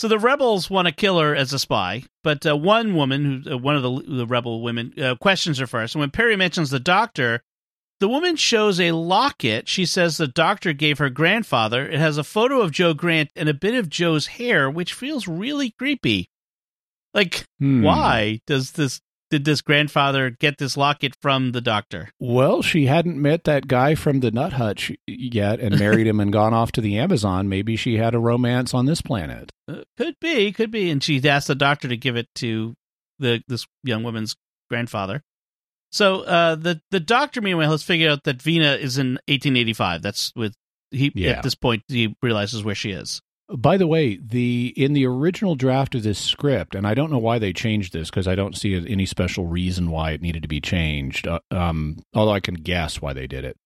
So 0.00 0.08
the 0.08 0.18
rebels 0.18 0.70
want 0.70 0.88
to 0.88 0.94
kill 0.94 1.18
her 1.18 1.36
as 1.36 1.52
a 1.52 1.58
spy, 1.58 2.04
but 2.24 2.46
uh, 2.46 2.56
one 2.56 2.94
woman, 2.94 3.42
who 3.44 3.52
uh, 3.52 3.58
one 3.58 3.76
of 3.76 3.82
the, 3.82 4.00
the 4.00 4.26
rebel 4.26 4.62
women, 4.62 4.94
uh, 4.98 5.16
questions 5.16 5.58
her 5.58 5.66
first. 5.66 5.94
And 5.94 6.00
when 6.00 6.10
Peri 6.10 6.36
mentions 6.36 6.70
the 6.70 6.80
doctor, 6.80 7.42
the 7.98 8.08
woman 8.08 8.36
shows 8.36 8.80
a 8.80 8.92
locket. 8.92 9.68
She 9.68 9.84
says 9.84 10.16
the 10.16 10.26
doctor 10.26 10.72
gave 10.72 10.96
her 10.96 11.10
grandfather. 11.10 11.86
It 11.86 11.98
has 12.00 12.16
a 12.16 12.24
photo 12.24 12.62
of 12.62 12.72
Jo 12.72 12.94
Grant 12.94 13.28
and 13.36 13.46
a 13.50 13.52
bit 13.52 13.74
of 13.74 13.90
Jo's 13.90 14.26
hair, 14.26 14.70
which 14.70 14.94
feels 14.94 15.28
really 15.28 15.72
creepy. 15.72 16.30
Like, 17.12 17.44
Hmm. 17.58 17.82
why 17.82 18.40
does 18.46 18.72
this? 18.72 19.02
Did 19.30 19.44
this 19.44 19.60
grandfather 19.60 20.30
get 20.30 20.58
this 20.58 20.76
locket 20.76 21.14
from 21.22 21.52
the 21.52 21.60
doctor? 21.60 22.10
Well, 22.18 22.62
she 22.62 22.86
hadn't 22.86 23.16
met 23.20 23.44
that 23.44 23.68
guy 23.68 23.94
from 23.94 24.20
the 24.20 24.30
Nut 24.32 24.54
Hutch 24.54 24.90
yet 25.06 25.60
and 25.60 25.78
married 25.78 26.06
him 26.08 26.18
and 26.18 26.32
gone 26.32 26.52
off 26.52 26.72
to 26.72 26.80
the 26.80 26.98
Amazon. 26.98 27.48
Maybe 27.48 27.76
she 27.76 27.96
had 27.96 28.14
a 28.14 28.18
romance 28.18 28.74
on 28.74 28.86
this 28.86 29.00
planet. 29.00 29.52
Uh, 29.68 29.82
could 29.96 30.16
be, 30.20 30.50
could 30.50 30.72
be. 30.72 30.90
And 30.90 31.02
she 31.02 31.22
asked 31.28 31.46
the 31.46 31.54
doctor 31.54 31.86
to 31.86 31.96
give 31.96 32.16
it 32.16 32.26
to 32.36 32.74
the 33.20 33.42
this 33.46 33.66
young 33.84 34.02
woman's 34.02 34.34
grandfather. 34.68 35.22
So 35.92 36.22
uh, 36.22 36.54
the 36.56 36.80
the 36.90 37.00
doctor, 37.00 37.40
meanwhile, 37.40 37.70
has 37.70 37.82
figured 37.82 38.10
out 38.10 38.24
that 38.24 38.42
Vena 38.42 38.72
is 38.74 38.98
in 38.98 39.12
1885. 39.28 40.02
That's 40.02 40.32
with 40.34 40.54
he 40.90 41.12
Yeah. 41.14 41.30
at 41.32 41.42
this 41.44 41.54
point 41.54 41.84
he 41.88 42.16
realizes 42.22 42.64
where 42.64 42.74
she 42.74 42.90
is. 42.90 43.20
By 43.56 43.76
the 43.76 43.86
way, 43.86 44.16
the 44.16 44.72
in 44.76 44.92
the 44.92 45.06
original 45.06 45.56
draft 45.56 45.94
of 45.94 46.02
this 46.02 46.18
script, 46.18 46.74
and 46.74 46.86
I 46.86 46.94
don't 46.94 47.10
know 47.10 47.18
why 47.18 47.38
they 47.38 47.52
changed 47.52 47.92
this 47.92 48.08
because 48.10 48.28
I 48.28 48.34
don't 48.34 48.56
see 48.56 48.74
any 48.88 49.06
special 49.06 49.46
reason 49.46 49.90
why 49.90 50.12
it 50.12 50.22
needed 50.22 50.42
to 50.42 50.48
be 50.48 50.60
changed. 50.60 51.26
Uh, 51.26 51.40
um, 51.50 51.98
although 52.14 52.32
I 52.32 52.40
can 52.40 52.54
guess 52.54 53.02
why 53.02 53.12
they 53.12 53.26
did 53.26 53.44
it. 53.44 53.56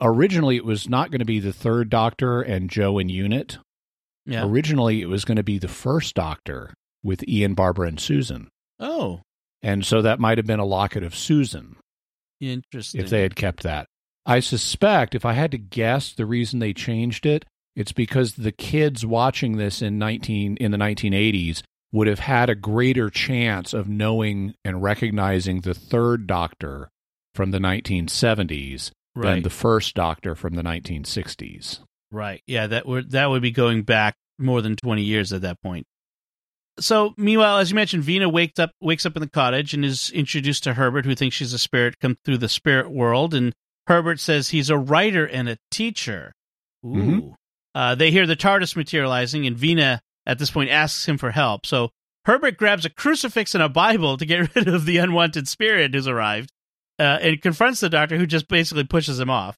Originally, 0.00 0.56
it 0.56 0.64
was 0.64 0.88
not 0.88 1.10
going 1.10 1.18
to 1.18 1.26
be 1.26 1.40
the 1.40 1.52
third 1.52 1.90
Doctor 1.90 2.40
and 2.40 2.70
Jo 2.70 2.98
and 2.98 3.10
Unit. 3.10 3.58
Yeah. 4.24 4.46
Originally, 4.46 5.02
it 5.02 5.08
was 5.08 5.24
going 5.26 5.36
to 5.36 5.42
be 5.42 5.58
the 5.58 5.68
first 5.68 6.14
Doctor 6.14 6.72
with 7.02 7.26
Ian, 7.28 7.54
Barbara, 7.54 7.88
and 7.88 8.00
Susan, 8.00 8.48
Oh, 8.78 9.20
and 9.62 9.84
so 9.84 10.00
that 10.02 10.20
might 10.20 10.38
have 10.38 10.46
been 10.46 10.60
a 10.60 10.64
locket 10.64 11.02
of 11.02 11.14
Susan 11.14 11.76
interesting. 12.40 13.00
if 13.00 13.10
they 13.10 13.22
had 13.22 13.36
kept 13.36 13.62
that. 13.64 13.86
I 14.24 14.40
suspect, 14.40 15.14
if 15.14 15.24
I 15.24 15.32
had 15.34 15.50
to 15.50 15.58
guess, 15.58 16.12
the 16.12 16.26
reason 16.26 16.58
they 16.60 16.72
changed 16.72 17.26
it, 17.26 17.44
it's 17.80 17.92
because 17.92 18.34
the 18.34 18.52
kids 18.52 19.04
watching 19.04 19.56
this 19.56 19.82
in 19.82 19.98
nineteen 19.98 20.56
in 20.58 20.70
the 20.70 20.78
nineteen 20.78 21.14
eighties 21.14 21.62
would 21.92 22.06
have 22.06 22.20
had 22.20 22.48
a 22.48 22.54
greater 22.54 23.10
chance 23.10 23.72
of 23.74 23.88
knowing 23.88 24.54
and 24.64 24.82
recognizing 24.82 25.62
the 25.62 25.74
third 25.74 26.26
Doctor 26.26 26.88
from 27.34 27.50
the 27.50 27.58
nineteen 27.60 28.06
seventies 28.06 28.92
than 29.16 29.42
the 29.42 29.50
first 29.50 29.94
Doctor 29.94 30.34
from 30.36 30.54
the 30.54 30.62
nineteen 30.62 31.04
sixties. 31.04 31.80
right. 32.12 32.42
Yeah, 32.46 32.66
that 32.68 32.86
would 32.86 33.10
that 33.10 33.30
would 33.30 33.42
be 33.42 33.50
going 33.50 33.82
back 33.82 34.14
more 34.38 34.62
than 34.62 34.74
20 34.76 35.02
years 35.02 35.32
at 35.34 35.42
that 35.42 35.60
point. 35.60 35.84
So, 36.78 37.12
meanwhile, 37.18 37.58
as 37.58 37.70
you 37.70 37.74
mentioned, 37.74 38.04
Vena 38.04 38.28
wakes 38.28 38.58
up 38.58 38.70
wakes 38.80 39.04
up 39.04 39.16
in 39.16 39.20
the 39.20 39.28
cottage 39.28 39.74
and 39.74 39.84
is 39.84 40.10
introduced 40.12 40.64
to 40.64 40.74
Herbert, 40.74 41.04
who 41.04 41.14
thinks 41.14 41.36
she's 41.36 41.52
a 41.52 41.58
spirit 41.58 41.98
come 42.00 42.16
through 42.24 42.38
the 42.38 42.48
spirit 42.48 42.90
world. 42.90 43.34
And 43.34 43.52
Herbert 43.86 44.18
says 44.20 44.48
he's 44.50 44.70
a 44.70 44.78
writer 44.78 45.26
and 45.26 45.48
a 45.48 45.58
teacher. 45.70 46.32
Ooh. 46.86 46.88
Mhm. 46.88 47.34
Uh, 47.74 47.94
they 47.94 48.10
hear 48.10 48.26
the 48.26 48.36
TARDIS 48.36 48.76
materializing, 48.76 49.46
and 49.46 49.56
Vena 49.56 50.00
at 50.26 50.38
this 50.38 50.50
point 50.50 50.70
asks 50.70 51.06
him 51.06 51.18
for 51.18 51.30
help. 51.30 51.66
So 51.66 51.90
Herbert 52.24 52.56
grabs 52.56 52.84
a 52.84 52.90
crucifix 52.90 53.54
and 53.54 53.62
a 53.62 53.68
Bible 53.68 54.16
to 54.16 54.26
get 54.26 54.54
rid 54.54 54.68
of 54.68 54.84
the 54.86 54.98
unwanted 54.98 55.48
spirit 55.48 55.94
who's 55.94 56.08
arrived, 56.08 56.50
uh, 56.98 57.18
and 57.22 57.40
confronts 57.42 57.80
the 57.80 57.88
Doctor, 57.88 58.18
who 58.18 58.26
just 58.26 58.48
basically 58.48 58.84
pushes 58.84 59.18
him 59.20 59.30
off. 59.30 59.56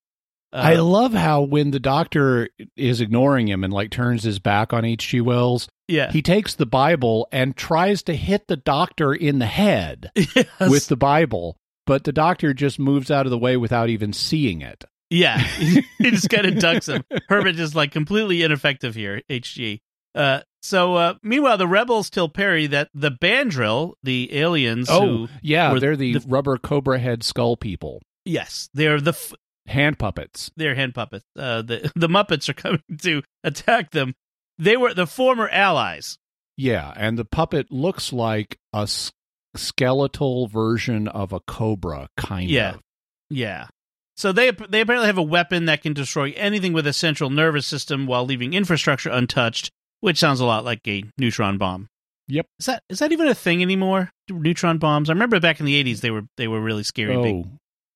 Uh, 0.53 0.57
I 0.57 0.75
love 0.77 1.15
how 1.15 1.43
when 1.43 1.71
the 1.71 1.81
Doctor 1.81 2.51
is 2.77 3.01
ignoring 3.01 3.49
him 3.49 3.65
and 3.65 3.73
like 3.73 3.91
turns 3.91 4.23
his 4.23 4.39
back 4.39 4.73
on 4.75 4.85
H. 4.85 5.09
G. 5.09 5.21
Wells, 5.23 5.67
yeah, 5.89 6.13
he 6.13 6.21
takes 6.21 6.55
the 6.55 6.67
Bible 6.67 7.27
and 7.33 7.57
tries 7.57 8.03
to 8.05 8.15
hit 8.15 8.47
the 8.49 8.57
Doctor 8.57 9.15
in 9.15 9.39
the 9.39 9.47
head. 9.47 10.11
Yes. 10.35 10.71
with 10.71 10.87
the 10.89 10.97
Bible, 10.97 11.57
but 11.87 12.05
the 12.05 12.13
doctor 12.13 12.55
just 12.55 12.79
moves 12.79 13.11
out 13.11 13.27
of 13.27 13.31
the 13.31 13.39
way 13.39 13.57
without 13.57 13.89
even 13.89 14.13
seeing 14.13 14.61
it. 14.63 14.85
Yeah, 15.13 15.39
he 15.39 15.83
just 16.11 16.29
kind 16.31 16.47
of 16.47 16.59
ducks 16.59 16.87
him. 16.89 17.05
Herbert 17.29 17.59
is 17.59 17.75
like 17.75 17.93
completely 17.93 18.43
ineffective 18.43 18.95
here. 18.95 19.21
HG. 19.31 19.81
Uh, 20.15 20.41
so 20.63 20.95
uh, 20.95 21.15
meanwhile, 21.23 21.59
the 21.59 21.67
rebels 21.69 22.09
tell 22.11 22.29
Peri 22.29 22.67
that 22.69 22.89
the 22.95 23.11
Bandril, 23.11 23.93
the 24.03 24.35
aliens, 24.39 24.89
Oh, 24.91 25.29
yeah, 25.43 25.75
they're 25.79 25.97
the, 25.97 26.15
the- 26.19 26.25
rubber 26.29 26.57
cobra 26.59 26.99
head 26.99 27.23
skull 27.23 27.57
people, 27.57 28.01
yes, 28.25 28.69
they're 28.75 29.01
the 29.01 29.11
f- 29.13 29.33
hand 29.67 29.99
puppets. 29.99 30.51
they're 30.57 30.75
hand 30.75 30.95
puppets. 30.95 31.25
Uh, 31.39 31.63
the 31.63 31.91
the 31.97 32.09
Muppets 32.09 32.49
are 32.49 32.55
coming 32.55 32.83
to 33.03 33.23
attack 33.45 33.91
them. 33.91 34.15
They 34.59 34.77
were 34.77 34.95
the 34.95 35.07
former 35.07 35.49
allies. 35.49 36.19
Yeah, 36.57 36.93
and 36.97 37.19
the 37.19 37.25
puppet 37.25 37.71
looks 37.73 38.13
like 38.13 38.59
a 38.75 38.81
s- 38.83 39.13
skeletal 39.57 40.47
version 40.47 41.09
of 41.09 41.33
a 41.33 41.41
cobra, 41.41 42.09
kind 42.17 42.49
Yeah. 42.51 42.75
of. 42.75 42.81
Yeah. 43.31 43.67
So 44.17 44.33
they 44.33 44.51
they 44.69 44.81
apparently 44.83 45.07
have 45.07 45.19
a 45.19 45.23
weapon 45.23 45.65
that 45.67 45.83
can 45.83 45.93
destroy 45.95 46.33
anything 46.37 46.73
with 46.73 46.87
a 46.87 46.93
central 46.93 47.31
nervous 47.31 47.67
system 47.67 48.07
while 48.07 48.25
leaving 48.25 48.53
infrastructure 48.55 49.11
untouched, 49.11 49.71
which 50.01 50.19
sounds 50.19 50.41
a 50.41 50.45
lot 50.45 50.65
like 50.65 50.81
a 50.87 51.05
neutron 51.19 51.59
bomb. 51.59 51.89
Yep. 52.29 52.47
Is 52.61 52.67
that 52.67 52.83
is 52.89 52.99
that 53.01 53.13
even 53.13 53.27
a 53.29 53.35
thing 53.35 53.63
anymore? 53.63 54.11
Neutron 54.31 54.79
bombs. 54.79 55.11
I 55.11 55.13
remember 55.15 55.41
back 55.41 55.61
in 55.61 55.67
the 55.67 55.75
eighties 55.75 56.01
they 56.03 56.11
were 56.11 56.23
they 56.37 56.47
were 56.49 56.61
really 56.61 56.83
scary. 56.85 57.15
Oh, 57.17 57.23
Big. 57.23 57.47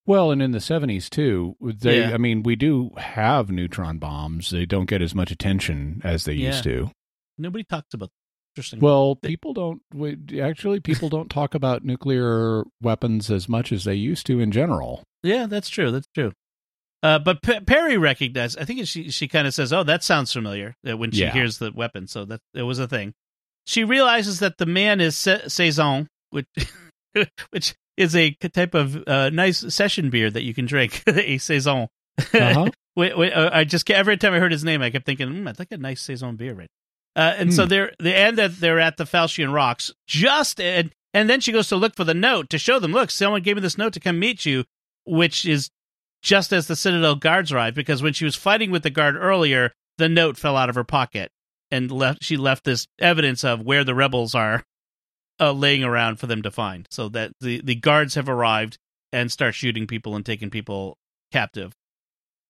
well, 0.07 0.31
and 0.31 0.43
in 0.43 0.51
the 0.53 0.61
seventies 0.61 1.09
too. 1.11 1.55
They, 1.61 2.01
Yeah. 2.01 2.15
I 2.15 2.17
mean, 2.19 2.43
we 2.43 2.57
do 2.57 2.91
have 2.97 3.51
neutron 3.51 3.99
bombs. 3.99 4.51
They 4.51 4.67
don't 4.67 4.89
get 4.89 5.03
as 5.03 5.15
much 5.15 5.31
attention 5.31 6.01
as 6.03 6.25
they 6.25 6.35
Yeah. 6.35 6.49
used 6.49 6.65
to. 6.65 6.91
Nobody 7.39 7.65
talks 7.65 7.93
about. 7.95 8.09
Interesting. 8.55 8.81
Well, 8.81 9.17
people 9.17 9.53
don't. 9.53 9.83
we- 9.93 10.41
Actually, 10.41 10.81
people 10.81 11.11
don't 11.11 11.29
talk 11.31 11.55
about 11.55 11.85
nuclear 11.85 12.65
weapons 12.81 13.31
as 13.31 13.49
much 13.51 13.71
as 13.71 13.85
they 13.85 13.95
used 13.95 14.27
to 14.27 14.41
in 14.41 14.51
general. 14.51 15.03
Yeah, 15.27 15.47
that's 15.47 15.69
true. 15.69 15.91
That's 15.91 16.09
true. 16.15 16.33
Uh, 17.03 17.19
but 17.19 17.43
P- 17.43 17.61
Peri 17.61 17.99
recognized. 17.99 18.59
I 18.59 18.65
think 18.65 18.87
she 18.87 19.11
she 19.11 19.29
kind 19.29 19.47
of 19.47 19.55
says, 19.55 19.73
"Oh, 19.73 19.83
that 19.85 20.03
sounds 20.03 20.33
familiar." 20.33 20.75
uh, 20.89 20.97
When 20.97 21.11
she 21.11 21.21
Yeah. 21.23 21.33
hears 21.33 21.59
the 21.59 21.71
weapon, 21.73 22.07
so 22.07 22.25
that 22.25 22.41
it 22.55 22.63
was 22.63 22.79
a 22.79 22.89
thing. 22.89 23.15
She 23.67 23.85
realizes 23.85 24.39
that 24.41 24.59
the 24.59 24.67
man 24.67 25.01
is 25.01 25.17
Sa- 25.17 25.47
Saison, 25.49 26.09
which 26.31 26.47
which 27.51 27.75
is 27.97 28.15
a 28.17 28.33
type 28.53 28.75
of 28.75 29.03
uh, 29.07 29.31
nice 29.31 29.73
session 29.75 30.11
beer 30.11 30.31
that 30.31 30.43
you 30.43 30.55
can 30.55 30.67
drink, 30.67 31.03
a 31.09 31.39
saison. 31.39 31.89
Uh-huh. 32.19 32.71
wait, 32.97 33.17
wait, 33.17 33.33
uh, 33.33 33.51
I 33.53 33.65
just 33.65 33.91
every 33.91 34.17
time 34.17 34.33
I 34.35 34.39
heard 34.39 34.53
his 34.53 34.65
name, 34.65 34.83
I 34.83 34.91
kept 34.91 35.07
thinking, 35.07 35.29
mm, 35.29 35.49
I'd 35.49 35.59
like 35.59 35.73
a 35.73 35.77
nice 35.79 36.01
saison 36.03 36.37
beer, 36.37 36.55
right? 36.55 36.69
Uh, 37.15 37.35
and 37.39 37.55
so 37.55 37.63
Hmm. 37.65 37.69
they're 37.71 37.93
they 38.01 38.15
and 38.15 38.37
that 38.39 38.59
they're 38.61 38.81
at 38.81 38.97
the 38.97 39.05
Falchian 39.05 39.53
Rocks. 39.53 39.93
Just 40.07 40.61
and 40.61 40.93
and 41.15 41.31
then 41.31 41.41
she 41.41 41.53
goes 41.53 41.69
to 41.69 41.77
look 41.77 41.95
for 41.97 42.05
the 42.05 42.15
note 42.15 42.51
to 42.51 42.59
show 42.59 42.79
them, 42.79 42.93
look, 42.93 43.11
someone 43.11 43.43
gave 43.43 43.57
me 43.57 43.63
this 43.63 43.79
note 43.79 43.93
to 43.95 44.01
come 44.01 44.19
meet 44.19 44.45
you, 44.45 44.65
which 45.07 45.47
is 45.47 45.71
just 46.23 46.53
as 46.53 46.67
the 46.67 46.77
Citadel 46.77 47.15
guards 47.15 47.53
arrive. 47.53 47.75
Because 47.75 48.03
when 48.03 48.13
she 48.13 48.25
was 48.25 48.35
fighting 48.35 48.71
with 48.71 48.83
the 48.83 48.91
guard 48.91 49.17
earlier, 49.17 49.73
the 49.99 50.09
note 50.09 50.37
fell 50.37 50.57
out 50.57 50.69
of 50.69 50.75
her 50.75 50.85
pocket 50.85 51.31
and 51.71 51.91
left. 51.91 52.23
She 52.23 52.37
left 52.37 52.65
this 52.65 52.87
evidence 52.99 53.45
of 53.45 53.63
where 53.63 53.85
the 53.85 53.95
rebels 53.95 54.35
are 54.35 54.63
uh, 55.41 55.53
laying 55.53 55.85
around 55.85 56.17
for 56.17 56.27
them 56.27 56.43
to 56.43 56.51
find. 56.51 56.87
So 56.91 57.09
that 57.11 57.33
the 57.41 57.61
the 57.63 57.75
guards 57.75 58.15
have 58.15 58.29
arrived 58.29 58.79
and 59.13 59.31
start 59.31 59.55
shooting 59.55 59.87
people 59.87 60.17
and 60.17 60.25
taking 60.25 60.51
people 60.51 60.97
captive. 61.33 61.73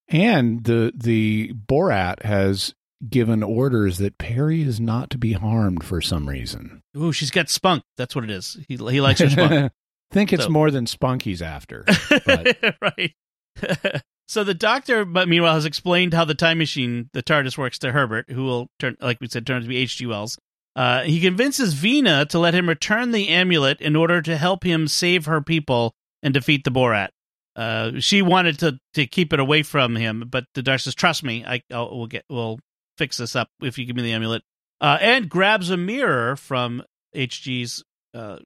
And 0.09 0.65
the 0.65 0.93
the 0.95 1.53
Borad 1.53 2.23
has 2.23 2.75
given 3.09 3.43
orders 3.43 3.99
that 3.99 4.19
Peri 4.19 4.63
is 4.63 4.81
not 4.81 5.11
to 5.11 5.19
be 5.19 5.33
harmed 5.33 5.85
for 5.85 6.01
some 6.01 6.29
reason. 6.29 6.83
Ooh, 6.97 7.13
she's 7.13 7.31
got 7.31 7.51
spunk. 7.51 7.83
That's 7.97 8.15
what 8.15 8.25
it 8.25 8.31
is. 8.31 8.57
He 8.69 8.77
he 8.77 9.01
likes 9.01 9.21
her 9.21 9.31
spunk. 9.31 9.73
think 10.11 10.33
it's 10.33 10.45
So- 10.45 10.51
more 10.51 10.71
than 10.71 10.87
Spunky's 10.87 11.43
after. 11.43 11.85
But 12.25 12.57
right. 12.81 13.13
so 14.29 14.45
the 14.45 14.55
doctor, 14.55 15.05
but 15.05 15.29
meanwhile, 15.29 15.55
has 15.55 15.65
explained 15.65 16.15
how 16.15 16.25
the 16.25 16.35
time 16.35 16.59
machine, 16.59 17.11
the 17.13 17.23
TARDIS, 17.23 17.57
works 17.57 17.79
to 17.81 17.93
Herbert, 17.93 18.31
who 18.31 18.45
will 18.45 18.69
turn, 18.79 18.97
like 19.01 19.19
we 19.21 19.29
said, 19.29 19.47
turn 19.47 19.63
to 19.63 19.69
be 19.69 19.77
H.G. 19.79 20.07
Wells. 20.07 20.39
Uh, 20.75 21.03
he 21.05 21.21
convinces 21.21 21.73
Vena 21.73 22.27
to 22.27 22.39
let 22.39 22.55
him 22.55 22.69
return 22.69 23.11
the 23.11 23.29
amulet 23.29 23.81
in 23.81 23.97
order 23.97 24.21
to 24.21 24.37
help 24.37 24.63
him 24.63 24.87
save 24.89 25.25
her 25.25 25.41
people 25.41 25.95
and 26.23 26.35
defeat 26.35 26.65
the 26.65 26.71
Borad. 26.71 27.09
Uh, 27.55 27.93
she 28.01 28.21
wanted 28.21 28.59
to 28.59 28.79
to 28.93 29.07
keep 29.07 29.33
it 29.33 29.41
away 29.41 29.63
from 29.63 29.97
him, 29.97 30.25
but 30.29 30.45
the 30.53 30.63
doctor 30.63 30.79
says, 30.81 30.95
"Trust 30.95 31.25
me, 31.25 31.43
I 31.47 31.63
I'll, 31.73 31.97
we'll 31.97 32.07
get 32.07 32.25
we'll 32.29 32.59
fix 32.99 33.17
this 33.17 33.35
up 33.35 33.49
if 33.63 33.79
you 33.79 33.87
give 33.87 33.97
me 33.97 34.03
the 34.03 34.13
amulet." 34.13 34.43
Uh, 34.79 34.99
and 35.01 35.31
grabs 35.31 35.71
a 35.71 35.79
mirror 35.79 36.37
from 36.37 36.83
HG's 37.17 37.83
uh, 38.17 38.39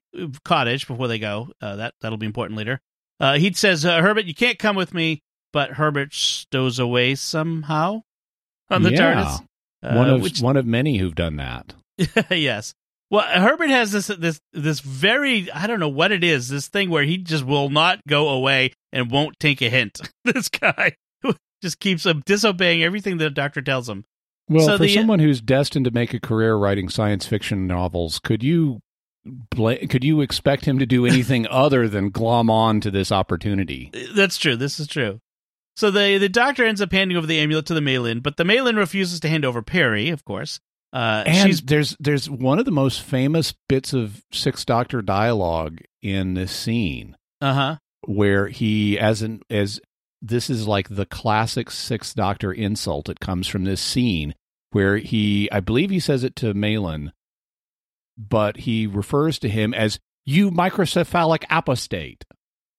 cottage 0.43 0.87
before 0.87 1.07
they 1.07 1.19
go. 1.19 1.49
Uh, 1.61 1.77
that 1.77 1.93
that'll 2.01 2.17
be 2.17 2.25
important 2.25 2.57
later. 2.57 2.79
Uh, 3.19 3.37
he 3.37 3.53
says, 3.53 3.85
uh, 3.85 4.01
"Herbert, 4.01 4.25
you 4.25 4.33
can't 4.35 4.59
come 4.59 4.75
with 4.75 4.93
me." 4.93 5.21
But 5.53 5.71
Herbert 5.71 6.13
stows 6.13 6.79
away 6.79 7.15
somehow 7.15 8.03
on 8.69 8.83
the 8.83 8.91
Yeah. 8.91 8.97
TARDIS. 9.15 9.45
Uh, 9.83 9.95
one 9.95 10.09
of 10.09 10.21
which- 10.21 10.39
one 10.41 10.55
of 10.57 10.65
many 10.65 10.97
who've 10.97 11.15
done 11.15 11.35
that. 11.37 11.73
yes. 12.31 12.73
Well, 13.09 13.23
Herbert 13.27 13.69
has 13.69 13.91
this 13.91 14.07
this 14.07 14.39
this 14.53 14.79
very 14.79 15.51
I 15.51 15.67
don't 15.67 15.81
know 15.81 15.89
what 15.89 16.11
it 16.13 16.23
is 16.23 16.47
this 16.47 16.69
thing 16.69 16.89
where 16.89 17.03
he 17.03 17.17
just 17.17 17.43
will 17.43 17.69
not 17.69 17.99
go 18.07 18.29
away 18.29 18.71
and 18.93 19.11
won't 19.11 19.37
take 19.39 19.61
a 19.61 19.69
hint. 19.69 19.99
this 20.23 20.47
guy 20.47 20.95
just 21.61 21.79
keeps 21.81 22.05
uh, 22.05 22.13
disobeying 22.25 22.83
everything 22.83 23.17
the 23.17 23.29
doctor 23.29 23.61
tells 23.61 23.89
him. 23.89 24.05
Well, 24.47 24.65
So 24.65 24.77
for 24.77 24.83
the- 24.83 24.93
someone 24.95 25.19
who's 25.19 25.41
destined 25.41 25.83
to 25.85 25.91
make 25.91 26.13
a 26.13 26.19
career 26.21 26.55
writing 26.55 26.87
science 26.87 27.25
fiction 27.25 27.67
novels, 27.67 28.19
could 28.19 28.41
you 28.43 28.79
could 29.55 30.03
you 30.03 30.21
expect 30.21 30.65
him 30.65 30.79
to 30.79 30.85
do 30.85 31.05
anything 31.05 31.47
other 31.51 31.87
than 31.87 32.09
glom 32.09 32.49
on 32.49 32.81
to 32.81 32.91
this 32.91 33.11
opportunity? 33.11 33.91
That's 34.15 34.37
true. 34.37 34.55
This 34.55 34.79
is 34.79 34.87
true. 34.87 35.19
So 35.75 35.89
the 35.89 36.17
the 36.17 36.29
doctor 36.29 36.65
ends 36.65 36.81
up 36.81 36.91
handing 36.91 37.17
over 37.17 37.27
the 37.27 37.39
amulet 37.39 37.65
to 37.67 37.73
the 37.73 37.79
Maylin, 37.81 38.21
but 38.21 38.37
the 38.37 38.43
Maylin 38.43 38.75
refuses 38.77 39.19
to 39.21 39.29
hand 39.29 39.45
over 39.45 39.61
Peri, 39.61 40.09
of 40.09 40.25
course. 40.25 40.59
Uh, 40.93 41.23
And 41.25 41.53
there's 41.53 41.95
there's 41.99 42.29
one 42.29 42.59
of 42.59 42.65
the 42.65 42.71
most 42.71 43.01
famous 43.01 43.53
bits 43.69 43.93
of 43.93 44.21
Sixth 44.31 44.65
Doctor 44.65 45.01
dialogue 45.01 45.79
in 46.01 46.33
this 46.33 46.51
scene 46.51 47.15
uh 47.39 47.53
huh. 47.53 47.75
where 48.05 48.47
he 48.47 48.99
as 48.99 49.21
an 49.21 49.41
as 49.49 49.79
this 50.21 50.49
is 50.49 50.67
like 50.67 50.89
the 50.89 51.05
classic 51.05 51.71
Sixth 51.71 52.13
Doctor 52.15 52.51
insult. 52.51 53.07
It 53.07 53.21
comes 53.21 53.47
from 53.47 53.63
this 53.63 53.81
scene 53.81 54.35
where 54.71 54.97
he 54.97 55.49
I 55.51 55.61
believe 55.61 55.89
he 55.89 55.99
says 56.01 56.25
it 56.25 56.35
to 56.37 56.53
Maylin, 56.53 57.11
but 58.29 58.57
he 58.57 58.87
refers 58.87 59.39
to 59.39 59.49
him 59.49 59.73
as 59.73 59.99
you 60.25 60.51
microcephalic 60.51 61.43
apostate. 61.49 62.23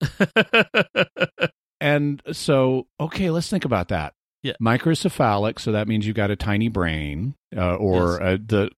And 1.80 2.22
so, 2.30 2.86
okay, 3.00 3.30
let's 3.30 3.50
think 3.50 3.64
about 3.64 3.88
that. 3.88 4.12
Yeah. 4.44 4.52
Microcephalic, 4.62 5.58
so 5.58 5.72
that 5.72 5.88
means 5.88 6.06
you've 6.06 6.14
got 6.14 6.30
a 6.30 6.36
tiny 6.36 6.68
brain, 6.68 7.34
uh, 7.56 7.74
or 7.74 8.12
Yes. 8.12 8.20
uh, 8.20 8.36
the 8.46 8.70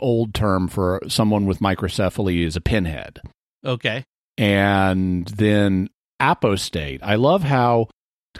old 0.00 0.32
term 0.32 0.66
for 0.68 1.02
someone 1.06 1.44
with 1.44 1.58
microcephaly 1.58 2.42
is 2.46 2.56
a 2.56 2.62
pinhead. 2.62 3.20
okay. 3.62 4.04
And 4.38 5.26
then 5.28 5.90
apostate. 6.18 7.00
I 7.02 7.16
love 7.16 7.42
how 7.42 7.88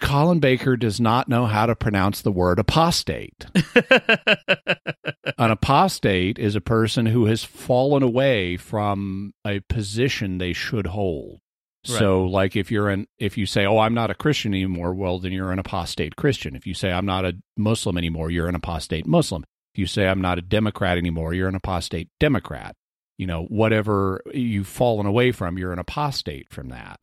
Colin 0.01 0.41
Baker 0.41 0.77
does 0.77 1.01
not 1.01 1.29
know 1.29 1.47
how 1.47 1.67
to 1.67 1.77
pronounce 1.77 2.23
the 2.23 2.33
word 2.33 2.59
apostate. 2.59 3.47
An 5.39 5.51
apostate 5.51 6.39
is 6.39 6.57
a 6.57 6.61
person 6.61 7.07
who 7.07 7.27
has 7.27 7.45
fallen 7.45 8.03
away 8.03 8.57
from 8.57 9.33
a 9.47 9.61
position 9.61 10.39
they 10.39 10.53
should 10.53 10.89
hold. 10.89 11.41
So, 11.87 12.25
like, 12.25 12.57
if 12.57 12.71
you're 12.71 12.89
an 12.89 13.07
if 13.19 13.37
you 13.37 13.45
say, 13.45 13.67
"Oh, 13.67 13.79
I'm 13.79 13.93
not 13.93 14.11
a 14.11 14.15
Christian 14.15 14.55
anymore," 14.55 14.95
well, 14.95 15.19
then 15.19 15.33
you're 15.33 15.53
an 15.53 15.59
apostate 15.59 16.17
Christian. 16.17 16.57
If 16.57 16.67
you 16.67 16.73
say, 16.73 16.91
"I'm 16.91 17.05
not 17.05 17.27
a 17.27 17.37
Muslim 17.59 17.99
anymore," 17.99 18.31
you're 18.31 18.49
an 18.49 18.55
apostate 18.55 19.07
Muslim. 19.07 19.45
If 19.75 19.81
you 19.81 19.87
say, 19.87 20.09
"I'm 20.09 20.23
not 20.23 20.39
a 20.39 20.43
Democrat 20.43 20.97
anymore," 20.97 21.35
you're 21.35 21.49
an 21.49 21.55
apostate 21.55 22.09
Democrat. 22.19 22.75
You 23.19 23.27
know, 23.27 23.45
whatever 23.45 24.23
you've 24.33 24.67
fallen 24.67 25.07
away 25.07 25.31
from, 25.31 25.59
you're 25.59 25.75
an 25.75 25.79
apostate 25.79 26.49
from 26.51 26.71
that. 26.71 27.01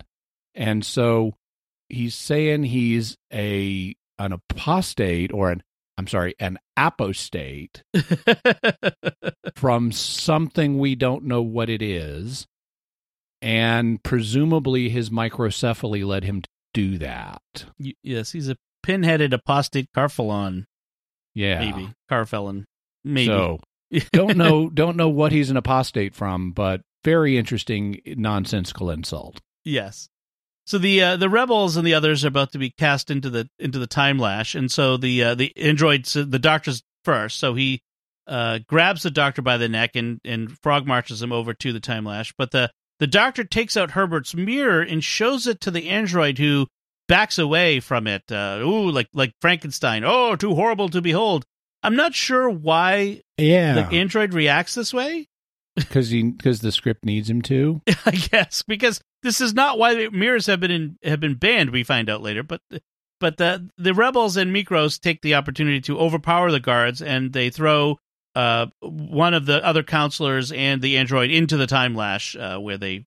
And 0.55 0.83
so, 0.83 1.35
he's 1.91 2.15
saying 2.15 2.63
he's 2.63 3.17
a 3.33 3.95
an 4.19 4.31
apostate 4.33 5.31
or 5.33 5.51
an 5.51 5.63
I'm 5.97 6.07
sorry, 6.07 6.35
an 6.39 6.57
apostate 6.77 7.83
from 9.55 9.91
something 9.91 10.79
we 10.79 10.95
don't 10.95 11.25
know 11.25 11.41
what 11.41 11.69
it 11.69 11.81
is. 11.81 12.47
And 13.41 14.01
presumably 14.03 14.89
his 14.89 15.09
microcephaly 15.09 16.05
led 16.05 16.23
him 16.23 16.41
to 16.41 16.49
do 16.73 16.97
that. 16.99 17.41
Yes, 18.03 18.31
he's 18.31 18.49
a 18.49 18.55
pinheaded 18.83 19.33
apostate 19.33 19.87
Karfelon, 19.95 20.65
Yeah. 21.35 21.59
maybe 21.59 21.89
Karfelon, 22.09 22.65
maybe. 23.03 23.27
So 23.27 23.59
don't 24.13 24.37
know 24.37 24.69
don't 24.69 24.95
know 24.97 25.09
what 25.09 25.31
he's 25.31 25.49
an 25.49 25.57
apostate 25.57 26.15
from, 26.15 26.51
but 26.51 26.81
very 27.03 27.37
interesting 27.37 27.99
nonsensical 28.05 28.89
insult. 28.91 29.39
Yes. 29.65 30.07
So 30.71 30.77
the 30.77 31.03
uh, 31.03 31.17
the 31.17 31.27
rebels 31.27 31.75
and 31.75 31.85
the 31.85 31.95
others 31.95 32.23
are 32.23 32.29
about 32.29 32.53
to 32.53 32.57
be 32.57 32.69
cast 32.69 33.11
into 33.11 33.29
the 33.29 33.49
into 33.59 33.77
the 33.77 33.87
time 33.87 34.17
lash, 34.17 34.55
and 34.55 34.71
so 34.71 34.95
the 34.95 35.21
uh, 35.21 35.35
the 35.35 35.51
androids 35.57 36.13
the 36.13 36.39
doctor's 36.39 36.81
first. 37.03 37.39
So 37.39 37.55
he 37.55 37.81
uh, 38.25 38.59
grabs 38.69 39.03
the 39.03 39.11
doctor 39.11 39.41
by 39.41 39.57
the 39.57 39.67
neck 39.67 39.97
and 39.97 40.21
and 40.23 40.57
frog 40.63 40.87
marches 40.87 41.21
him 41.21 41.33
over 41.33 41.53
to 41.53 41.73
the 41.73 41.81
time 41.81 42.05
lash. 42.05 42.33
But 42.37 42.51
the 42.51 42.71
the 42.99 43.07
doctor 43.07 43.43
takes 43.43 43.75
out 43.75 43.91
Herbert's 43.91 44.33
mirror 44.33 44.81
and 44.81 45.03
shows 45.03 45.45
it 45.45 45.59
to 45.59 45.71
the 45.71 45.89
android, 45.89 46.37
who 46.37 46.67
backs 47.05 47.37
away 47.37 47.81
from 47.81 48.07
it. 48.07 48.31
Uh, 48.31 48.59
ooh, 48.61 48.91
like 48.91 49.09
like 49.13 49.33
Frankenstein. 49.41 50.05
Oh, 50.05 50.37
too 50.37 50.55
horrible 50.55 50.87
to 50.87 51.01
behold. 51.01 51.43
I'm 51.83 51.97
not 51.97 52.15
sure 52.15 52.49
why 52.49 53.23
Yeah. 53.37 53.73
the 53.73 53.97
android 53.97 54.33
reacts 54.33 54.75
this 54.75 54.93
way. 54.93 55.27
Because 55.75 56.09
he 56.09 56.23
because 56.23 56.59
the 56.59 56.71
script 56.71 57.05
needs 57.05 57.29
him 57.29 57.41
to. 57.43 57.81
I 58.05 58.11
guess 58.11 58.61
because 58.61 59.01
this 59.23 59.39
is 59.39 59.53
not 59.53 59.77
why 59.77 59.93
the 59.95 60.09
mirrors 60.09 60.47
have 60.47 60.59
been 60.59 60.71
in, 60.71 60.97
have 61.03 61.19
been 61.19 61.35
banned. 61.35 61.69
We 61.69 61.83
find 61.83 62.09
out 62.09 62.21
later, 62.21 62.43
but 62.43 62.61
but 63.19 63.37
the 63.37 63.69
the 63.77 63.93
rebels 63.93 64.35
and 64.35 64.53
Mykros 64.53 64.99
take 64.99 65.21
the 65.21 65.35
opportunity 65.35 65.79
to 65.81 65.97
overpower 65.97 66.51
the 66.51 66.59
guards, 66.59 67.01
and 67.01 67.31
they 67.31 67.49
throw 67.49 67.97
uh 68.35 68.67
one 68.81 69.33
of 69.33 69.45
the 69.45 69.65
other 69.65 69.83
counselors 69.83 70.51
and 70.51 70.81
the 70.81 70.97
android 70.97 71.31
into 71.31 71.55
the 71.55 71.67
time 71.67 71.95
lash, 71.95 72.35
uh, 72.35 72.57
where 72.57 72.77
they 72.77 73.05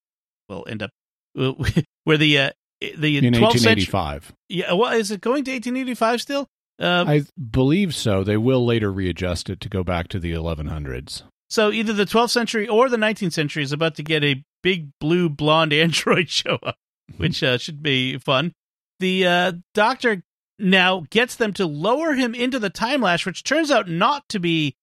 will 0.49 0.67
end 0.69 0.83
up 0.83 0.91
where 2.05 2.17
the 2.17 2.39
uh, 2.39 2.51
the 2.97 3.19
In 3.19 3.25
12th 3.35 3.61
century. 3.61 3.93
1885. 3.93 4.33
Yeah, 4.49 4.73
well, 4.73 4.93
is 4.93 5.11
it 5.11 5.21
going 5.21 5.45
to 5.45 5.53
1885 5.53 6.21
still? 6.21 6.49
Uh, 6.79 7.05
I 7.07 7.23
believe 7.51 7.95
so. 7.95 8.25
They 8.25 8.37
will 8.37 8.65
later 8.65 8.91
readjust 8.93 9.49
it 9.49 9.61
to 9.61 9.69
go 9.69 9.85
back 9.85 10.09
to 10.09 10.19
the 10.19 10.33
1100s. 10.33 11.23
So 11.51 11.71
either 11.71 11.93
the 11.93 12.07
12th 12.07 12.31
century 12.31 12.67
or 12.69 12.89
the 12.89 12.97
19th 12.97 13.33
century 13.33 13.63
is 13.63 13.73
about 13.73 13.95
to 13.97 14.03
get 14.03 14.25
a 14.25 14.43
big 14.63 14.89
blue 15.01 15.29
blonde 15.29 15.73
android 15.73 16.29
show 16.31 16.59
up, 16.63 16.77
which 17.17 17.43
uh, 17.43 17.59
should 17.59 17.83
be 17.83 18.19
fun. 18.19 18.53
The 19.01 19.27
uh, 19.27 19.53
doctor 19.75 20.23
now 20.59 21.05
gets 21.11 21.37
them 21.37 21.53
to 21.55 21.67
lower 21.67 22.15
him 22.15 22.35
into 22.35 22.59
the 22.59 22.71
time 22.71 23.01
lash, 23.01 23.27
which 23.27 23.45
turns 23.45 23.71
out 23.71 23.89
not 23.89 24.29
to 24.31 24.41
be 24.41 24.77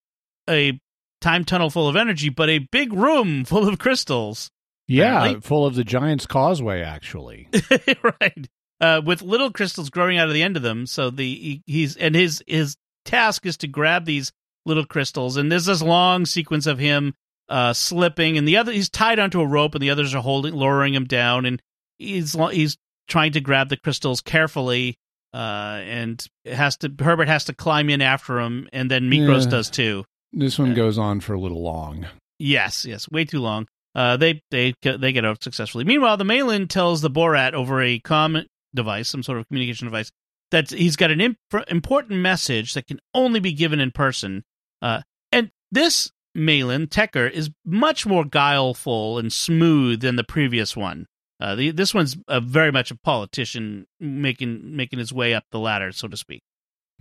a 0.49 0.79
time 1.21 1.45
tunnel 1.45 1.69
full 1.69 1.87
of 1.87 1.95
energy, 1.95 2.29
but 2.29 2.49
a 2.49 2.59
big 2.59 2.93
room 2.93 3.45
full 3.45 3.67
of 3.67 3.79
crystals. 3.79 4.49
Yeah, 4.87 5.17
Apparently. 5.17 5.41
full 5.41 5.65
of 5.65 5.75
the 5.75 5.83
Giant's 5.85 6.25
Causeway, 6.25 6.81
actually. 6.81 7.47
right. 8.03 8.49
Uh, 8.81 9.01
with 9.05 9.21
little 9.21 9.51
crystals 9.51 9.89
growing 9.89 10.17
out 10.17 10.27
of 10.27 10.33
the 10.33 10.43
end 10.43 10.57
of 10.57 10.63
them. 10.63 10.85
So 10.85 11.09
the 11.09 11.23
he, 11.23 11.63
he's 11.65 11.95
and 11.95 12.13
his 12.15 12.43
his 12.47 12.75
task 13.05 13.45
is 13.45 13.55
to 13.57 13.67
grab 13.67 14.05
these 14.05 14.31
little 14.65 14.85
crystals, 14.85 15.37
and 15.37 15.51
there's 15.51 15.65
this 15.65 15.81
long 15.81 16.25
sequence 16.25 16.65
of 16.67 16.79
him 16.79 17.13
uh, 17.49 17.73
slipping, 17.73 18.37
and 18.37 18.47
the 18.47 18.57
other 18.57 18.71
he's 18.71 18.89
tied 18.89 19.19
onto 19.19 19.41
a 19.41 19.45
rope, 19.47 19.75
and 19.75 19.81
the 19.81 19.89
others 19.89 20.13
are 20.15 20.21
holding, 20.21 20.53
lowering 20.53 20.93
him 20.93 21.05
down, 21.05 21.45
and 21.45 21.61
he's 21.97 22.33
he's 22.51 22.77
trying 23.07 23.31
to 23.33 23.41
grab 23.41 23.69
the 23.69 23.77
crystals 23.77 24.21
carefully, 24.21 24.95
uh, 25.33 25.79
and 25.83 26.25
has 26.45 26.77
to 26.77 26.91
Herbert 26.99 27.27
has 27.27 27.45
to 27.45 27.53
climb 27.53 27.89
in 27.89 28.01
after 28.01 28.39
him, 28.39 28.69
and 28.71 28.89
then 28.89 29.09
Mykros 29.09 29.45
Yeah. 29.45 29.49
does 29.49 29.69
too. 29.69 30.05
This 30.33 30.57
one 30.57 30.73
goes 30.73 30.97
on 30.97 31.19
for 31.19 31.33
a 31.33 31.39
little 31.39 31.61
long. 31.61 32.05
Yes, 32.39 32.85
yes, 32.85 33.09
way 33.11 33.25
too 33.25 33.39
long. 33.39 33.67
Uh, 33.93 34.15
they 34.15 34.41
they 34.51 34.73
they 34.83 35.11
get 35.11 35.25
out 35.25 35.43
successfully. 35.43 35.83
Meanwhile, 35.83 36.15
the 36.17 36.23
Maylin 36.23 36.69
tells 36.69 37.01
the 37.01 37.09
Borad 37.09 37.53
over 37.53 37.81
a 37.81 37.99
comm 37.99 38.45
device, 38.73 39.09
some 39.09 39.23
sort 39.23 39.37
of 39.39 39.47
communication 39.49 39.87
device, 39.87 40.09
that 40.51 40.69
he's 40.69 40.95
got 40.95 41.11
an 41.11 41.19
imp- 41.19 41.37
important 41.67 42.21
message 42.21 42.73
that 42.73 42.87
can 42.87 42.99
only 43.13 43.41
be 43.41 43.51
given 43.51 43.81
in 43.81 43.91
person. 43.91 44.43
Uh, 44.81 45.01
and 45.31 45.51
this 45.71 46.11
Maylin 46.37 46.87
Tekker 46.87 47.29
is 47.29 47.49
much 47.65 48.05
more 48.05 48.23
guileful 48.25 49.19
and 49.19 49.31
smooth 49.31 50.01
than 50.01 50.15
the 50.15 50.23
previous 50.23 50.75
one. 50.75 51.05
Uh, 51.39 51.55
the, 51.55 51.71
this 51.71 51.93
one's 51.93 52.15
uh, 52.27 52.39
very 52.39 52.71
much 52.71 52.91
a 52.91 52.95
politician 52.97 53.85
making 53.99 54.75
making 54.75 54.99
his 54.99 55.11
way 55.11 55.33
up 55.33 55.43
the 55.51 55.59
ladder, 55.59 55.91
so 55.91 56.07
to 56.07 56.15
speak. 56.15 56.41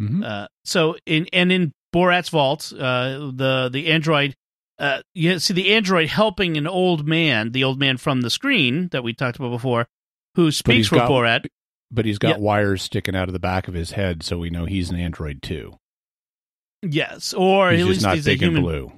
Mhm. 0.00 0.24
Uh, 0.24 0.48
so 0.64 0.96
in 1.06 1.26
and 1.32 1.52
in 1.52 1.72
Borad's 1.94 2.30
vault, 2.30 2.72
uh, 2.72 3.30
the 3.34 3.68
the 3.70 3.88
android, 3.88 4.34
uh, 4.78 5.02
you 5.14 5.38
see 5.38 5.52
the 5.52 5.74
android 5.74 6.08
helping 6.08 6.56
an 6.56 6.66
old 6.66 7.06
man, 7.06 7.52
the 7.52 7.64
old 7.64 7.78
man 7.78 7.98
from 7.98 8.22
the 8.22 8.30
screen 8.30 8.88
that 8.92 9.04
we 9.04 9.12
talked 9.12 9.36
about 9.38 9.50
before, 9.50 9.86
who 10.36 10.50
speaks 10.50 10.88
for 10.88 10.96
got- 10.96 11.10
Borad. 11.10 11.46
But 11.90 12.04
he's 12.04 12.18
got 12.18 12.40
wires 12.40 12.82
sticking 12.82 13.16
out 13.16 13.28
of 13.28 13.32
the 13.32 13.40
back 13.40 13.66
of 13.68 13.74
his 13.74 13.90
head, 13.90 14.22
so 14.22 14.38
we 14.38 14.48
know 14.48 14.64
he's 14.64 14.90
an 14.90 14.96
android 14.96 15.42
too. 15.42 15.74
Yes, 16.82 17.34
or 17.34 17.70
he's 17.72 17.80
at 17.82 17.86
just 17.86 17.90
least 17.90 18.02
not 18.02 18.14
he's 18.16 18.26
a 18.26 18.30
big 18.30 18.42
and 18.42 18.56
human, 18.56 18.62
blue. 18.62 18.92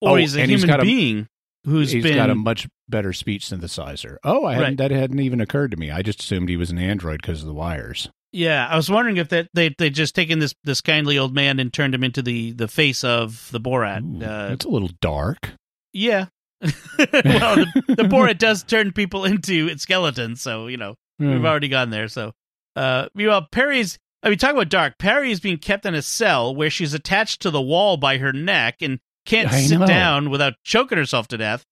or 0.00 0.10
Oh, 0.10 0.14
he's 0.16 0.34
a 0.36 0.40
and 0.42 0.50
he's 0.50 0.62
human 0.62 0.76
got 0.76 0.80
a- 0.80 0.84
being 0.86 1.28
who's 1.64 1.92
He's 1.92 2.02
been 2.02 2.16
got 2.16 2.30
a 2.30 2.34
much 2.34 2.66
better 2.88 3.12
speech 3.12 3.46
synthesizer. 3.46 4.16
Oh, 4.24 4.44
I 4.44 4.54
hadn't, 4.54 4.68
Right. 4.68 4.76
that 4.78 4.90
hadn't 4.90 5.20
even 5.20 5.40
occurred 5.40 5.70
to 5.70 5.76
me. 5.76 5.90
I 5.92 6.02
just 6.02 6.20
assumed 6.20 6.48
he 6.48 6.56
was 6.56 6.70
an 6.70 6.78
android 6.78 7.22
because 7.22 7.40
of 7.40 7.46
the 7.46 7.54
wires. 7.54 8.08
Yeah, 8.32 8.66
I 8.66 8.74
was 8.76 8.90
wondering 8.90 9.18
if 9.18 9.28
that 9.28 9.48
they 9.54 9.74
they 9.78 9.90
just 9.90 10.14
taken 10.16 10.38
this 10.40 10.54
this 10.64 10.80
kindly 10.80 11.18
old 11.18 11.34
man 11.34 11.60
and 11.60 11.72
turned 11.72 11.94
him 11.94 12.02
into 12.02 12.22
the 12.22 12.52
the 12.52 12.66
face 12.66 13.04
of 13.04 13.48
the 13.52 13.60
Borad. 13.60 14.22
Ooh, 14.22 14.24
Uh, 14.24 14.48
that's 14.48 14.64
a 14.64 14.68
little 14.70 14.90
dark. 15.00 15.52
yeah. 15.92 16.26
well, 16.62 17.56
the, 17.56 17.84
the 17.88 18.04
Borad 18.04 18.38
does 18.38 18.62
turn 18.62 18.92
people 18.92 19.24
into 19.26 19.76
skeletons, 19.78 20.40
so 20.40 20.66
you 20.68 20.76
know 20.76 20.94
we've 21.18 21.38
Hmm. 21.38 21.46
already 21.46 21.68
gone 21.68 21.90
there. 21.90 22.08
So, 22.08 22.32
uh, 22.76 23.08
meanwhile, 23.14 23.46
Peri's. 23.52 23.98
I 24.22 24.28
mean, 24.28 24.38
talk 24.38 24.52
about 24.52 24.68
dark. 24.68 24.98
Peri 24.98 25.32
is 25.32 25.40
being 25.40 25.58
kept 25.58 25.84
in 25.84 25.94
a 25.94 26.02
cell 26.02 26.54
where 26.54 26.70
she's 26.70 26.94
attached 26.94 27.42
to 27.42 27.50
the 27.50 27.60
wall 27.60 27.96
by 27.96 28.18
her 28.18 28.32
neck 28.32 28.76
and 28.80 29.00
can't 29.26 29.50
I 29.52 29.60
sit 29.60 29.78
know. 29.80 29.86
down 29.86 30.30
without 30.30 30.54
choking 30.64 30.98
herself 30.98 31.28
to 31.28 31.38
death. 31.38 31.64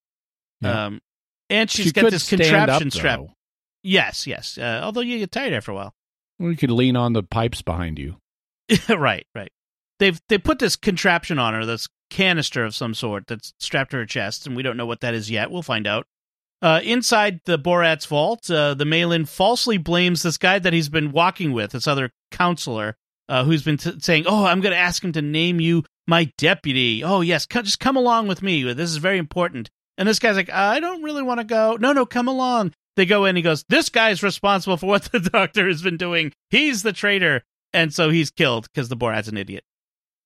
Yeah. 0.61 0.87
Um, 0.87 1.01
and 1.49 1.71
she's 1.71 1.87
She 1.87 1.93
got 1.93 2.11
this 2.11 2.29
contraption 2.29 2.89
up, 2.89 2.93
strap. 2.93 3.19
though. 3.21 3.35
Yes, 3.83 4.27
yes. 4.27 4.59
Uh, 4.59 4.81
although 4.83 5.01
you 5.01 5.19
get 5.19 5.33
tired 5.33 5.53
after 5.53 5.73
a 5.73 5.75
while. 5.75 5.95
Well, 6.39 6.51
you 6.51 6.57
could 6.57 6.71
lean 6.71 6.97
on 6.97 7.13
the 7.13 7.23
pipes 7.23 7.63
behind 7.63 7.99
you. 7.99 8.17
right, 8.89 9.27
right. 9.35 9.51
They've 9.99 10.21
they 10.29 10.39
put 10.39 10.59
this 10.59 10.77
contraption 10.77 11.39
on 11.39 11.55
her, 11.55 11.67
this 11.67 11.89
canister 12.09 12.65
of 12.65 12.75
some 12.75 12.95
sort 12.95 13.27
that's 13.27 13.53
strapped 13.59 13.91
to 13.93 13.99
her 13.99 14.07
chest, 14.07 14.47
and 14.47 14.57
we 14.57 14.63
don't 14.63 14.77
know 14.77 14.87
what 14.87 15.01
that 15.01 15.15
is 15.15 15.31
yet. 15.31 15.51
We'll 15.51 15.63
find 15.63 15.87
out. 15.87 16.07
Uh, 16.63 16.81
inside 16.85 17.41
the 17.47 17.59
Borad's 17.59 18.07
vault, 18.07 18.51
uh, 18.51 18.75
the 18.75 18.85
Maylin 18.85 19.27
falsely 19.27 19.79
blames 19.79 20.23
this 20.23 20.37
guy 20.37 20.59
that 20.59 20.73
he's 20.73 20.89
been 20.91 21.11
walking 21.13 21.53
with, 21.53 21.73
this 21.73 21.87
other 21.87 22.11
counselor, 22.31 22.97
uh, 23.29 23.45
who's 23.45 23.63
been 23.63 23.77
t- 23.77 23.99
saying, 24.01 24.25
"Oh, 24.27 24.45
I'm 24.45 24.61
going 24.61 24.73
to 24.73 24.79
ask 24.79 25.03
him 25.03 25.13
to 25.13 25.23
name 25.23 25.61
you 25.61 25.85
my 26.07 26.31
deputy. 26.39 27.05
Oh, 27.05 27.21
yes, 27.21 27.47
co- 27.47 27.63
just 27.63 27.81
come 27.81 27.97
along 27.97 28.29
with 28.29 28.43
me. 28.43 28.73
This 28.73 28.91
is 28.91 28.97
very 28.97 29.19
important." 29.19 29.71
And 29.99 30.09
this 30.09 30.19
guy's 30.19 30.37
like, 30.37 30.51
"I 30.51 30.81
don't 30.81 31.03
really 31.03 31.23
want 31.23 31.39
to 31.41 31.45
go. 31.45 31.77
No, 31.81 31.93
no, 31.93 32.07
come 32.07 32.29
along." 32.29 32.73
They 32.97 33.07
go 33.07 33.25
in. 33.25 33.37
He 33.37 33.43
goes, 33.43 33.65
"This 33.69 33.89
guy's 33.89 34.23
responsible 34.23 34.77
for 34.77 34.87
what 34.87 35.05
the 35.05 35.21
doctor 35.33 35.69
has 35.69 35.83
been 35.83 35.97
doing. 35.97 36.33
He's 36.51 36.83
the 36.83 36.93
traitor." 36.93 37.43
And 37.73 37.95
so 37.95 38.11
he's 38.11 38.31
killed 38.31 38.65
because 38.65 38.89
the 38.89 38.97
Borad's 38.97 39.29
an 39.29 39.37
idiot. 39.37 39.65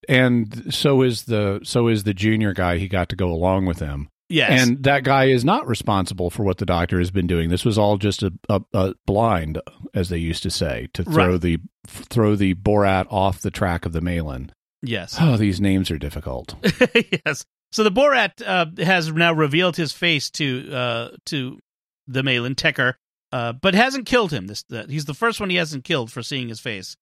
And 0.08 0.72
so 0.72 1.02
is 1.02 1.24
the 1.24 1.60
so 1.62 1.88
is 1.88 2.04
the 2.04 2.14
junior 2.14 2.52
guy. 2.52 2.78
He 2.78 2.88
got 2.88 3.08
to 3.10 3.16
go 3.16 3.30
along 3.30 3.66
with 3.66 3.80
him. 3.80 4.08
Yes. 4.30 4.62
And 4.66 4.82
that 4.84 5.04
guy 5.04 5.26
is 5.26 5.44
not 5.44 5.66
responsible 5.68 6.30
for 6.30 6.44
what 6.44 6.56
the 6.58 6.64
doctor 6.66 6.98
has 6.98 7.10
been 7.10 7.26
doing. 7.26 7.50
This 7.50 7.64
was 7.64 7.76
all 7.78 7.98
just 7.98 8.22
a, 8.22 8.32
a, 8.48 8.60
a 8.72 8.94
blind, 9.06 9.60
as 9.92 10.08
they 10.08 10.16
used 10.18 10.42
to 10.44 10.50
say, 10.50 10.88
to 10.94 11.04
throw 11.04 11.32
Right. 11.32 11.40
the 11.40 11.58
throw 11.86 12.34
the 12.34 12.54
Borad 12.54 13.06
off 13.10 13.40
the 13.42 13.50
track 13.50 13.84
of 13.84 13.92
the 13.92 14.00
Maylin. 14.00 14.50
yes. 14.82 15.16
Oh, 15.20 15.36
these 15.36 15.60
names 15.60 15.90
are 15.90 15.98
difficult. 15.98 16.54
yes. 17.26 17.44
So 17.72 17.82
the 17.84 17.92
Borad 17.92 18.30
uh, 18.46 18.66
has 18.82 19.12
now 19.12 19.32
revealed 19.34 19.76
his 19.76 19.92
face 19.92 20.30
to 20.32 20.72
uh, 20.72 21.08
to 21.26 21.58
the 22.06 22.22
Maylin 22.22 22.54
Tekker, 22.54 22.94
uh, 23.32 23.52
but 23.52 23.74
hasn't 23.74 24.06
killed 24.06 24.32
him. 24.32 24.46
This 24.46 24.64
uh, 24.72 24.84
he's 24.88 25.04
the 25.04 25.12
first 25.14 25.38
one 25.40 25.50
he 25.50 25.56
hasn't 25.56 25.84
killed 25.84 26.10
for 26.10 26.22
seeing 26.22 26.48
his 26.48 26.60
face. 26.60 26.96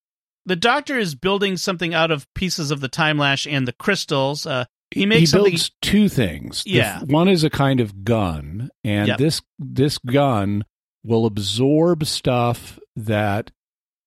The 0.44 0.56
Doctor 0.56 0.98
is 0.98 1.14
building 1.14 1.56
something 1.56 1.94
out 1.94 2.10
of 2.10 2.26
pieces 2.34 2.72
of 2.72 2.80
the 2.80 2.88
time 2.88 3.16
lash 3.18 3.46
and 3.46 3.68
the 3.68 3.72
crystals. 3.72 4.44
He 4.94 5.06
makes 5.06 5.30
he 5.32 5.36
builds 5.38 5.70
two 5.80 6.08
things. 6.08 6.64
The 6.64 6.70
Yeah. 6.70 7.02
one 7.04 7.28
is 7.28 7.44
a 7.44 7.50
kind 7.50 7.80
of 7.80 8.04
gun, 8.04 8.70
and 8.84 9.08
Yep. 9.08 9.18
this 9.18 9.42
this 9.58 9.98
gun 9.98 10.64
will 11.04 11.26
absorb 11.26 12.04
stuff 12.06 12.78
that, 12.94 13.50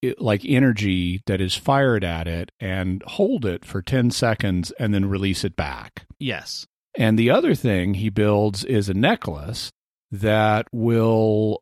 it, 0.01 0.21
like 0.21 0.45
energy 0.45 1.21
that 1.25 1.41
is 1.41 1.55
fired 1.55 2.03
at 2.03 2.27
it, 2.27 2.51
and 2.59 3.03
hold 3.07 3.45
it 3.45 3.65
for 3.65 3.81
ten 3.81 4.11
seconds, 4.11 4.71
and 4.79 4.93
then 4.93 5.05
release 5.05 5.43
it 5.43 5.55
back. 5.55 6.05
Yes. 6.19 6.65
And 6.97 7.19
the 7.19 7.29
other 7.29 7.53
thing 7.55 7.95
he 7.95 8.09
builds 8.09 8.63
is 8.63 8.87
a 8.87 8.93
necklace 8.93 9.71
that 10.11 10.67
will 10.71 11.61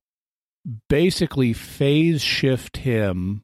basically 0.89 1.53
phase 1.53 2.21
shift 2.21 2.78
him 2.78 3.43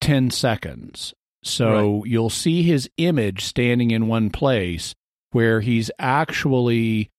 10 0.00 0.30
seconds. 0.30 1.14
So 1.46 2.04
you'll 2.04 2.30
see 2.30 2.62
his 2.62 2.88
image 2.96 3.44
standing 3.44 3.90
in 3.90 4.08
one 4.08 4.30
place 4.30 4.94
where 5.30 5.60
he's 5.60 5.90
actually 5.98 7.10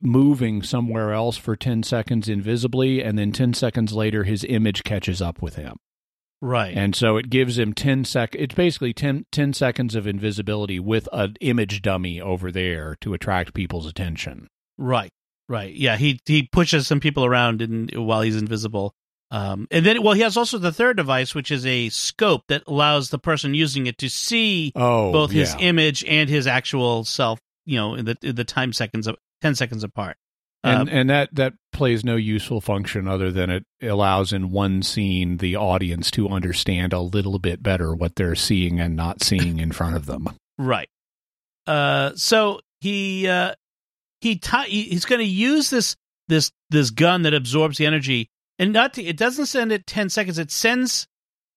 moving 0.00 0.62
somewhere 0.62 1.12
else 1.12 1.36
for 1.36 1.56
10 1.56 1.82
seconds 1.82 2.28
invisibly. 2.28 3.02
And 3.02 3.18
then 3.18 3.32
10 3.32 3.54
seconds 3.54 3.92
later, 3.92 4.24
his 4.24 4.44
image 4.44 4.84
catches 4.84 5.22
up 5.22 5.42
with 5.42 5.56
him. 5.56 5.76
Right. 6.42 6.76
And 6.76 6.94
so 6.94 7.16
it 7.16 7.30
gives 7.30 7.58
him 7.58 7.72
10 7.72 8.04
sec 8.04 8.34
it's 8.34 8.54
basically 8.54 8.92
10, 8.92 9.26
10 9.32 9.52
seconds 9.52 9.94
of 9.94 10.06
invisibility 10.06 10.78
with 10.78 11.08
an 11.12 11.34
image 11.40 11.80
dummy 11.80 12.20
over 12.20 12.52
there 12.52 12.96
to 13.00 13.14
attract 13.14 13.54
people's 13.54 13.86
attention. 13.86 14.48
Right, 14.76 15.10
right. 15.48 15.74
Yeah, 15.74 15.96
he 15.96 16.20
he 16.26 16.48
pushes 16.52 16.86
some 16.86 17.00
people 17.00 17.24
around 17.24 17.62
in, 17.62 17.88
while 17.94 18.20
he's 18.20 18.36
invisible. 18.36 18.92
Um, 19.30 19.66
and 19.72 19.84
then, 19.84 20.02
well, 20.02 20.14
he 20.14 20.20
has 20.22 20.36
also 20.36 20.58
the 20.58 20.70
third 20.72 20.96
device, 20.96 21.34
which 21.34 21.50
is 21.50 21.66
a 21.66 21.88
scope 21.88 22.44
that 22.48 22.62
allows 22.66 23.10
the 23.10 23.18
person 23.18 23.54
using 23.54 23.86
it 23.86 23.98
to 23.98 24.08
see 24.08 24.72
Oh, 24.76 25.10
both 25.12 25.32
his 25.32 25.54
image 25.58 26.04
and 26.04 26.28
his 26.30 26.46
actual 26.46 27.04
self. 27.04 27.40
You 27.64 27.76
know, 27.76 27.94
in 27.96 28.04
the 28.04 28.16
in 28.22 28.36
the 28.36 28.44
time 28.44 28.72
seconds 28.72 29.08
of 29.08 29.16
ten 29.42 29.56
seconds 29.56 29.82
apart. 29.82 30.16
and 30.62 30.88
Uh, 30.88 30.92
and 30.92 31.10
that 31.10 31.34
that 31.34 31.54
plays 31.72 32.04
no 32.04 32.14
useful 32.14 32.60
function 32.60 33.08
other 33.08 33.32
than 33.32 33.50
it 33.50 33.64
allows 33.82 34.32
in 34.32 34.50
one 34.52 34.82
scene 34.82 35.38
the 35.38 35.56
audience 35.56 36.12
to 36.12 36.28
understand 36.28 36.92
a 36.92 37.00
little 37.00 37.40
bit 37.40 37.64
better 37.64 37.92
what 37.94 38.14
they're 38.14 38.36
seeing 38.36 38.78
and 38.78 38.94
not 38.94 39.24
seeing 39.24 39.58
in 39.58 39.72
front 39.72 39.96
of 39.96 40.06
them. 40.06 40.28
Right. 40.56 40.88
Uh, 41.66 42.12
so 42.14 42.60
he 42.80 43.26
uh, 43.26 43.54
he 44.20 44.40
he- 44.68 44.82
he's 44.84 45.04
going 45.04 45.18
to 45.20 45.24
use 45.26 45.68
this 45.70 45.96
this 46.28 46.52
this 46.70 46.90
gun 46.90 47.22
that 47.22 47.34
absorbs 47.34 47.78
the 47.78 47.86
energy, 47.86 48.28
and 48.58 48.72
not 48.72 48.94
to, 48.94 49.02
it 49.02 49.16
doesn't 49.16 49.46
send 49.46 49.72
it 49.72 49.86
ten 49.86 50.08
seconds. 50.08 50.38
It 50.38 50.50
sends 50.50 51.06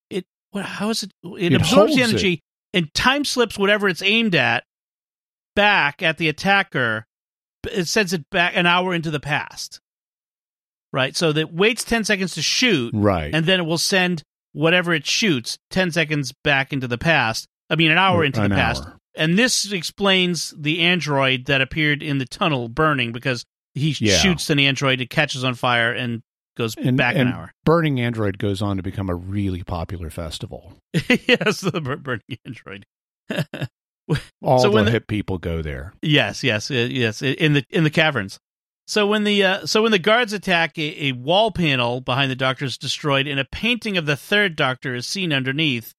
it. 0.09 0.25
What? 0.51 0.65
How 0.65 0.89
is 0.89 1.03
it? 1.03 1.11
It, 1.23 1.53
It 1.53 1.55
absorbs 1.55 1.95
the 1.95 2.03
energy 2.03 2.41
and 2.73 2.93
time 2.93 3.25
slips 3.25 3.57
whatever 3.57 3.87
it's 3.87 4.01
aimed 4.01 4.35
at 4.35 4.63
back 5.55 6.01
at 6.01 6.17
the 6.17 6.29
attacker. 6.29 7.05
It 7.71 7.87
sends 7.87 8.13
it 8.13 8.29
back 8.29 8.53
an 8.55 8.65
hour 8.65 8.93
into 8.93 9.11
the 9.11 9.19
past. 9.19 9.79
Right. 10.91 11.15
So 11.15 11.31
that 11.33 11.53
waits 11.53 11.83
ten 11.83 12.03
seconds 12.03 12.33
to 12.35 12.41
shoot, 12.41 12.91
Right. 12.95 13.33
and 13.33 13.45
then 13.45 13.59
it 13.59 13.63
will 13.63 13.77
send 13.77 14.23
whatever 14.53 14.93
it 14.93 15.05
shoots 15.05 15.59
10 15.69 15.91
seconds 15.91 16.33
back 16.43 16.73
into 16.73 16.87
the 16.87 16.97
past. 16.97 17.45
I 17.69 17.75
mean, 17.75 17.91
an 17.91 17.99
hour 17.99 18.25
into 18.25 18.41
An 18.41 18.49
the 18.49 18.55
past. 18.55 18.83
hour. 18.83 18.97
And 19.15 19.37
this 19.37 19.71
explains 19.71 20.55
the 20.57 20.79
android 20.81 21.45
that 21.45 21.61
appeared 21.61 22.01
in 22.01 22.17
the 22.17 22.25
tunnel 22.25 22.67
burning 22.67 23.11
because 23.11 23.45
he 23.75 23.95
Yeah. 23.99 24.17
shoots 24.17 24.49
an 24.49 24.57
android, 24.59 25.01
it 25.01 25.11
catches 25.11 25.43
on 25.43 25.53
fire, 25.53 25.93
and 25.93 26.23
goes 26.59 26.75
and, 26.75 26.97
back 26.97 27.15
and 27.15 27.29
an 27.29 27.35
hour. 27.35 27.51
Burning 27.65 27.99
Android 27.99 28.37
goes 28.37 28.61
on 28.61 28.77
to 28.77 28.83
become 28.83 29.09
a 29.09 29.15
really 29.15 29.63
popular 29.63 30.09
festival. 30.09 30.73
yes, 30.93 31.61
the 31.61 31.79
burning 31.81 32.37
android. 32.45 32.85
All 34.43 34.59
So 34.59 34.69
the 34.69 34.71
when 34.71 34.85
the- 34.85 34.91
hip 34.91 35.07
people 35.07 35.37
go 35.37 35.61
there. 35.61 35.93
Yes, 36.01 36.43
yes, 36.43 36.69
uh, 36.69 36.73
yes. 36.73 37.21
In 37.21 37.53
the 37.53 37.63
in 37.69 37.83
the 37.83 37.89
caverns. 37.89 38.39
So 38.87 39.05
when 39.07 39.23
the 39.23 39.43
uh, 39.43 39.65
so 39.65 39.83
when 39.83 39.91
the 39.91 39.99
guards 39.99 40.33
attack, 40.33 40.77
a, 40.77 41.07
a 41.07 41.11
wall 41.13 41.51
panel 41.51 42.01
behind 42.01 42.29
the 42.31 42.35
Doctor 42.35 42.65
is 42.65 42.77
destroyed, 42.77 43.27
and 43.27 43.39
a 43.39 43.45
painting 43.45 43.97
of 43.97 44.05
the 44.05 44.15
third 44.17 44.55
Doctor 44.55 44.95
is 44.95 45.07
seen 45.07 45.31
underneath. 45.31 45.93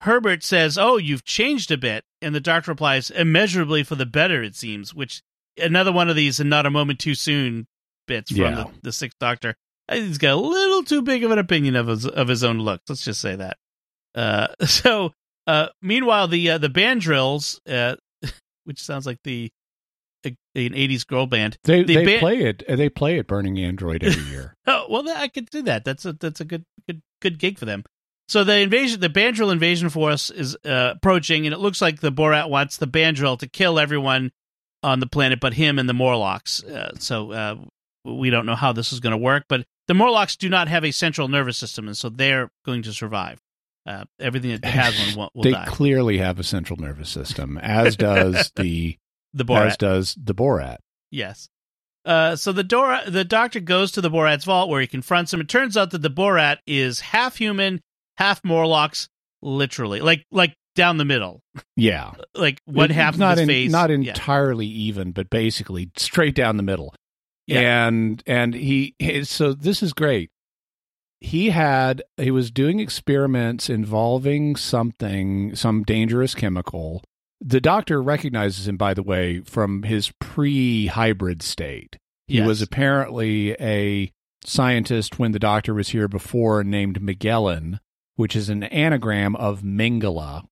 Herbert 0.00 0.42
says, 0.42 0.76
"Oh, 0.76 0.96
you've 0.96 1.24
changed 1.24 1.70
a 1.70 1.78
bit," 1.78 2.04
and 2.20 2.34
the 2.34 2.40
Doctor 2.40 2.72
replies, 2.72 3.10
"Immeasurably 3.10 3.84
for 3.84 3.94
the 3.94 4.06
better, 4.06 4.42
it 4.42 4.56
seems." 4.56 4.92
Which 4.92 5.22
another 5.56 5.92
one 5.92 6.10
of 6.10 6.16
these 6.16 6.40
and 6.40 6.50
not 6.50 6.66
a 6.66 6.70
moment 6.70 6.98
too 6.98 7.14
soon 7.14 7.68
bits 8.06 8.30
from 8.30 8.40
Yeah. 8.40 8.50
the, 8.54 8.70
the 8.84 8.92
Sixth 8.92 9.18
Doctor. 9.18 9.54
He's 9.90 10.18
got 10.18 10.32
a 10.32 10.36
little 10.36 10.82
too 10.82 11.02
big 11.02 11.24
of 11.24 11.30
an 11.30 11.38
opinion 11.38 11.76
of 11.76 11.86
his 11.88 12.06
of 12.06 12.28
his 12.28 12.42
own 12.42 12.58
looks. 12.58 12.84
Let's 12.88 13.04
just 13.04 13.20
say 13.20 13.36
that. 13.36 13.56
Uh, 14.14 14.48
so, 14.66 15.12
uh, 15.46 15.68
meanwhile, 15.82 16.26
the 16.28 16.50
uh, 16.52 16.58
the 16.58 16.68
band 16.70 17.02
drills, 17.02 17.60
uh, 17.68 17.96
which 18.64 18.80
sounds 18.80 19.06
like 19.06 19.18
the 19.24 19.50
an 20.24 20.72
'80s 20.72 21.06
girl 21.06 21.26
band. 21.26 21.58
They 21.64 21.82
the 21.82 21.96
they 21.96 22.18
play 22.18 22.38
it. 22.38 22.62
They 22.66 22.88
play 22.88 23.18
at 23.18 23.26
Burning 23.26 23.58
Android 23.58 24.02
every 24.02 24.22
year. 24.30 24.54
Oh 24.66 24.86
well, 24.88 25.06
I 25.08 25.28
could 25.28 25.50
do 25.50 25.62
that. 25.62 25.84
That's 25.84 26.04
a 26.06 26.14
that's 26.14 26.40
a 26.40 26.44
good 26.46 26.64
good 26.88 27.02
good 27.20 27.38
gig 27.38 27.58
for 27.58 27.66
them. 27.66 27.84
So 28.26 28.42
the 28.42 28.60
invasion, 28.60 29.00
the 29.00 29.10
Bandril 29.10 29.52
invasion 29.52 29.90
force 29.90 30.30
is 30.30 30.56
uh, 30.64 30.92
approaching, 30.96 31.44
and 31.46 31.52
it 31.52 31.58
looks 31.58 31.82
like 31.82 32.00
the 32.00 32.10
Borad 32.10 32.48
wants 32.48 32.78
the 32.78 32.86
Bandril 32.86 33.38
to 33.40 33.46
kill 33.46 33.78
everyone 33.78 34.32
on 34.82 35.00
the 35.00 35.06
planet, 35.06 35.40
but 35.40 35.52
him 35.52 35.78
and 35.78 35.86
the 35.86 35.92
Morlocks. 35.92 36.64
Uh, 36.64 36.92
so 36.98 37.32
uh, 37.32 37.56
we 38.04 38.30
don't 38.30 38.46
know 38.46 38.54
how 38.54 38.72
this 38.72 38.92
is 38.92 39.00
going 39.00 39.12
to 39.12 39.16
work, 39.18 39.44
but 39.48 39.64
the 39.88 39.94
Morlocks 39.94 40.36
do 40.36 40.48
not 40.48 40.68
have 40.68 40.84
a 40.84 40.90
central 40.90 41.28
nervous 41.28 41.56
system, 41.56 41.86
and 41.88 41.96
so 41.96 42.08
they're 42.08 42.50
going 42.64 42.82
to 42.82 42.92
survive. 42.92 43.38
Uh, 43.86 44.04
everything 44.18 44.50
that 44.50 44.64
has 44.68 44.94
one 45.14 45.16
will, 45.16 45.30
will 45.34 45.42
they 45.42 45.52
die. 45.52 45.66
clearly 45.66 46.18
have 46.18 46.38
a 46.38 46.44
central 46.44 46.78
nervous 46.78 47.10
system, 47.10 47.58
as 47.58 47.96
does 47.98 48.50
the 48.56 48.96
the 49.32 49.44
Borad. 49.44 49.66
as 49.66 49.76
does 49.76 50.16
the 50.22 50.34
Borad. 50.34 50.76
Yes. 51.10 51.48
Uh, 52.06 52.36
so 52.36 52.52
the 52.52 52.62
Dora, 52.64 53.02
the 53.08 53.24
doctor 53.24 53.60
goes 53.60 53.92
to 53.92 54.00
the 54.02 54.10
Borad's 54.10 54.44
vault 54.44 54.68
where 54.68 54.80
he 54.80 54.86
confronts 54.86 55.32
him. 55.32 55.40
It 55.40 55.48
turns 55.48 55.76
out 55.76 55.90
that 55.92 56.02
the 56.02 56.10
Borad 56.10 56.58
is 56.66 57.00
half 57.00 57.36
human, 57.36 57.80
half 58.18 58.44
Morlocks, 58.44 59.08
literally, 59.42 60.00
like 60.00 60.24
like 60.30 60.54
down 60.74 60.96
the 60.98 61.04
middle, 61.04 61.40
Yeah, 61.76 62.12
like 62.34 62.60
one 62.66 62.90
half 62.90 63.16
not 63.16 63.32
of 63.34 63.38
his 63.38 63.42
in- 63.42 63.48
face. 63.48 63.70
not 63.70 63.90
Yeah. 63.90 63.96
entirely 63.96 64.66
even, 64.66 65.12
but 65.12 65.30
basically 65.30 65.90
straight 65.96 66.34
down 66.34 66.56
the 66.56 66.62
middle. 66.62 66.94
Yeah. 67.46 67.86
And 67.86 68.22
and 68.26 68.54
he 68.54 68.94
so 69.24 69.52
this 69.52 69.82
is 69.82 69.92
great. 69.92 70.30
He 71.20 71.50
had 71.50 72.02
he 72.16 72.30
was 72.30 72.50
doing 72.50 72.80
experiments 72.80 73.68
involving 73.70 74.56
something 74.56 75.54
some 75.54 75.82
dangerous 75.82 76.34
chemical. 76.34 77.02
The 77.40 77.60
doctor 77.60 78.02
recognizes 78.02 78.68
him 78.68 78.76
by 78.76 78.94
the 78.94 79.02
way 79.02 79.40
from 79.40 79.82
his 79.82 80.12
pre-hybrid 80.20 81.42
state. 81.42 81.98
He 82.26 82.38
Yes. 82.38 82.46
was 82.46 82.62
apparently 82.62 83.52
a 83.60 84.10
scientist 84.44 85.18
when 85.18 85.32
the 85.32 85.38
doctor 85.38 85.74
was 85.74 85.88
here 85.88 86.08
before 86.08 86.64
named 86.64 87.00
Megelen, 87.00 87.80
which 88.16 88.34
is 88.36 88.48
an 88.48 88.62
anagram 88.64 89.36
of 89.36 89.62
Mengele, 89.62 90.42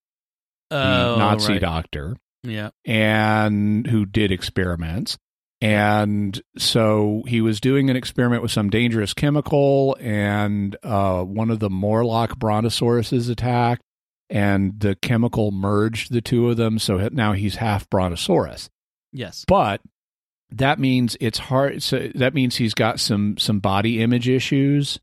the 0.69 0.75
Oh, 0.77 1.15
Nazi 1.17 1.53
right. 1.53 1.61
doctor 1.61 2.17
Yeah. 2.43 2.69
and 2.85 3.87
who 3.87 4.05
did 4.05 4.31
experiments. 4.31 5.17
And 5.63 6.41
so 6.57 7.23
he 7.25 7.39
was 7.39 7.61
doing 7.61 7.89
an 7.89 7.95
experiment 7.95 8.41
with 8.41 8.51
some 8.51 8.69
dangerous 8.69 9.13
chemical, 9.13 9.95
and 10.01 10.75
uh, 10.83 11.23
one 11.23 11.49
of 11.49 11.59
the 11.59 11.69
Morlock 11.69 12.37
brontosauruses 12.37 13.29
attacked, 13.29 13.81
and 14.29 14.77
the 14.77 14.95
chemical 14.95 15.51
merged 15.51 16.11
the 16.11 16.19
two 16.19 16.49
of 16.49 16.57
them. 16.57 16.79
So 16.79 17.07
now 17.13 17.31
he's 17.31 17.55
half 17.55 17.89
brontosaurus. 17.89 18.69
Yes. 19.13 19.45
But 19.47 19.79
that 20.51 20.79
means 20.79 21.15
it's 21.21 21.37
hard. 21.37 21.81
So 21.81 22.09
that 22.15 22.33
means 22.33 22.57
he's 22.57 22.73
got 22.73 22.99
some 22.99 23.37
some 23.37 23.59
body 23.61 24.01
image 24.01 24.27
issues. 24.27 24.99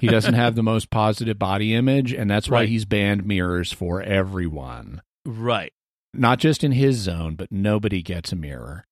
he 0.00 0.06
doesn't 0.06 0.34
have 0.34 0.54
the 0.54 0.62
most 0.62 0.90
positive 0.90 1.40
body 1.40 1.74
image, 1.74 2.12
and 2.12 2.30
that's 2.30 2.48
why 2.48 2.60
Right. 2.60 2.68
he's 2.68 2.84
banned 2.84 3.26
mirrors 3.26 3.72
for 3.72 4.00
everyone 4.00 5.02
Right. 5.26 5.72
not 6.14 6.38
just 6.38 6.62
in 6.62 6.70
his 6.70 6.98
zone, 6.98 7.34
but 7.34 7.50
nobody 7.50 8.00
gets 8.00 8.30
a 8.30 8.36
mirror. 8.36 8.84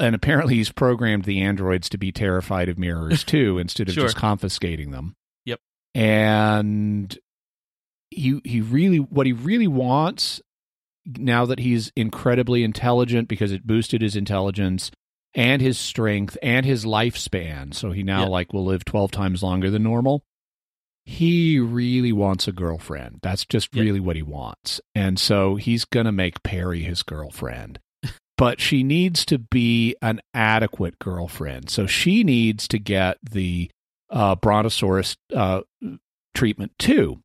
And 0.00 0.14
apparently, 0.14 0.54
he's 0.56 0.72
programmed 0.72 1.24
the 1.24 1.40
androids 1.42 1.88
to 1.90 1.98
be 1.98 2.12
terrified 2.12 2.68
of 2.68 2.78
mirrors 2.78 3.24
too, 3.24 3.58
instead 3.58 3.88
of 3.88 3.94
Sure. 3.94 4.04
just 4.04 4.16
confiscating 4.16 4.90
them. 4.90 5.14
Yep. 5.44 5.60
And 5.94 7.18
he 8.10 8.40
he 8.44 8.60
really 8.60 8.98
what 8.98 9.26
he 9.26 9.32
really 9.32 9.66
wants 9.68 10.40
now 11.06 11.44
that 11.46 11.58
he's 11.58 11.90
incredibly 11.96 12.62
intelligent 12.62 13.28
because 13.28 13.52
it 13.52 13.66
boosted 13.66 14.02
his 14.02 14.14
intelligence 14.16 14.90
and 15.34 15.60
his 15.62 15.78
strength 15.78 16.36
and 16.42 16.64
his 16.66 16.84
lifespan, 16.84 17.72
so 17.74 17.90
he 17.92 18.02
now 18.02 18.20
Yep. 18.20 18.28
like 18.28 18.52
will 18.52 18.64
live 18.64 18.84
twelve 18.84 19.10
times 19.10 19.42
longer 19.42 19.70
than 19.70 19.82
normal. 19.82 20.24
He 21.04 21.58
really 21.58 22.12
wants 22.12 22.46
a 22.46 22.52
girlfriend. 22.52 23.18
That's 23.22 23.44
just 23.44 23.74
Yep. 23.74 23.82
really 23.82 24.00
what 24.00 24.14
he 24.16 24.22
wants. 24.22 24.80
And 24.94 25.18
so 25.18 25.56
he's 25.56 25.84
going 25.84 26.06
to 26.06 26.12
make 26.12 26.42
Peri 26.44 26.82
his 26.82 27.02
girlfriend. 27.02 27.80
But 28.36 28.60
she 28.60 28.82
needs 28.82 29.24
to 29.26 29.38
be 29.38 29.94
an 30.02 30.20
adequate 30.34 30.98
girlfriend. 30.98 31.70
So 31.70 31.86
she 31.86 32.24
needs 32.24 32.66
to 32.68 32.78
get 32.78 33.18
the 33.22 33.70
uh, 34.10 34.36
Brontosaurus 34.36 35.16
uh, 35.34 35.62
treatment 36.34 36.72
too. 36.78 37.20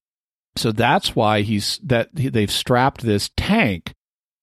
So 0.55 0.71
that's 0.71 1.15
why 1.15 1.41
he's 1.41 1.79
that 1.83 2.09
they've 2.13 2.51
strapped 2.51 3.01
this 3.01 3.29
tank 3.37 3.93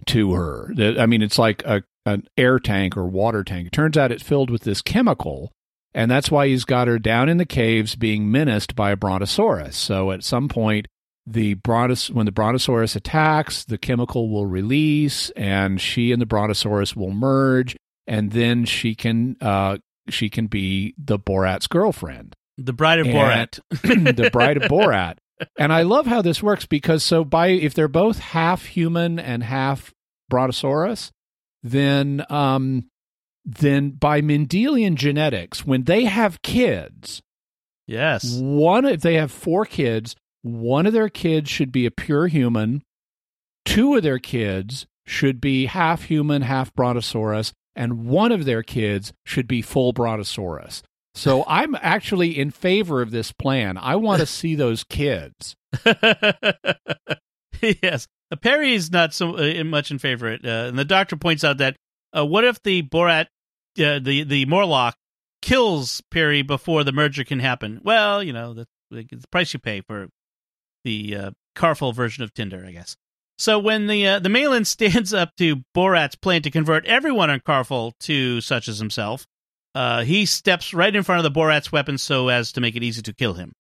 to 0.07 0.33
her. 0.33 0.73
I 0.99 1.07
mean, 1.07 1.23
it's 1.23 1.39
like 1.39 1.65
a 1.65 1.83
an 2.07 2.29
air 2.37 2.59
tank 2.59 2.97
or 2.97 3.07
water 3.07 3.43
tank. 3.43 3.69
It 3.69 3.73
turns 3.73 3.97
out 3.97 4.13
it's 4.13 4.23
filled 4.23 4.51
with 4.51 4.63
this 4.63 4.83
chemical, 4.83 5.53
and 5.95 6.11
that's 6.11 6.31
why 6.31 6.49
he's 6.49 6.65
got 6.65 6.87
her 6.87 6.99
down 6.99 7.29
in 7.29 7.39
the 7.39 7.47
caves 7.47 7.97
being 7.97 8.31
menaced 8.31 8.77
by 8.77 8.91
a 8.91 8.97
Brontosaurus. 8.97 9.77
So 9.77 10.11
at 10.11 10.23
some 10.23 10.49
point, 10.49 10.87
the 11.27 11.55
Brontos 11.57 12.11
when 12.11 12.27
the 12.27 12.33
Brontosaurus 12.33 12.97
attacks, 12.97 13.65
the 13.65 13.79
chemical 13.79 14.31
will 14.31 14.47
release, 14.47 15.31
and 15.31 15.81
she 15.81 16.13
and 16.13 16.21
the 16.21 16.27
Brontosaurus 16.27 16.95
will 16.95 17.13
merge, 17.13 17.77
and 18.07 18.33
then 18.33 18.65
she 18.65 18.95
can 18.95 19.37
uh, 19.41 19.79
she 20.09 20.29
can 20.29 20.47
be 20.47 20.95
the 20.99 21.19
Borad's 21.19 21.67
girlfriend 21.67 22.35
The 22.59 22.73
Bride 22.73 23.01
of 23.01 23.07
And- 23.07 23.15
Borad. 23.17 23.61
the 24.17 24.31
bride 24.31 24.57
of 24.59 24.65
Borad. 24.65 25.17
And 25.59 25.73
I 25.73 25.83
love 25.83 26.07
how 26.07 26.23
this 26.23 26.43
works 26.43 26.65
because 26.65 27.03
so 27.03 27.25
by 27.25 27.49
if 27.49 27.75
they're 27.75 27.89
both 27.89 28.19
half 28.19 28.65
human 28.67 29.19
and 29.19 29.43
half 29.43 29.93
Brontosaurus, 30.31 31.11
then 31.63 32.25
um 32.31 32.85
then 33.45 33.91
by 33.91 34.21
Mendelian 34.23 34.95
genetics, 34.95 35.67
when 35.67 35.85
they 35.85 36.05
have 36.05 36.41
kids, 36.43 37.21
yes. 37.87 38.39
one 38.41 38.85
if 38.87 39.01
they 39.03 39.15
have 39.15 39.31
four 39.31 39.67
kids, 39.67 40.15
one 40.45 40.85
of 40.87 40.93
their 40.93 41.09
kids 41.09 41.49
should 41.49 41.73
be 41.73 41.87
a 41.87 41.91
pure 41.91 42.27
human, 42.27 42.83
two 43.65 43.95
of 43.97 44.03
their 44.03 44.19
kids 44.19 44.87
should 45.07 45.41
be 45.41 45.67
half 45.67 46.05
human, 46.05 46.43
half 46.43 46.73
Brontosaurus, 46.75 47.53
and 47.75 48.07
one 48.07 48.31
of 48.31 48.45
their 48.45 48.63
kids 48.63 49.13
should 49.25 49.49
be 49.49 49.63
full 49.63 49.93
Brontosaurus. 49.95 50.83
So 51.15 51.45
I'm 51.49 51.75
actually 51.77 52.39
in 52.39 52.51
favor 52.51 53.01
of 53.01 53.11
this 53.11 53.33
plan. 53.33 53.79
I 53.79 53.97
want 53.97 54.21
to 54.21 54.27
see 54.27 54.55
those 54.55 54.85
kids. 54.85 55.57
yes. 57.63 58.07
Uh, 58.31 58.37
Peri 58.37 58.75
is 58.75 58.91
not 58.93 59.15
so 59.15 59.37
uh, 59.39 59.65
much 59.65 59.91
in 59.91 59.99
favor. 59.99 60.29
of 60.29 60.45
it, 60.45 60.47
Uh, 60.47 60.69
and 60.69 60.79
the 60.79 60.85
doctor 60.85 61.17
points 61.17 61.43
out 61.43 61.57
that 61.59 61.77
uh, 62.17 62.25
what 62.27 62.45
if 62.45 62.63
the 62.63 62.83
Borad, 62.83 63.27
uh, 63.79 63.99
the 63.99 64.25
the 64.25 64.45
Morlock, 64.47 64.95
kills 65.43 66.03
Peri 66.11 66.43
before 66.43 66.85
the 66.85 66.93
merger 66.93 67.25
can 67.25 67.41
happen? 67.41 67.81
Well, 67.83 68.23
you 68.23 68.33
know, 68.33 68.55
that's 68.55 68.71
the 68.91 69.07
price 69.31 69.53
you 69.53 69.59
pay 69.59 69.81
for 69.81 70.09
the 70.85 71.17
uh, 71.17 71.31
Karfel 71.57 71.95
version 71.95 72.25
of 72.25 72.33
Tinder, 72.35 72.65
I 72.67 72.73
guess. 72.73 72.97
So 73.39 73.59
when 73.59 73.87
the 73.87 74.07
uh, 74.07 74.19
the 74.21 74.29
Maylin 74.29 74.67
stands 74.67 75.13
up 75.13 75.35
to 75.39 75.65
Borad's 75.75 76.17
plan 76.17 76.43
to 76.43 76.51
convert 76.51 76.87
everyone 76.87 77.31
on 77.31 77.41
Karfel 77.41 77.93
to 78.01 78.41
such 78.41 78.69
as 78.69 78.79
himself, 78.79 79.27
uh, 79.75 80.05
he 80.05 80.27
steps 80.27 80.73
right 80.73 80.95
in 80.95 81.03
front 81.03 81.25
of 81.25 81.25
the 81.25 81.39
Borad's 81.39 81.73
weapon 81.73 81.99
so 81.99 82.29
as 82.29 82.53
to 82.53 82.61
make 82.61 82.77
it 82.77 82.83
easy 82.83 83.03
to 83.03 83.13
kill 83.13 83.35
him. 83.35 83.53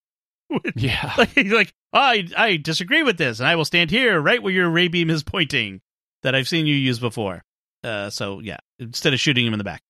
Yeah. 0.76 1.12
like, 1.18 1.30
he's 1.30 1.52
like 1.52 1.72
I 1.92 2.28
I 2.36 2.56
disagree 2.58 3.02
with 3.02 3.16
this, 3.16 3.40
and 3.40 3.48
I 3.48 3.56
will 3.56 3.64
stand 3.64 3.90
here 3.90 4.20
right 4.20 4.42
where 4.42 4.52
your 4.52 4.68
ray 4.68 4.88
beam 4.88 5.10
is 5.10 5.24
pointing 5.24 5.80
that 6.22 6.34
I've 6.34 6.46
seen 6.46 6.66
you 6.66 6.76
use 6.76 6.98
before. 6.98 7.42
Uh, 7.82 8.10
so 8.10 8.40
yeah, 8.40 8.58
instead 8.78 9.14
of 9.14 9.20
shooting 9.20 9.46
him 9.46 9.52
in 9.52 9.58
the 9.58 9.64
back, 9.64 9.82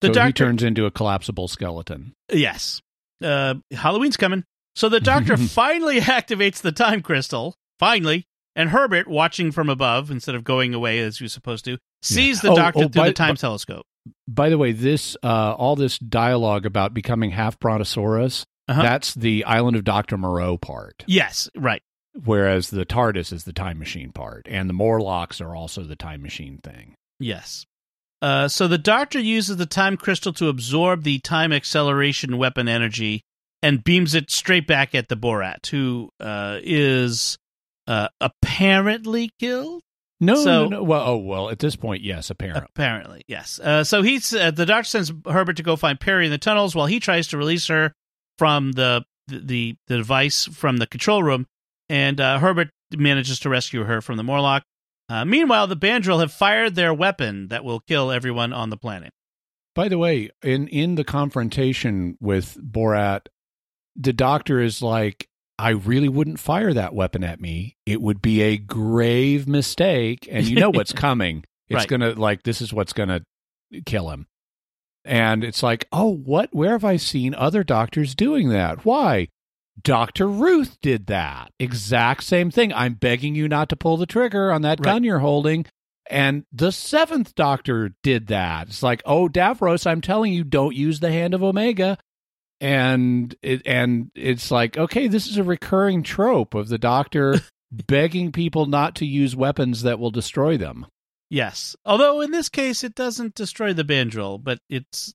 the 0.00 0.12
so 0.12 0.26
he 0.26 0.32
turns 0.32 0.62
into 0.62 0.84
a 0.84 0.90
collapsible 0.90 1.48
skeleton. 1.48 2.12
yes, 2.30 2.82
uh, 3.22 3.54
Halloween's 3.70 4.16
coming. 4.16 4.44
So 4.74 4.88
the 4.88 5.00
doctor 5.00 5.36
finally 5.36 6.00
activates 6.00 6.60
the 6.60 6.72
time 6.72 7.02
crystal. 7.02 7.54
Finally, 7.78 8.24
and 8.54 8.70
Herbert, 8.70 9.08
watching 9.08 9.52
from 9.52 9.70
above 9.70 10.10
instead 10.10 10.34
of 10.34 10.44
going 10.44 10.74
away 10.74 10.98
as 10.98 11.18
he 11.18 11.24
was 11.24 11.32
supposed 11.32 11.64
to, 11.64 11.78
sees 12.02 12.40
the 12.42 12.50
Oh, 12.52 12.56
doctor 12.56 12.80
oh, 12.84 12.88
through 12.88 13.02
by- 13.02 13.08
the 13.08 13.14
time 13.14 13.30
by- 13.34 13.36
telescope. 13.36 13.86
By 14.26 14.48
the 14.48 14.56
way, 14.58 14.72
this 14.72 15.14
uh, 15.22 15.54
all 15.58 15.76
this 15.76 15.98
dialogue 15.98 16.64
about 16.64 16.94
becoming 16.94 17.30
half 17.32 17.58
Brontosaurus, 17.58 18.44
Uh-huh. 18.68 18.80
that's 18.82 19.14
the 19.14 19.44
Island 19.44 19.76
of 19.76 19.84
Dr. 19.84 20.16
Moreau 20.16 20.56
part. 20.56 21.04
Yes, 21.06 21.50
right. 21.54 21.82
Whereas 22.24 22.70
the 22.70 22.86
TARDIS 22.86 23.30
is 23.32 23.44
the 23.44 23.52
time 23.52 23.78
machine 23.78 24.10
part, 24.12 24.46
and 24.50 24.68
the 24.70 24.74
Morlocks 24.74 25.40
are 25.40 25.54
also 25.54 25.82
the 25.84 25.96
time 25.96 26.22
machine 26.22 26.58
thing. 26.64 26.94
Yes. 27.18 27.66
Uh, 28.22 28.48
so 28.48 28.66
the 28.66 28.78
doctor 28.78 29.18
uses 29.20 29.58
the 29.58 29.66
time 29.66 29.96
crystal 29.96 30.32
to 30.34 30.48
absorb 30.48 31.02
the 31.04 31.18
time 31.20 31.52
acceleration 31.52 32.36
weapon 32.38 32.68
energy 32.68 33.22
and 33.62 33.82
beams 33.84 34.14
it 34.14 34.30
straight 34.30 34.66
back 34.66 34.94
at 34.94 35.08
the 35.08 35.16
Borad, 35.16 35.66
who 35.66 36.10
uh, 36.20 36.58
is 36.62 37.38
uh, 37.86 38.08
apparently 38.20 39.30
killed. 39.38 39.82
No, 40.20 40.34
So- 40.36 40.64
no, 40.64 40.68
no. 40.78 40.82
Well, 40.82 41.02
oh 41.06 41.16
well. 41.16 41.50
At 41.50 41.58
this 41.60 41.76
point, 41.76 42.02
yes, 42.02 42.30
apparently. 42.30 42.66
Apparently, 42.74 43.22
yes. 43.26 43.58
Uh, 43.62 43.84
so 43.84 44.02
he's 44.02 44.34
uh, 44.34 44.50
the 44.50 44.66
doctor 44.66 44.84
sends 44.88 45.12
Herbert 45.26 45.56
to 45.56 45.62
go 45.62 45.76
find 45.76 45.98
Peri 45.98 46.26
in 46.26 46.30
the 46.30 46.38
tunnels 46.38 46.74
while 46.74 46.86
he 46.86 47.00
tries 47.00 47.28
to 47.28 47.38
release 47.38 47.66
her 47.68 47.92
from 48.38 48.72
the 48.72 49.04
the 49.28 49.76
the 49.86 49.96
device 49.96 50.44
from 50.46 50.76
the 50.76 50.86
control 50.86 51.22
room, 51.22 51.46
and 51.88 52.20
uh, 52.20 52.38
Herbert 52.38 52.68
manages 52.94 53.38
to 53.40 53.48
rescue 53.48 53.84
her 53.84 54.00
from 54.00 54.16
the 54.18 54.22
Morlock. 54.24 54.62
Uh, 55.08 55.24
meanwhile, 55.24 55.66
the 55.66 55.76
Bandril 55.76 56.20
have 56.20 56.32
fired 56.32 56.74
their 56.74 56.92
weapon 56.94 57.48
that 57.48 57.64
will 57.64 57.80
kill 57.80 58.10
everyone 58.10 58.52
on 58.52 58.70
the 58.70 58.76
planet. 58.76 59.12
By 59.74 59.88
the 59.88 59.98
way, 59.98 60.30
in 60.42 60.68
in 60.68 60.96
the 60.96 61.04
confrontation 61.04 62.18
with 62.20 62.58
Borad, 62.60 63.26
the 63.96 64.12
doctor 64.12 64.60
is 64.60 64.82
like, 64.82 65.28
"I 65.58 65.70
really 65.70 66.08
wouldn't 66.08 66.40
fire 66.40 66.72
that 66.74 66.94
weapon 66.94 67.22
at 67.24 67.40
me. 67.40 67.76
It 67.86 68.00
would 68.00 68.22
be 68.22 68.40
a 68.42 68.56
grave 68.56 69.46
mistake, 69.48 70.28
and 70.30 70.46
you 70.46 70.56
know 70.56 70.70
what's 70.70 70.92
coming. 71.06 71.44
It's 71.68 71.76
Right. 71.76 71.88
gonna 71.88 72.12
like 72.14 72.42
this 72.42 72.60
is 72.62 72.72
what's 72.72 72.92
gonna 72.92 73.22
kill 73.86 74.10
him." 74.10 74.26
And 75.04 75.42
it's 75.44 75.62
like, 75.62 75.86
"Oh, 75.92 76.14
what? 76.14 76.50
Where 76.52 76.72
have 76.72 76.84
I 76.84 76.96
seen 76.96 77.34
other 77.34 77.64
doctors 77.64 78.14
doing 78.14 78.48
that? 78.50 78.84
Why?" 78.84 79.28
Dr. 79.82 80.26
Ruth 80.28 80.76
did 80.82 81.06
that. 81.06 81.52
Exact 81.58 82.24
same 82.24 82.50
thing. 82.50 82.70
I'm 82.72 82.94
begging 82.94 83.34
you 83.34 83.48
not 83.48 83.70
to 83.70 83.76
pull 83.76 83.96
the 83.96 84.04
trigger 84.04 84.52
on 84.52 84.60
that 84.62 84.78
Right. 84.80 84.84
gun 84.84 85.04
you're 85.04 85.20
holding. 85.20 85.64
And 86.10 86.44
the 86.52 86.70
seventh 86.72 87.34
doctor 87.34 87.92
did 88.02 88.26
that. 88.26 88.66
It's 88.68 88.82
like, 88.82 89.00
oh, 89.06 89.28
Davros, 89.28 89.86
I'm 89.86 90.00
telling 90.00 90.32
you, 90.34 90.42
don't 90.44 90.74
use 90.74 91.00
the 91.00 91.12
hand 91.12 91.32
of 91.34 91.42
Omega. 91.42 91.96
And 92.60 93.34
it 93.42 93.62
and 93.66 94.10
it's 94.14 94.50
like, 94.50 94.76
okay, 94.76 95.08
this 95.08 95.26
is 95.26 95.36
a 95.38 95.42
recurring 95.44 96.02
trope 96.02 96.54
of 96.54 96.68
the 96.68 96.78
doctor 96.78 97.40
begging 97.72 98.32
people 98.32 98.66
not 98.66 98.94
to 98.96 99.06
use 99.06 99.34
weapons 99.34 99.82
that 99.82 99.98
will 99.98 100.10
destroy 100.10 100.56
them. 100.56 100.86
Yes, 101.30 101.76
although 101.86 102.20
in 102.20 102.32
this 102.32 102.48
case 102.48 102.82
it 102.82 102.94
doesn't 102.96 103.34
destroy 103.36 103.72
the 103.72 103.84
Bandril, 103.84 104.42
but 104.42 104.58
it's 104.68 105.14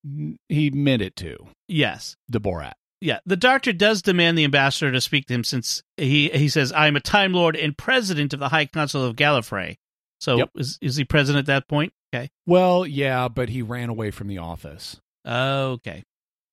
He 0.49 0.71
meant 0.71 1.01
it 1.01 1.15
to, 1.17 1.47
yes, 1.67 2.15
the 2.29 2.39
Borad. 2.39 2.71
yeah. 3.01 3.19
The 3.25 3.35
Doctor 3.35 3.73
does 3.73 4.01
demand 4.01 4.37
the 4.37 4.45
ambassador 4.45 4.91
to 4.93 5.01
speak 5.01 5.27
to 5.27 5.33
him 5.33 5.43
since 5.43 5.83
he 5.97 6.29
he 6.29 6.47
says, 6.49 6.71
"I 6.71 6.87
am 6.87 6.95
a 6.95 7.01
Time 7.01 7.33
Lord 7.33 7.55
and 7.57 7.77
president 7.77 8.33
of 8.33 8.39
the 8.39 8.47
High 8.49 8.65
Council 8.65 9.03
of 9.03 9.15
Gallifrey." 9.17 9.75
So 10.21 10.37
Yep. 10.37 10.49
is 10.55 10.77
is 10.81 10.95
he 10.95 11.03
president 11.03 11.41
at 11.43 11.47
that 11.47 11.67
point? 11.67 11.91
Okay. 12.15 12.29
Well, 12.47 12.87
yeah, 12.87 13.27
but 13.27 13.49
he 13.49 13.61
ran 13.61 13.89
away 13.89 14.09
from 14.11 14.27
the 14.29 14.37
office. 14.37 14.95
Okay. 15.27 16.03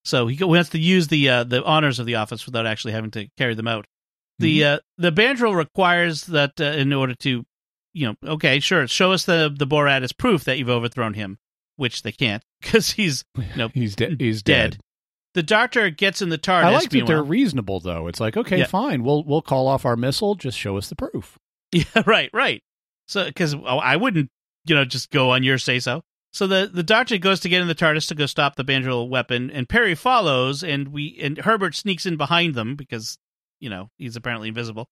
So 0.04 0.26
he 0.26 0.42
wants 0.44 0.70
to 0.70 0.78
use 0.78 1.08
the 1.08 1.28
uh, 1.28 1.44
the 1.44 1.62
honors 1.64 1.98
of 1.98 2.06
the 2.06 2.16
office 2.16 2.44
without 2.46 2.66
actually 2.66 2.92
having 2.92 3.10
to 3.12 3.28
carry 3.38 3.54
them 3.54 3.68
out. 3.68 3.86
The 4.38 4.64
uh, 4.64 4.78
the 4.98 5.12
Bandril 5.12 5.54
requires 5.54 6.24
that 6.26 6.60
uh, 6.60 6.64
in 6.64 6.92
order 6.92 7.14
to, 7.16 7.44
you 7.92 8.06
know, 8.08 8.14
okay, 8.32 8.58
sure, 8.58 8.88
show 8.88 9.12
us 9.12 9.24
the 9.24 9.54
the 9.56 9.66
Borad 9.66 10.02
as 10.02 10.12
proof 10.12 10.44
that 10.44 10.58
you've 10.58 10.68
overthrown 10.70 11.14
him, 11.14 11.38
which 11.76 12.02
they 12.02 12.10
can't 12.12 12.42
because 12.60 12.92
he's 12.92 13.24
no 13.56 13.68
He's 13.68 13.94
dead. 13.94 14.16
He's 14.20 14.42
dead. 14.42 14.72
dead. 14.72 14.80
The 15.34 15.42
Doctor 15.42 15.88
gets 15.90 16.20
in 16.20 16.28
the 16.28 16.36
TARDIS. 16.38 16.64
I 16.64 16.70
like 16.72 16.90
that 16.90 17.06
they're 17.06 17.22
reasonable, 17.22 17.80
though. 17.80 18.06
It's 18.06 18.20
like, 18.20 18.36
okay, 18.36 18.58
Yeah. 18.58 18.66
fine, 18.66 19.02
we'll 19.04 19.22
we'll 19.24 19.40
call 19.42 19.68
off 19.68 19.86
our 19.86 19.96
missile. 19.96 20.34
Just 20.34 20.58
show 20.58 20.76
us 20.76 20.88
the 20.88 20.96
proof. 20.96 21.38
Yeah, 21.72 21.84
right, 22.04 22.28
right. 22.34 22.62
So, 23.08 23.24
because 23.24 23.54
I 23.54 23.96
wouldn't, 23.96 24.28
you 24.66 24.74
know, 24.74 24.84
just 24.84 25.10
go 25.10 25.30
on 25.30 25.42
your 25.42 25.56
say 25.56 25.78
so. 25.78 26.02
So 26.32 26.46
the 26.46 26.70
the 26.72 26.82
Doctor 26.82 27.18
goes 27.18 27.40
to 27.40 27.48
get 27.48 27.60
in 27.60 27.68
the 27.68 27.74
TARDIS 27.74 28.08
to 28.08 28.14
go 28.14 28.26
stop 28.26 28.56
the 28.56 28.64
Bandril 28.64 29.08
weapon, 29.08 29.50
and 29.50 29.68
Peri 29.68 29.94
follows, 29.94 30.62
and 30.64 30.88
we 30.88 31.18
and 31.22 31.38
Herbert 31.38 31.74
sneaks 31.74 32.06
in 32.06 32.16
behind 32.16 32.54
them 32.54 32.74
because 32.74 33.18
you 33.60 33.68
know 33.68 33.90
he's 33.98 34.16
apparently 34.16 34.48
invisible. 34.48 34.88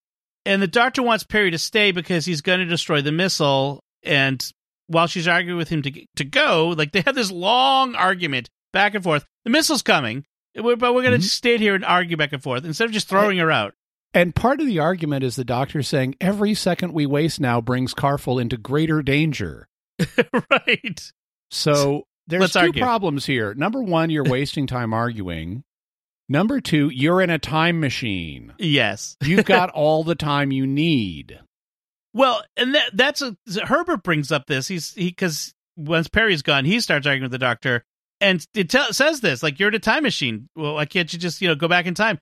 And 0.46 0.60
the 0.62 0.66
Doctor 0.66 1.02
wants 1.02 1.24
Peri 1.24 1.50
to 1.50 1.58
stay 1.58 1.92
because 1.92 2.24
he's 2.26 2.40
going 2.42 2.60
to 2.60 2.66
destroy 2.66 3.00
the 3.02 3.12
missile. 3.12 3.82
And 4.02 4.42
while 4.86 5.06
she's 5.06 5.28
arguing 5.28 5.58
with 5.58 5.68
him 5.70 5.82
to 5.82 6.04
to 6.16 6.24
go, 6.24 6.74
like 6.76 6.92
they 6.92 7.00
have 7.02 7.14
this 7.14 7.30
long 7.30 7.94
argument 7.94 8.48
back 8.72 8.94
and 8.94 9.02
forth. 9.04 9.24
The 9.44 9.50
missile's 9.50 9.82
coming, 9.82 10.24
but 10.54 10.64
we're 10.64 10.76
going 10.76 11.12
to 11.12 11.18
Mhm. 11.18 11.22
stay 11.22 11.56
here 11.58 11.74
and 11.74 11.84
argue 11.84 12.16
back 12.18 12.32
and 12.34 12.42
forth 12.42 12.64
instead 12.66 12.84
of 12.84 12.92
just 12.92 13.08
throwing 13.08 13.38
her 13.38 13.50
out. 13.50 13.74
And 14.12 14.34
part 14.34 14.60
of 14.60 14.66
the 14.66 14.78
argument 14.80 15.24
is 15.24 15.36
the 15.36 15.44
doctor 15.44 15.82
saying 15.82 16.16
every 16.20 16.52
second 16.54 16.92
we 16.92 17.06
waste 17.06 17.40
now 17.40 17.60
brings 17.60 17.94
Karfel 17.94 18.40
into 18.40 18.56
greater 18.58 19.02
danger. 19.02 19.68
right. 20.50 21.12
So 21.50 22.04
there's 22.26 22.40
Let's 22.42 22.52
two 22.54 22.58
argue. 22.60 22.82
problems 22.82 23.26
here. 23.26 23.54
Number 23.54 23.82
one, 23.82 24.10
you're 24.10 24.24
wasting 24.28 24.66
time 24.66 24.92
arguing. 24.94 25.64
Number 26.28 26.60
two, 26.60 26.90
you're 26.90 27.20
in 27.20 27.30
a 27.30 27.38
time 27.38 27.80
machine. 27.80 28.54
Yes. 28.58 29.16
You've 29.20 29.44
got 29.44 29.70
all 29.74 30.04
the 30.04 30.14
time 30.14 30.52
you 30.52 30.66
need. 30.66 31.40
Well, 32.14 32.42
and 32.56 32.74
that 32.74 32.90
that's 32.94 33.22
a 33.22 33.36
Herbert 33.64 34.02
brings 34.02 34.30
up 34.32 34.46
this. 34.46 34.68
He's 34.68 34.92
he 34.94 35.06
because 35.06 35.52
once 35.76 36.08
Peri's 36.08 36.42
gone, 36.42 36.64
he 36.64 36.80
starts 36.80 37.06
arguing 37.06 37.22
with 37.22 37.32
the 37.32 37.38
doctor, 37.38 37.84
and 38.20 38.44
it 38.54 38.68
tell 38.68 38.92
says 38.92 39.20
this 39.20 39.42
like 39.42 39.58
you're 39.60 39.68
in 39.68 39.74
a 39.74 39.80
time 39.80 40.02
machine. 40.02 40.48
Well, 40.56 40.74
why 40.74 40.86
can't 40.86 41.12
you 41.12 41.18
just 41.18 41.40
you 41.40 41.48
know 41.48 41.54
go 41.54 41.68
back 41.68 41.86
in 41.86 41.94
time? 41.94 42.18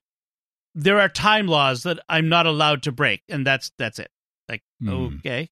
There 0.75 0.99
are 0.99 1.09
time 1.09 1.47
laws 1.47 1.83
that 1.83 1.99
I'm 2.07 2.29
not 2.29 2.45
allowed 2.45 2.83
to 2.83 2.91
break, 2.91 3.21
and 3.29 3.45
that's 3.45 3.71
that's 3.79 3.97
it. 3.99 4.09
Like 4.47 4.61
Hmm. 4.79 5.17
okay. 5.19 5.49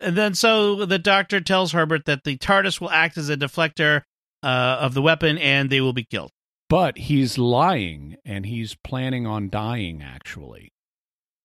And 0.00 0.16
then 0.16 0.34
so 0.34 0.84
the 0.86 0.98
doctor 0.98 1.40
tells 1.40 1.72
Herbert 1.72 2.06
that 2.06 2.24
the 2.24 2.36
TARDIS 2.38 2.80
will 2.80 2.90
act 2.90 3.18
as 3.18 3.28
a 3.28 3.36
deflector 3.36 4.02
uh, 4.42 4.78
of 4.80 4.94
the 4.94 5.02
weapon, 5.02 5.36
and 5.38 5.68
they 5.70 5.80
will 5.80 5.92
be 5.92 6.04
killed. 6.04 6.30
But 6.68 6.96
he's 6.98 7.36
lying 7.36 8.16
and 8.24 8.46
he's 8.46 8.76
planning 8.84 9.26
on 9.26 9.50
dying, 9.50 10.02
actually. 10.02 10.72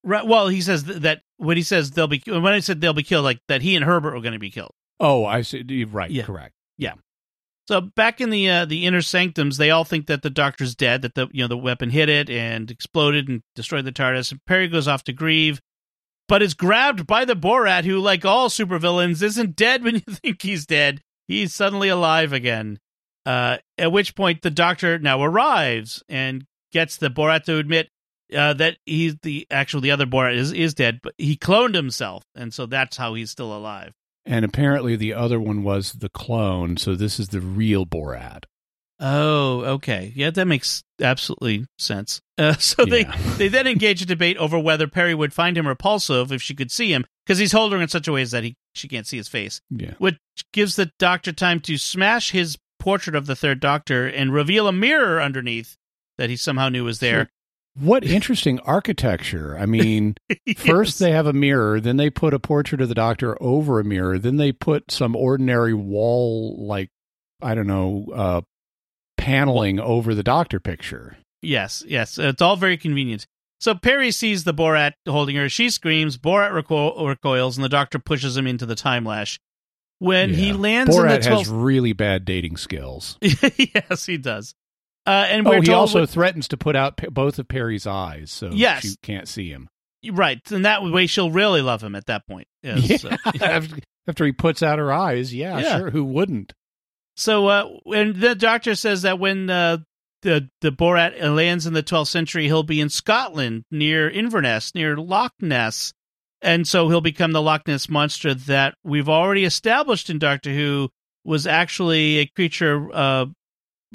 Right. 0.03 0.25
Well, 0.25 0.47
he 0.49 0.61
says 0.61 0.83
th- 0.83 0.99
that 0.99 1.21
when 1.37 1.57
he 1.57 1.63
says 1.63 1.91
they'll 1.91 2.07
be 2.07 2.21
when 2.27 2.45
I 2.45 2.59
said 2.59 2.79
they'll 2.79 2.93
be 2.93 3.01
killed, 3.03 3.23
like 3.25 3.39
that 3.47 3.61
he 3.63 3.75
and 3.75 3.83
Herbert 3.83 4.15
are 4.15 4.21
going 4.21 4.33
to 4.33 4.39
be 4.39 4.51
killed. 4.51 4.71
Oh, 4.99 5.25
I 5.25 5.41
see. 5.41 5.83
Right, 5.83 6.11
Yeah. 6.11 6.23
correct. 6.23 6.53
Yeah. 6.77 6.93
So 7.67 7.81
back 7.81 8.21
in 8.21 8.29
the 8.29 8.47
uh, 8.47 8.65
the 8.65 8.85
inner 8.85 9.01
sanctums, 9.01 9.57
they 9.57 9.71
all 9.71 9.83
think 9.83 10.05
that 10.05 10.21
the 10.21 10.29
doctor's 10.29 10.75
dead, 10.75 11.01
that 11.01 11.15
the 11.15 11.27
you 11.31 11.41
know 11.43 11.47
the 11.47 11.57
weapon 11.57 11.89
hit 11.89 12.07
it 12.07 12.29
and 12.29 12.69
exploded 12.69 13.27
and 13.27 13.41
destroyed 13.55 13.85
the 13.85 13.91
TARDIS. 13.91 14.31
And 14.31 14.39
Peri 14.45 14.67
goes 14.67 14.87
off 14.87 15.03
to 15.05 15.13
grieve, 15.13 15.59
but 16.27 16.41
is 16.41 16.53
grabbed 16.53 17.05
by 17.07 17.25
the 17.25 17.35
Borad, 17.35 17.85
who, 17.85 17.99
like 17.99 18.25
all 18.25 18.49
supervillains, 18.49 19.21
isn't 19.21 19.55
dead 19.55 19.83
when 19.83 19.95
you 20.07 20.13
think 20.13 20.41
he's 20.41 20.65
dead. 20.65 21.01
He's 21.27 21.53
suddenly 21.53 21.89
alive 21.89 22.33
again. 22.33 22.79
Uh, 23.25 23.57
at 23.77 23.91
which 23.91 24.15
point, 24.15 24.41
the 24.41 24.51
Doctor 24.51 24.99
now 24.99 25.23
arrives 25.23 26.03
and 26.07 26.45
gets 26.71 26.97
the 26.97 27.09
Borad 27.09 27.43
to 27.45 27.57
admit 27.57 27.89
uh, 28.35 28.53
that 28.53 28.77
he's 28.85 29.15
the 29.21 29.47
actual 29.49 29.81
the 29.81 29.91
other 29.91 30.05
Borad 30.05 30.35
is 30.35 30.51
is 30.51 30.73
dead, 30.73 30.99
but 31.01 31.13
he 31.17 31.35
cloned 31.35 31.75
himself, 31.75 32.23
and 32.35 32.53
so 32.53 32.65
that's 32.65 32.97
how 32.97 33.13
he's 33.13 33.31
still 33.31 33.55
alive. 33.55 33.93
And 34.25 34.43
apparently 34.43 34.95
the 34.95 35.13
other 35.13 35.39
one 35.39 35.63
was 35.63 35.93
the 35.93 36.09
clone, 36.09 36.77
so 36.77 36.95
this 36.95 37.19
is 37.19 37.29
the 37.29 37.41
real 37.41 37.85
Borad. 37.85 38.45
Oh, 38.99 39.61
okay. 39.75 40.13
Yeah, 40.15 40.29
that 40.31 40.45
makes 40.45 40.83
absolutely 41.01 41.65
sense. 41.77 42.21
Uh, 42.37 42.53
so 42.59 42.85
they, 42.85 43.01
Yeah. 43.01 43.17
they 43.37 43.47
then 43.47 43.67
engage 43.67 44.01
a 44.01 44.05
debate 44.05 44.37
over 44.37 44.57
whether 44.57 44.87
Peri 44.87 45.13
would 45.13 45.33
find 45.33 45.57
him 45.57 45.67
repulsive 45.67 46.31
if 46.31 46.41
she 46.41 46.55
could 46.55 46.71
see 46.71 46.93
him, 46.93 47.05
because 47.25 47.37
he's 47.39 47.51
holding 47.51 47.79
her 47.79 47.83
in 47.83 47.89
such 47.89 48.07
a 48.07 48.11
way 48.11 48.21
as 48.21 48.31
that 48.31 48.43
he 48.43 48.55
she 48.73 48.87
can't 48.87 49.07
see 49.07 49.17
his 49.17 49.27
face, 49.27 49.61
Yeah. 49.69 49.93
which 49.99 50.17
gives 50.53 50.75
the 50.75 50.91
Doctor 50.99 51.31
time 51.31 51.59
to 51.61 51.77
smash 51.77 52.31
his 52.31 52.57
portrait 52.79 53.15
of 53.15 53.25
the 53.25 53.35
Third 53.35 53.59
Doctor 53.61 54.05
and 54.07 54.33
reveal 54.33 54.67
a 54.67 54.71
mirror 54.73 55.21
underneath 55.21 55.75
that 56.17 56.29
he 56.29 56.35
somehow 56.35 56.69
knew 56.69 56.83
was 56.83 56.99
there. 56.99 57.29
What 57.77 58.05
interesting 58.05 58.59
architecture. 58.61 59.57
I 59.57 59.65
mean, 59.65 60.15
first 60.57 60.99
they 60.99 61.11
have 61.11 61.25
a 61.27 61.33
mirror, 61.33 61.79
then 61.81 61.97
they 61.97 62.09
put 62.09 62.33
a 62.33 62.39
portrait 62.39 62.79
of 62.79 62.87
the 62.87 62.95
doctor 62.95 63.41
over 63.41 63.79
a 63.79 63.83
mirror, 63.83 64.17
then 64.17 64.37
they 64.37 64.53
put 64.53 64.91
some 64.91 65.13
ordinary 65.15 65.73
wall 65.73 66.65
like 66.67 66.89
I 67.41 67.53
don't 67.55 67.67
know, 67.67 68.05
uh 68.13 68.41
paneling 69.25 69.79
over 69.79 70.13
the 70.13 70.23
doctor 70.23 70.59
picture. 70.59 71.17
Yes, 71.41 71.83
yes. 71.87 72.17
It's 72.19 72.41
all 72.41 72.55
very 72.55 72.77
convenient. 72.77 73.25
So 73.59 73.73
Peri 73.73 74.11
sees 74.11 74.43
the 74.43 74.53
Borad 74.53 74.91
holding 75.07 75.35
her. 75.37 75.49
She 75.49 75.69
screams. 75.71 76.17
Borad 76.17 76.51
reco- 76.51 77.07
recoils, 77.07 77.57
and 77.57 77.63
the 77.63 77.69
Doctor 77.69 77.97
pushes 77.99 78.37
him 78.37 78.45
into 78.45 78.65
the 78.65 78.75
time 78.75 79.03
lash. 79.05 79.39
When 79.99 80.33
he 80.33 80.49
Yeah. 80.49 80.55
lands 80.55 80.95
in 80.95 81.01
Borad 81.01 81.23
the 81.23 81.29
12th 81.29 81.37
has 81.39 81.49
really 81.49 81.93
bad 81.93 82.25
dating 82.25 82.57
skills. 82.57 83.17
yes, 83.21 84.05
he 84.05 84.17
does. 84.17 84.53
Uh, 85.07 85.25
and 85.29 85.47
Oh, 85.47 85.61
he 85.61 85.71
also 85.71 86.01
with- 86.01 86.11
threatens 86.11 86.47
to 86.49 86.57
put 86.57 86.75
out 86.75 86.97
p- 86.97 87.07
both 87.07 87.39
of 87.39 87.47
Peri's 87.47 87.87
eyes, 87.87 88.31
so 88.31 88.49
Yes. 88.51 88.81
she 88.83 88.95
can't 89.01 89.27
see 89.27 89.49
him. 89.49 89.67
right, 90.11 90.39
and 90.51 90.65
that 90.65 90.83
way 90.83 91.07
she'll 91.07 91.31
really 91.31 91.61
love 91.63 91.81
him 91.81 91.95
at 91.95 92.05
that 92.07 92.27
point. 92.27 92.47
Yes. 92.61 93.03
Yeah. 93.03 93.17
after, 93.41 93.77
after 94.07 94.25
he 94.25 94.31
puts 94.31 94.61
out 94.61 94.77
her 94.77 94.91
eyes, 94.93 95.33
yeah, 95.33 95.57
Yeah. 95.59 95.77
sure, 95.79 95.89
who 95.91 96.03
wouldn't? 96.03 96.53
So, 97.15 97.47
uh, 97.47 97.65
when 97.83 98.19
the 98.19 98.35
doctor 98.35 98.75
says 98.75 99.03
that 99.03 99.19
when 99.19 99.49
uh, 99.49 99.77
the 100.21 100.49
the 100.61 100.71
Borad 100.71 101.19
lands 101.35 101.65
in 101.65 101.73
the 101.73 101.83
12th 101.83 102.07
century, 102.07 102.45
he'll 102.45 102.63
be 102.63 102.81
in 102.81 102.89
Scotland 102.89 103.63
near 103.71 104.09
Inverness, 104.09 104.73
near 104.75 104.97
Loch 104.97 105.33
Ness, 105.39 105.93
and 106.41 106.67
so 106.67 106.89
he'll 106.89 107.01
become 107.01 107.31
the 107.31 107.41
Loch 107.41 107.67
Ness 107.67 107.87
monster 107.87 108.33
that 108.33 108.75
we've 108.83 109.09
already 109.09 109.45
established 109.45 110.09
in 110.09 110.19
Doctor 110.19 110.51
Who 110.51 110.89
was 111.23 111.47
actually 111.47 112.17
a 112.17 112.25
creature 112.27 112.89
uh, 112.93 113.25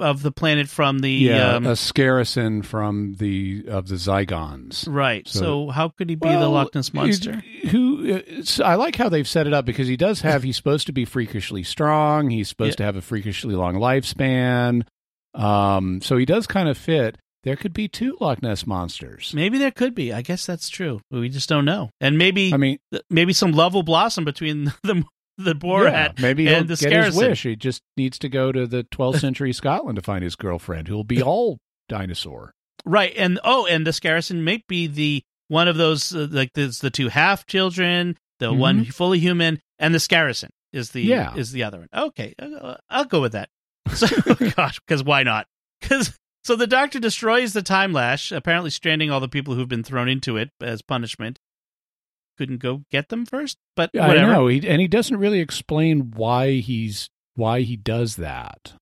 of 0.00 0.22
the 0.22 0.32
planet 0.32 0.68
from 0.68 0.98
the 1.00 1.10
yeah, 1.10 1.54
um, 1.56 1.66
a 1.66 1.72
Skarasen 1.72 2.64
from 2.64 3.14
the 3.14 3.64
of 3.68 3.88
the 3.88 3.94
Zygons. 3.96 4.86
right. 4.88 5.26
So, 5.28 5.40
so- 5.40 5.70
how 5.70 5.88
could 5.90 6.08
he 6.08 6.16
be 6.16 6.28
Well, 6.28 6.40
the 6.40 6.48
Loch 6.48 6.74
Ness 6.74 6.92
monster? 6.94 7.42
Who? 7.70 8.22
I 8.64 8.74
like 8.76 8.96
how 8.96 9.08
they've 9.08 9.28
set 9.28 9.46
it 9.46 9.52
up 9.52 9.64
because 9.64 9.88
he 9.88 9.96
does 9.96 10.20
have. 10.22 10.42
He's 10.42 10.56
supposed 10.56 10.86
to 10.86 10.92
be 10.92 11.04
freakishly 11.04 11.62
strong. 11.62 12.30
He's 12.30 12.48
supposed 12.48 12.78
to 12.78 12.84
have 12.84 12.96
a 12.96 13.02
freakishly 13.02 13.54
long 13.54 13.74
lifespan. 13.76 14.82
Um, 15.34 16.00
so 16.00 16.16
he 16.16 16.24
does 16.24 16.46
kind 16.46 16.68
of 16.68 16.76
fit. 16.76 17.16
There 17.42 17.56
could 17.56 17.72
be 17.72 17.88
two 17.88 18.18
Loch 18.20 18.42
Ness 18.42 18.66
monsters. 18.66 19.32
Maybe 19.34 19.56
there 19.56 19.70
could 19.70 19.94
be. 19.94 20.12
I 20.12 20.20
guess 20.20 20.44
that's 20.44 20.68
true. 20.68 21.00
We 21.10 21.28
just 21.30 21.48
don't 21.48 21.64
know. 21.64 21.88
And 22.00 22.18
maybe 22.18 22.52
I 22.52 22.58
mean, 22.58 22.78
maybe 23.08 23.32
some 23.32 23.52
love 23.52 23.72
will 23.72 23.82
blossom 23.82 24.24
between 24.24 24.64
the 24.82 25.04
the 25.44 25.54
Borad 25.54 25.92
yeah, 25.92 26.12
maybe 26.18 26.46
he'll 26.46 26.58
and 26.58 26.68
the 26.68 26.76
get 26.76 27.04
his 27.04 27.16
wish. 27.16 27.42
He 27.42 27.56
just 27.56 27.82
needs 27.96 28.18
to 28.20 28.28
go 28.28 28.52
to 28.52 28.66
the 28.66 28.84
12th 28.84 29.20
century 29.20 29.52
Scotland 29.52 29.96
to 29.96 30.02
find 30.02 30.22
his 30.22 30.36
girlfriend, 30.36 30.88
who 30.88 30.94
will 30.94 31.04
be 31.04 31.22
all 31.22 31.58
dinosaur. 31.88 32.52
Right, 32.84 33.12
and 33.16 33.38
oh, 33.44 33.66
and 33.66 33.86
the 33.86 33.90
Skarasen 33.90 34.42
may 34.42 34.62
be 34.68 34.86
the 34.86 35.22
one 35.48 35.68
of 35.68 35.76
those 35.76 36.14
uh, 36.14 36.28
like 36.30 36.50
there's 36.54 36.78
the 36.78 36.90
two 36.90 37.08
half 37.08 37.46
children, 37.46 38.16
the 38.38 38.52
one 38.52 38.84
fully 38.86 39.18
human, 39.18 39.60
and 39.78 39.94
the 39.94 39.98
Skarasen 39.98 40.48
is 40.72 40.92
the 40.92 41.02
Mm-hmm. 41.02 41.10
Yeah. 41.10 41.34
is 41.36 41.52
the 41.52 41.64
other 41.64 41.78
one. 41.80 41.88
Okay, 41.94 42.34
uh, 42.38 42.76
I'll 42.88 43.04
go 43.04 43.20
with 43.20 43.32
that. 43.32 43.48
So, 43.94 44.06
gosh, 44.56 44.78
because 44.86 45.02
why 45.02 45.24
not? 45.24 45.46
Because 45.80 46.16
so 46.44 46.54
the 46.54 46.66
Doctor 46.66 47.00
destroys 47.00 47.52
the 47.52 47.62
time 47.62 47.92
lash, 47.92 48.30
apparently 48.30 48.70
stranding 48.70 49.10
all 49.10 49.20
the 49.20 49.28
people 49.28 49.54
who've 49.54 49.68
been 49.68 49.82
thrown 49.82 50.08
into 50.08 50.36
it 50.36 50.50
as 50.60 50.80
punishment. 50.80 51.38
Couldn't 52.40 52.62
go 52.62 52.84
get 52.90 53.10
them 53.10 53.26
first, 53.26 53.58
but 53.76 53.90
I 53.94 54.08
whatever. 54.08 54.32
know, 54.32 54.46
he, 54.46 54.66
and 54.66 54.80
he 54.80 54.88
doesn't 54.88 55.18
really 55.18 55.40
explain 55.40 56.10
why 56.16 56.52
he's 56.52 57.10
why 57.34 57.60
he 57.60 57.76
does 57.76 58.16
that. 58.16 58.72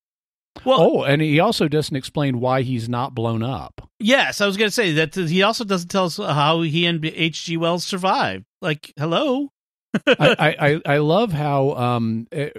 Well, 0.63 0.79
oh, 0.79 1.03
and 1.03 1.21
he 1.21 1.41
also 1.41 1.67
doesn't 1.67 1.95
explain 1.95 2.39
why 2.39 2.61
he's 2.61 2.87
not 2.87 3.13
blown 3.13 3.43
up. 3.43 3.89
Yes, 3.99 4.39
I 4.39 4.45
was 4.45 4.55
going 4.55 4.69
to 4.69 4.73
say 4.73 4.93
that 4.93 5.13
he 5.13 5.43
also 5.43 5.65
doesn't 5.65 5.89
tell 5.89 6.05
us 6.05 6.15
how 6.15 6.61
he 6.61 6.85
and 6.85 7.03
H.G. 7.03 7.57
Wells 7.57 7.83
survived. 7.83 8.45
Like, 8.61 8.93
hello. 8.97 9.49
I, 10.07 10.15
I, 10.39 10.69
I 10.69 10.81
I 10.85 10.97
love 10.99 11.33
how 11.33 11.71
um 11.71 12.27
eh, 12.31 12.51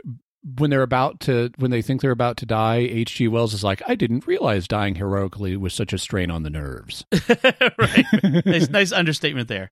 when 0.59 0.71
they're 0.71 0.83
about 0.83 1.21
to 1.21 1.51
when 1.57 1.71
they 1.71 1.83
think 1.83 2.01
they're 2.01 2.11
about 2.11 2.37
to 2.39 2.47
die, 2.47 2.77
H.G. 2.77 3.29
Wells 3.29 3.55
is 3.55 3.65
like, 3.65 3.83
I 3.87 3.95
didn't 3.95 4.27
realize 4.27 4.69
dying 4.69 4.97
heroically 4.97 5.57
was 5.57 5.75
such 5.75 5.93
a 5.95 5.99
strain 5.99 6.31
on 6.31 6.43
the 6.43 6.51
nerves. 6.51 7.05
right. 7.79 8.05
nice, 8.45 8.69
nice 8.69 8.93
understatement 8.93 9.49
there. 9.49 9.71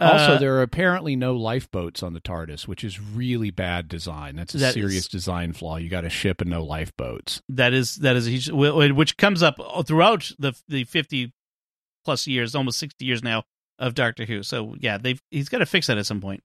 Also, 0.00 0.34
Uh, 0.34 0.38
there 0.38 0.54
are 0.54 0.62
apparently 0.62 1.16
no 1.16 1.34
lifeboats 1.34 2.02
on 2.02 2.12
the 2.12 2.20
TARDIS, 2.20 2.68
which 2.68 2.84
is 2.84 3.00
really 3.00 3.50
bad 3.50 3.88
design. 3.88 4.36
That's 4.36 4.54
a 4.54 4.58
That 4.58 4.74
serious 4.74 5.04
is- 5.04 5.08
design 5.08 5.52
flaw. 5.52 5.76
You 5.76 5.88
got 5.88 6.04
a 6.04 6.10
ship 6.10 6.40
and 6.40 6.48
no 6.50 6.62
lifeboats. 6.64 7.42
that 7.48 7.72
is 7.72 7.96
that 7.96 8.14
is 8.16 8.26
huge, 8.26 8.48
which 8.50 9.16
comes 9.16 9.42
up 9.42 9.58
throughout 9.86 10.30
the 10.38 10.52
the 10.68 10.84
fifty 10.84 11.32
plus 12.04 12.26
years, 12.26 12.54
almost 12.54 12.78
sixty 12.78 13.04
years 13.04 13.22
now 13.22 13.44
of 13.80 13.94
Doctor 13.94 14.24
Who. 14.26 14.42
So 14.44 14.76
yeah, 14.78 14.96
they've 14.96 15.20
he's 15.30 15.48
got 15.48 15.58
to 15.58 15.66
fix 15.66 15.88
that 15.88 15.98
at 15.98 16.06
some 16.06 16.20
point. 16.20 16.42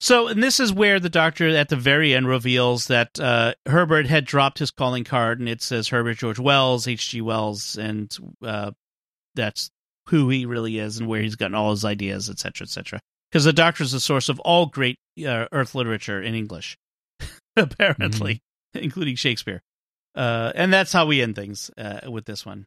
So 0.00 0.28
and 0.28 0.42
this 0.42 0.58
is 0.58 0.72
where 0.72 0.98
the 0.98 1.08
Doctor 1.10 1.48
at 1.48 1.68
the 1.68 1.76
very 1.76 2.14
end 2.14 2.26
reveals 2.26 2.86
that 2.86 3.20
uh, 3.20 3.54
Herbert 3.66 4.06
had 4.06 4.24
dropped 4.24 4.58
his 4.60 4.70
calling 4.70 5.04
card, 5.04 5.40
and 5.40 5.48
it 5.48 5.62
says 5.62 5.88
Herbert 5.88 6.18
George 6.18 6.38
Wells, 6.38 6.88
H. 6.88 7.10
G. 7.10 7.20
Wells, 7.20 7.76
and 7.76 8.14
uh, 8.42 8.72
that's 9.34 9.70
who 10.08 10.28
he 10.28 10.46
really 10.46 10.78
is 10.78 10.98
and 10.98 11.08
where 11.08 11.20
he's 11.22 11.36
gotten 11.36 11.54
all 11.54 11.70
his 11.70 11.84
ideas, 11.84 12.30
etc., 12.30 12.64
etc. 12.64 13.00
Because 13.30 13.44
the 13.44 13.52
Doctor 13.52 13.82
is 13.84 13.92
the 13.92 14.00
source 14.00 14.28
of 14.28 14.38
all 14.40 14.66
great 14.66 14.98
uh, 15.26 15.46
Earth 15.52 15.74
literature 15.74 16.22
in 16.22 16.34
English, 16.34 16.76
apparently, 17.56 18.40
including 18.74 19.16
Shakespeare. 19.16 19.62
Uh, 20.14 20.52
and 20.54 20.72
that's 20.72 20.92
how 20.92 21.06
we 21.06 21.20
end 21.20 21.36
things 21.36 21.70
uh, 21.76 22.10
with 22.10 22.24
this 22.24 22.46
one. 22.46 22.66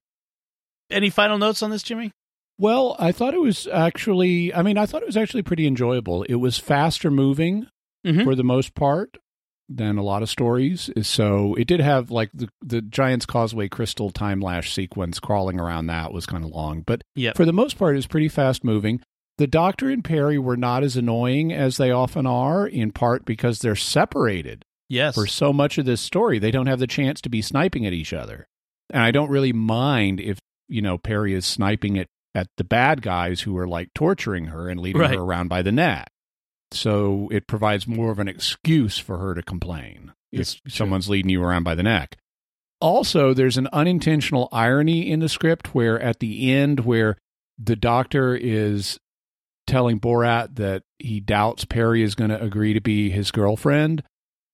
Any 0.92 1.10
final 1.10 1.38
notes 1.38 1.64
on 1.64 1.70
this, 1.72 1.84
Jimmy? 1.84 2.12
Well, 2.58 2.96
I 3.00 3.12
thought 3.12 3.34
it 3.34 3.42
was 3.42 3.68
actually. 3.68 4.54
I 4.54 4.62
mean, 4.64 4.78
I 4.78 4.86
thought 4.86 5.02
it 5.02 5.08
was 5.08 5.18
actually 5.18 5.44
pretty 5.44 5.66
enjoyable. 5.66 6.24
It 6.24 6.36
was 6.36 6.58
faster 6.58 7.10
moving 7.10 7.68
Mhm. 8.06 8.24
for 8.24 8.34
the 8.36 8.44
most 8.44 8.76
part 8.76 9.18
than 9.70 9.98
a 10.00 10.04
lot 10.04 10.24
of 10.24 10.30
stories. 10.30 10.90
So 11.04 11.54
it 11.56 11.68
did 11.68 11.80
have 11.80 12.10
like 12.12 12.32
the 12.34 12.50
the 12.62 12.82
Giant's 12.82 13.26
Causeway 13.26 13.68
crystal 13.70 14.10
time 14.10 14.42
lash 14.42 14.74
sequence 14.74 15.20
crawling 15.20 15.60
around 15.60 15.88
that 15.88 16.12
was 16.12 16.26
kind 16.26 16.44
of 16.44 16.50
long, 16.52 16.82
but 16.82 17.04
Yep. 17.16 17.38
for 17.38 17.46
the 17.46 17.54
most 17.54 17.78
part, 17.78 17.96
it's 17.96 18.08
pretty 18.08 18.30
fast 18.30 18.64
moving. 18.64 19.02
The 19.38 19.48
Doctor 19.48 19.90
and 19.90 20.04
Peri 20.04 20.38
were 20.38 20.58
not 20.58 20.84
as 20.84 20.98
annoying 20.98 21.54
as 21.54 21.78
they 21.78 21.92
often 21.92 22.26
are, 22.26 22.68
in 22.68 22.92
part 22.92 23.24
because 23.26 23.60
they're 23.60 23.76
separated 23.76 24.66
Yes. 24.90 25.16
for 25.16 25.28
so 25.28 25.54
much 25.54 25.78
of 25.78 25.86
this 25.86 26.02
story. 26.02 26.40
They 26.40 26.52
don't 26.52 26.68
have 26.68 26.80
the 26.80 26.88
chance 26.88 27.22
to 27.22 27.30
be 27.30 27.42
sniping 27.42 27.86
at 27.86 27.94
each 27.94 28.12
other. 28.12 28.48
And 28.90 29.02
I 29.04 29.12
don't 29.12 29.30
really 29.30 29.54
mind 29.54 30.20
if, 30.20 30.40
you 30.68 30.82
know, 30.82 30.98
Peri 30.98 31.34
is 31.36 31.46
sniping 31.46 31.98
at, 32.00 32.08
at 32.36 32.48
the 32.58 32.64
bad 32.64 33.02
guys 33.02 33.42
who 33.42 33.56
are 33.58 33.68
like 33.68 33.90
torturing 33.94 34.46
her 34.48 34.68
and 34.68 34.80
leading 34.80 35.00
Right. 35.02 35.14
her 35.16 35.22
around 35.22 35.48
by 35.48 35.62
the 35.62 35.72
neck. 35.72 36.09
So 36.72 37.30
it 37.32 37.48
provides 37.48 37.88
more 37.88 38.12
of 38.12 38.20
an 38.20 38.28
excuse 38.28 38.98
for 38.98 39.18
her 39.18 39.34
to 39.34 39.42
complain 39.42 40.14
it's 40.32 40.56
if 40.56 40.62
true. 40.62 40.72
someone's 40.72 41.10
leading 41.10 41.30
you 41.30 41.44
around 41.44 41.64
by 41.64 41.76
the 41.76 41.84
neck. 41.84 42.18
Also, 42.82 43.34
there's 43.34 43.58
an 43.58 43.68
unintentional 43.74 44.48
irony 44.52 45.10
in 45.10 45.20
the 45.20 45.30
script 45.30 45.74
where 45.76 46.00
at 46.00 46.20
the 46.20 46.52
end 46.52 46.82
where 46.82 47.18
the 47.58 47.76
doctor 47.76 48.36
is 48.36 49.00
telling 49.68 50.00
Borad 50.00 50.56
that 50.56 50.84
he 50.98 51.20
doubts 51.20 51.66
Peri 51.66 52.02
is 52.02 52.16
going 52.16 52.30
to 52.30 52.42
agree 52.42 52.74
to 52.74 52.82
be 52.82 53.10
his 53.10 53.32
girlfriend, 53.32 54.04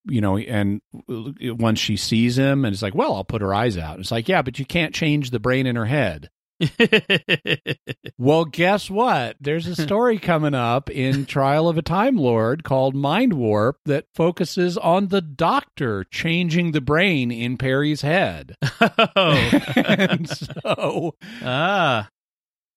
you 0.05 0.21
know, 0.21 0.37
and 0.37 0.81
once 1.07 1.79
she 1.79 1.97
sees 1.97 2.37
him 2.37 2.65
and 2.65 2.73
it's 2.73 2.81
like, 2.81 2.95
well, 2.95 3.13
I'll 3.15 3.23
put 3.23 3.41
her 3.41 3.53
eyes 3.53 3.77
out. 3.77 3.99
It's 3.99 4.11
like, 4.11 4.27
yeah, 4.27 4.41
but 4.41 4.57
you 4.57 4.65
can't 4.65 4.93
change 4.93 5.29
the 5.29 5.39
brain 5.39 5.67
in 5.67 5.75
her 5.75 5.85
head. 5.85 6.29
Well, 8.17 8.45
guess 8.45 8.89
what? 8.89 9.35
There's 9.41 9.67
a 9.67 9.75
story 9.81 10.17
coming 10.19 10.53
up 10.53 10.89
in 10.89 11.25
Trial 11.25 11.67
of 11.67 11.77
a 11.77 11.81
Time 11.81 12.15
Lord 12.15 12.63
called 12.63 12.95
Mind 12.95 13.33
Warp 13.33 13.79
that 13.85 14.05
focuses 14.15 14.77
on 14.77 15.09
the 15.09 15.21
doctor 15.21 16.05
changing 16.05 16.71
the 16.71 16.81
brain 16.81 17.29
in 17.29 17.57
Peri's 17.57 18.01
head. 18.01 18.55
oh. 18.81 19.61
and 19.75 20.29
so 20.29 21.15
ah. 21.43 22.07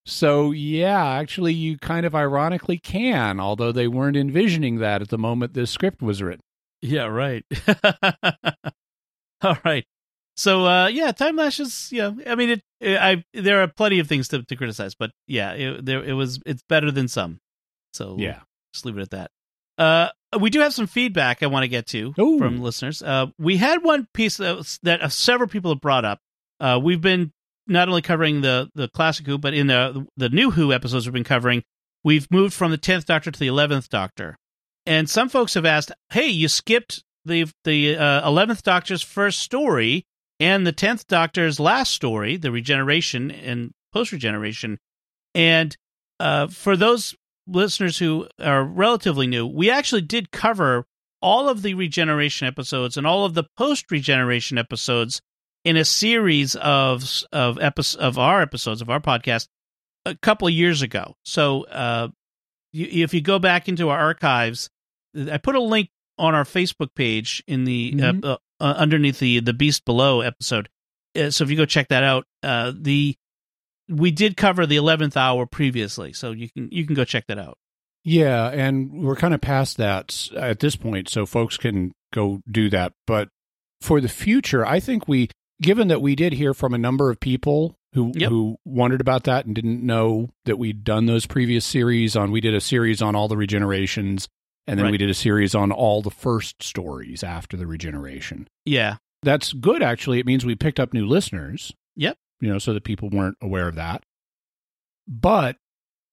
so 0.06 0.50
yeah, 0.50 1.06
actually 1.06 1.54
you 1.54 1.78
kind 1.78 2.04
of 2.04 2.16
ironically 2.16 2.78
can, 2.78 3.38
although 3.38 3.72
they 3.72 3.86
weren't 3.86 4.16
envisioning 4.16 4.78
that 4.78 5.02
at 5.02 5.08
the 5.08 5.18
moment 5.18 5.54
this 5.54 5.70
script 5.70 6.02
was 6.02 6.20
written. 6.20 6.42
Yeah, 6.82 7.06
right. 7.06 7.44
All 9.42 9.56
right. 9.64 9.86
So 10.38 10.64
uh 10.66 10.86
yeah, 10.86 11.10
Time 11.12 11.34
Lash 11.36 11.58
is 11.58 11.88
yeah, 11.90 12.12
I 12.26 12.34
mean 12.36 12.60
it, 12.80 12.96
I 12.98 13.24
there 13.34 13.60
are 13.62 13.66
plenty 13.68 13.98
of 13.98 14.06
things 14.06 14.28
to, 14.28 14.42
to 14.44 14.54
criticize, 14.56 14.94
but 14.94 15.10
yeah, 15.26 15.52
it, 15.52 15.84
there 15.84 16.02
it 16.02 16.12
was 16.12 16.40
it's 16.46 16.62
better 16.68 16.90
than 16.92 17.08
some. 17.08 17.40
So 17.92 18.14
Yeah. 18.18 18.40
just 18.72 18.86
leave 18.86 18.96
it 18.98 19.02
at 19.02 19.10
that. 19.10 19.30
Uh 19.78 20.10
we 20.38 20.48
do 20.50 20.60
have 20.60 20.72
some 20.72 20.86
feedback 20.86 21.42
I 21.42 21.46
want 21.48 21.64
to 21.64 21.68
get 21.68 21.86
to 21.88 22.14
Ooh. 22.20 22.38
from 22.38 22.60
listeners. 22.62 23.02
Uh 23.02 23.26
we 23.38 23.56
had 23.56 23.82
one 23.82 24.06
piece 24.14 24.36
that, 24.36 24.56
was- 24.56 24.78
that 24.84 25.02
uh, 25.02 25.08
several 25.08 25.48
people 25.48 25.72
have 25.72 25.80
brought 25.80 26.04
up. 26.04 26.20
Uh 26.60 26.78
we've 26.80 27.00
been 27.00 27.32
not 27.66 27.88
only 27.88 28.00
covering 28.02 28.40
the 28.40 28.70
the 28.76 28.86
classic 28.88 29.26
Who, 29.26 29.38
but 29.38 29.54
in 29.54 29.66
the 29.66 30.06
the 30.16 30.28
new 30.28 30.52
Who 30.52 30.72
episodes 30.72 31.04
we've 31.04 31.12
been 31.12 31.24
covering, 31.24 31.64
we've 32.04 32.30
moved 32.30 32.54
from 32.54 32.70
the 32.70 32.78
10th 32.78 33.06
Doctor 33.06 33.32
to 33.32 33.38
the 33.40 33.48
11th 33.48 33.88
Doctor. 33.88 34.36
And 34.86 35.10
some 35.10 35.28
folks 35.28 35.54
have 35.54 35.66
asked, 35.66 35.90
"Hey, 36.10 36.28
you 36.28 36.46
skipped 36.48 37.02
the 37.24 37.50
the 37.64 37.96
uh, 37.96 38.26
eleventh 38.26 38.62
Doctor's 38.62 39.02
first 39.02 39.40
story 39.40 40.06
and 40.40 40.66
the 40.66 40.72
tenth 40.72 41.06
Doctor's 41.06 41.58
last 41.60 41.92
story, 41.92 42.36
the 42.36 42.50
regeneration 42.52 43.30
and 43.30 43.72
post 43.92 44.12
regeneration." 44.12 44.78
And 45.34 45.76
uh, 46.20 46.48
for 46.48 46.76
those 46.76 47.14
listeners 47.46 47.98
who 47.98 48.28
are 48.40 48.64
relatively 48.64 49.26
new, 49.26 49.46
we 49.46 49.70
actually 49.70 50.02
did 50.02 50.30
cover 50.30 50.84
all 51.20 51.48
of 51.48 51.62
the 51.62 51.74
regeneration 51.74 52.46
episodes 52.46 52.96
and 52.96 53.06
all 53.06 53.24
of 53.24 53.34
the 53.34 53.44
post 53.56 53.90
regeneration 53.90 54.58
episodes 54.58 55.20
in 55.64 55.76
a 55.76 55.84
series 55.84 56.54
of 56.56 57.04
of 57.32 57.58
episodes 57.58 57.96
of 58.02 58.18
our 58.18 58.40
episodes 58.40 58.80
of 58.80 58.88
our 58.90 59.00
podcast 59.00 59.48
a 60.04 60.14
couple 60.16 60.46
of 60.48 60.54
years 60.54 60.82
ago. 60.82 61.14
So 61.24 61.64
uh, 61.64 62.08
you, 62.72 62.86
if 63.04 63.12
you 63.14 63.20
go 63.20 63.38
back 63.38 63.68
into 63.68 63.88
our 63.88 63.98
archives, 63.98 64.70
I 65.16 65.38
put 65.38 65.56
a 65.56 65.60
link 65.60 65.90
on 66.18 66.34
our 66.34 66.44
Facebook 66.44 66.94
page 66.94 67.42
in 67.46 67.64
the 67.64 67.92
Mhm. 67.92 68.24
uh, 68.24 68.36
uh, 68.60 68.74
underneath 68.76 69.18
the 69.18 69.40
the 69.40 69.52
Beast 69.52 69.84
Below 69.84 70.20
episode. 70.20 70.68
Uh, 71.18 71.30
so 71.30 71.44
if 71.44 71.50
you 71.50 71.56
go 71.56 71.64
check 71.64 71.88
that 71.88 72.02
out, 72.02 72.24
uh, 72.42 72.72
the 72.74 73.16
we 73.88 74.10
did 74.10 74.36
cover 74.36 74.66
the 74.66 74.76
eleventh 74.76 75.16
hour 75.16 75.46
previously, 75.46 76.12
so 76.12 76.32
you 76.32 76.48
can 76.50 76.68
you 76.70 76.84
can 76.86 76.94
go 76.94 77.04
check 77.04 77.24
that 77.28 77.38
out. 77.38 77.56
Yeah, 78.04 78.48
and 78.48 79.02
we're 79.02 79.16
kind 79.16 79.34
of 79.34 79.40
past 79.40 79.76
that 79.76 80.28
at 80.36 80.60
this 80.60 80.76
point, 80.76 81.08
so 81.08 81.26
folks 81.26 81.56
can 81.56 81.92
go 82.12 82.40
do 82.50 82.70
that. 82.70 82.92
But 83.06 83.28
for 83.80 84.00
the 84.00 84.08
future, 84.08 84.64
I 84.64 84.80
think 84.80 85.08
we, 85.08 85.28
given 85.60 85.88
that 85.88 86.00
we 86.00 86.14
did 86.14 86.32
hear 86.32 86.54
from 86.54 86.72
a 86.74 86.78
number 86.78 87.10
of 87.10 87.20
people 87.20 87.74
who 87.94 88.12
Yep. 88.14 88.28
who 88.30 88.56
wondered 88.64 89.00
about 89.00 89.24
that 89.24 89.46
and 89.46 89.54
didn't 89.54 89.82
know 89.84 90.30
that 90.44 90.58
we'd 90.58 90.84
done 90.84 91.06
those 91.06 91.26
previous 91.26 91.64
series 91.64 92.16
on, 92.16 92.30
we 92.30 92.40
did 92.40 92.54
a 92.54 92.60
series 92.60 93.02
on 93.02 93.14
all 93.16 93.28
the 93.28 93.34
regenerations, 93.36 94.26
and 94.68 94.78
then 94.78 94.84
Right. 94.84 94.92
we 94.92 94.98
did 94.98 95.10
a 95.10 95.14
series 95.14 95.54
on 95.54 95.72
all 95.72 96.02
the 96.02 96.10
first 96.10 96.62
stories 96.62 97.24
after 97.24 97.56
the 97.56 97.66
regeneration. 97.66 98.46
Yeah, 98.64 98.98
that's 99.22 99.52
good 99.52 99.82
actually. 99.82 100.20
It 100.20 100.26
means 100.26 100.44
we 100.46 100.54
picked 100.54 100.78
up 100.78 100.92
new 100.94 101.06
listeners. 101.06 101.72
Yep. 101.96 102.16
You 102.40 102.48
know, 102.52 102.58
so 102.60 102.72
that 102.74 102.84
people 102.84 103.08
weren't 103.10 103.36
aware 103.42 103.66
of 103.66 103.74
that. 103.74 104.04
But 105.08 105.56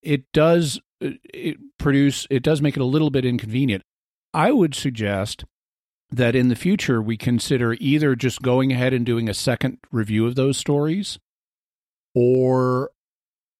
it 0.02 0.24
does 0.32 0.80
uh, 1.04 1.10
it 1.32 1.58
produce 1.78 2.26
it 2.30 2.42
does 2.42 2.60
make 2.62 2.76
it 2.76 2.80
a 2.82 2.84
little 2.86 3.10
bit 3.10 3.24
inconvenient. 3.24 3.84
I 4.34 4.50
would 4.52 4.74
suggest 4.74 5.44
that 6.10 6.34
in 6.34 6.48
the 6.48 6.56
future 6.56 7.02
we 7.02 7.16
consider 7.16 7.74
either 7.80 8.14
just 8.16 8.40
going 8.42 8.72
ahead 8.72 8.92
and 8.94 9.04
doing 9.04 9.28
a 9.28 9.34
second 9.34 9.78
review 9.92 10.26
of 10.26 10.34
those 10.34 10.56
stories 10.56 11.18
or 12.14 12.90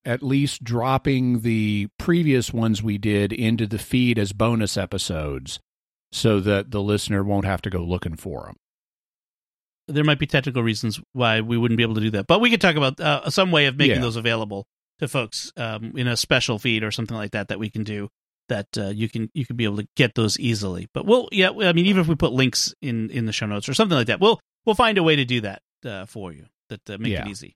at 0.06 0.22
least 0.22 0.62
dropping 0.64 1.40
the 1.40 1.88
previous 1.98 2.52
ones 2.52 2.82
we 2.82 2.96
did 2.96 3.32
into 3.32 3.66
the 3.66 3.78
feed 3.78 4.18
as 4.18 4.32
bonus 4.32 4.76
episodes 4.76 5.58
so 6.12 6.40
that 6.40 6.70
the 6.70 6.80
listener 6.80 7.22
won't 7.24 7.44
have 7.44 7.60
to 7.62 7.68
go 7.70 7.80
looking 7.82 8.16
for 8.16 8.44
them. 8.46 8.56
There 9.88 10.04
might 10.04 10.18
be 10.18 10.26
technical 10.26 10.62
reasons 10.62 11.00
why 11.12 11.40
we 11.42 11.56
wouldn't 11.56 11.76
be 11.76 11.82
able 11.84 11.94
to 11.96 12.00
do 12.00 12.10
that, 12.12 12.26
but 12.26 12.40
we 12.40 12.50
could 12.50 12.60
talk 12.60 12.76
about 12.76 12.98
uh, 13.00 13.30
some 13.30 13.50
way 13.52 13.66
of 13.66 13.76
making 13.76 13.96
Yeah. 13.96 14.00
those 14.00 14.16
available 14.16 14.66
to 14.98 15.06
folks 15.08 15.52
um, 15.56 15.92
in 15.96 16.08
a 16.08 16.16
special 16.16 16.58
feed 16.58 16.82
or 16.82 16.90
something 16.90 17.16
like 17.16 17.32
that 17.32 17.48
that 17.48 17.58
we 17.58 17.68
can 17.70 17.84
do 17.84 18.08
that 18.48 18.66
uh, 18.78 18.88
you 18.88 19.08
can 19.08 19.28
you 19.34 19.44
can 19.44 19.56
be 19.56 19.64
able 19.64 19.76
to 19.76 19.86
get 19.96 20.14
those 20.14 20.38
easily. 20.40 20.88
But 20.94 21.04
we'll 21.06 21.28
yeah, 21.32 21.50
I 21.50 21.72
mean 21.72 21.86
even 21.86 22.00
if 22.00 22.08
we 22.08 22.14
put 22.14 22.32
links 22.32 22.72
in 22.80 23.10
in 23.10 23.26
the 23.26 23.32
show 23.32 23.46
notes 23.46 23.68
or 23.68 23.74
something 23.74 23.96
like 23.96 24.06
that, 24.06 24.20
we'll 24.20 24.40
we'll 24.64 24.74
find 24.76 24.98
a 24.98 25.02
way 25.02 25.16
to 25.16 25.24
do 25.24 25.40
that 25.42 25.62
uh, 25.84 26.06
for 26.06 26.32
you 26.32 26.46
that 26.68 26.88
uh, 26.88 26.96
make 26.98 27.12
Yeah. 27.12 27.22
it 27.26 27.28
easy. 27.28 27.54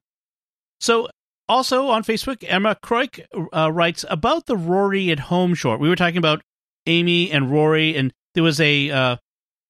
So 0.81 1.09
also 1.51 1.89
on 1.89 2.05
Facebook, 2.05 2.45
Emma 2.47 2.77
Kroik 2.83 3.25
uh, 3.53 3.71
writes 3.73 4.05
about 4.09 4.47
the 4.47 4.57
Rory 4.57 5.11
at 5.11 5.19
home 5.19 5.55
short. 5.55 5.81
We 5.81 5.89
were 5.89 5.97
talking 5.97 6.17
about 6.19 6.43
Amy 6.87 7.31
and 7.31 7.51
Rory, 7.51 7.97
and 7.97 8.13
there 8.35 8.45
was 8.45 8.61
a 8.61 8.91
uh, 8.91 9.17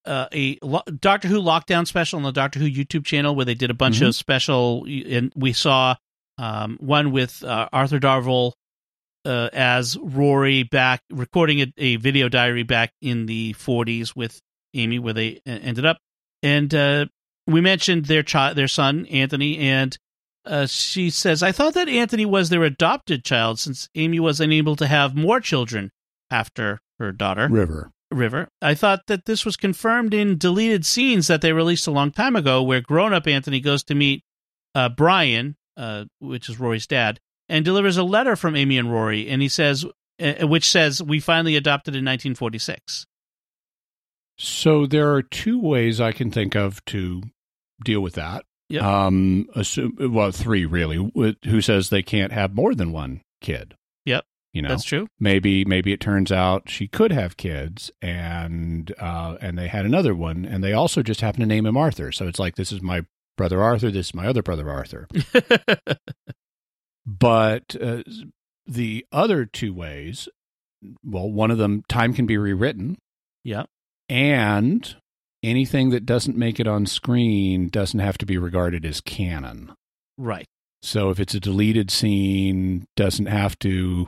uh, 0.05 0.27
a 0.33 0.57
lo- 0.61 0.83
Doctor 0.99 1.27
Who 1.27 1.41
lockdown 1.41 1.85
special 1.87 2.17
on 2.17 2.23
the 2.23 2.31
Doctor 2.31 2.59
Who 2.59 2.69
YouTube 2.69 3.05
channel 3.05 3.35
where 3.35 3.45
they 3.45 3.53
did 3.55 3.69
a 3.69 3.73
bunch 3.75 3.99
Mhm. 3.99 4.07
of 4.09 4.15
special, 4.15 4.85
and 4.87 5.31
we 5.35 5.53
saw 5.53 5.95
um, 6.37 6.77
one 6.79 7.11
with 7.11 7.43
uh, 7.43 7.67
Arthur 7.73 7.99
Darvill 7.99 8.53
uh, 9.25 9.49
as 9.53 9.97
Rory 9.97 10.63
back 10.63 11.01
recording 11.11 11.59
a, 11.61 11.73
a 11.77 11.95
video 11.97 12.29
diary 12.29 12.63
back 12.63 12.91
in 13.01 13.25
the 13.27 13.53
40s 13.53 14.15
with 14.15 14.39
Amy, 14.73 14.97
where 14.99 15.13
they 15.13 15.35
uh, 15.45 15.51
ended 15.61 15.85
up, 15.85 15.97
and 16.41 16.73
uh, 16.73 17.05
we 17.45 17.61
mentioned 17.61 18.05
their 18.05 18.23
child, 18.23 18.55
their 18.55 18.67
son 18.67 19.05
Anthony, 19.07 19.57
and 19.59 19.97
uh, 20.45 20.65
she 20.65 21.09
says, 21.09 21.43
"I 21.43 21.51
thought 21.51 21.73
that 21.73 21.89
Anthony 21.89 22.25
was 22.25 22.49
their 22.49 22.63
adopted 22.63 23.23
child 23.23 23.59
since 23.59 23.89
Amy 23.95 24.19
was 24.19 24.39
unable 24.39 24.75
to 24.75 24.87
have 24.87 25.15
more 25.15 25.39
children 25.39 25.91
after 26.29 26.79
her 26.99 27.11
daughter." 27.11 27.47
River. 27.49 27.91
River. 28.11 28.49
I 28.61 28.73
thought 28.73 29.07
that 29.07 29.25
this 29.25 29.45
was 29.45 29.55
confirmed 29.55 30.13
in 30.13 30.37
deleted 30.37 30.85
scenes 30.85 31.27
that 31.27 31.41
they 31.41 31.53
released 31.53 31.87
a 31.87 31.91
long 31.91 32.11
time 32.11 32.35
ago, 32.35 32.61
where 32.61 32.81
grown-up 32.81 33.25
Anthony 33.25 33.61
goes 33.61 33.83
to 33.85 33.95
meet 33.95 34.23
uh, 34.75 34.89
Brian, 34.89 35.55
uh, 35.77 36.05
which 36.19 36.49
is 36.49 36.59
Rory's 36.59 36.87
dad, 36.87 37.19
and 37.47 37.63
delivers 37.63 37.97
a 37.97 38.03
letter 38.03 38.35
from 38.35 38.55
Amy 38.55 38.77
and 38.77 38.91
Rory, 38.91 39.29
and 39.29 39.41
he 39.41 39.47
says, 39.47 39.85
uh, 40.21 40.47
which 40.47 40.67
says, 40.67 41.01
"We 41.01 41.19
finally 41.19 41.55
adopted 41.55 41.95
in 41.95 42.03
1946." 42.03 43.05
So 44.37 44.85
there 44.85 45.13
are 45.13 45.21
two 45.21 45.59
ways 45.59 46.01
I 46.01 46.11
can 46.11 46.31
think 46.31 46.55
of 46.55 46.83
to 46.85 47.21
deal 47.83 48.01
with 48.01 48.15
that. 48.15 48.43
Yep. 48.71 48.83
Um, 48.83 49.47
assume, 49.55 49.95
well, 50.13 50.31
three 50.31 50.65
really. 50.65 51.11
Who 51.45 51.61
says 51.61 51.89
they 51.89 52.01
can't 52.03 52.31
have 52.31 52.53
more 52.55 52.73
than 52.73 52.91
one 52.91 53.21
kid? 53.41 53.75
Yep, 54.05 54.25
You 54.53 54.61
know, 54.63 54.69
that's 54.69 54.83
true. 54.83 55.07
maybe 55.19 55.63
maybe 55.65 55.91
it 55.93 55.99
turns 55.99 56.31
out 56.31 56.69
she 56.69 56.87
could 56.87 57.11
have 57.11 57.37
kids, 57.37 57.91
and 58.01 58.93
uh, 58.99 59.37
and 59.41 59.57
they 59.57 59.67
had 59.67 59.85
another 59.85 60.15
one, 60.15 60.45
and 60.45 60.63
they 60.63 60.73
also 60.73 61.03
just 61.03 61.21
happen 61.21 61.41
to 61.41 61.45
name 61.45 61.65
him 61.65 61.77
Arthur. 61.77 62.11
So 62.11 62.27
it's 62.27 62.39
like 62.39 62.55
this 62.55 62.71
is 62.71 62.81
my 62.81 63.05
brother 63.37 63.61
Arthur, 63.61 63.91
this 63.91 64.07
is 64.07 64.13
my 64.15 64.27
other 64.27 64.41
brother 64.43 64.69
Arthur. 64.69 65.07
But 67.05 67.75
uh, 67.81 68.03
the 68.67 69.05
other 69.11 69.45
two 69.45 69.73
ways, 69.73 70.29
well, 71.03 71.29
one 71.31 71.49
of 71.51 71.57
them, 71.57 71.83
time 71.89 72.13
can 72.13 72.25
be 72.27 72.37
rewritten, 72.37 72.97
yeah, 73.43 73.63
and 74.07 74.95
anything 75.43 75.89
that 75.91 76.05
doesn't 76.05 76.37
make 76.37 76.59
it 76.59 76.67
on 76.67 76.85
screen 76.85 77.67
doesn't 77.69 77.99
have 77.99 78.17
to 78.19 78.25
be 78.25 78.37
regarded 78.37 78.85
as 78.85 79.01
canon. 79.01 79.73
right. 80.17 80.45
So 80.83 81.11
if 81.11 81.19
it's 81.19 81.35
a 81.35 81.39
deleted 81.39 81.91
scene, 81.91 82.87
doesn't 82.95 83.27
have 83.27 83.57
to 83.59 84.07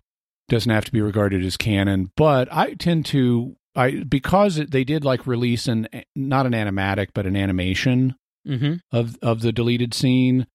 doesn't 0.50 0.72
have 0.72 0.86
to 0.86 0.92
be 0.92 1.02
regarded 1.02 1.46
as 1.46 1.56
canon. 1.56 2.12
But 2.18 2.48
I 2.52 2.74
tend 2.74 3.06
to 3.08 3.56
I 3.76 4.04
because 4.04 4.58
it, 4.58 4.72
they 4.72 4.84
did 4.84 5.06
like 5.06 5.28
release 5.28 5.68
an 5.68 5.88
not 6.16 6.46
an 6.48 6.54
animatic 6.54 7.10
but 7.14 7.26
an 7.28 7.36
animation 7.36 8.16
Mm-hmm. 8.48 8.74
of 8.92 9.18
of 9.22 9.40
the 9.42 9.52
deleted 9.54 9.94
scene. 9.94 10.48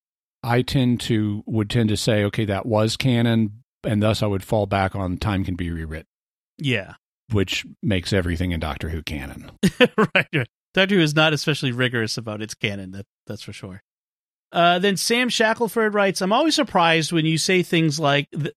I 0.42 0.60
tend 0.62 1.00
to 1.02 1.42
would 1.46 1.70
tend 1.70 1.88
to 1.88 1.96
say 1.96 2.22
okay 2.24 2.44
that 2.44 2.66
was 2.66 2.96
canon, 2.98 3.62
and 3.82 4.02
thus 4.02 4.22
I 4.22 4.26
would 4.26 4.44
fall 4.44 4.66
back 4.66 4.94
on 4.94 5.16
time 5.16 5.42
can 5.44 5.54
be 5.54 5.70
rewritten, 5.70 6.06
Yeah, 6.58 6.94
which 7.32 7.64
makes 7.82 8.12
everything 8.12 8.50
in 8.52 8.60
Doctor 8.60 8.90
Who 8.90 9.02
canon. 9.02 9.52
right, 9.80 10.28
right. 10.34 10.48
Doctor 10.74 10.96
Who 10.96 11.00
is 11.02 11.14
not 11.14 11.32
especially 11.32 11.72
rigorous 11.72 12.16
about 12.18 12.42
its 12.42 12.54
canon. 12.54 12.90
That 12.92 13.06
that's 13.26 13.42
for 13.42 13.52
sure. 13.52 13.82
Uh, 14.52 14.78
then 14.78 14.96
Sam 14.96 15.28
Shackelford 15.28 15.94
writes, 15.94 16.20
"I'm 16.22 16.32
always 16.32 16.54
surprised 16.54 17.12
when 17.12 17.26
you 17.26 17.36
say 17.38 17.62
things 17.62 17.98
like, 18.00 18.28
th- 18.30 18.54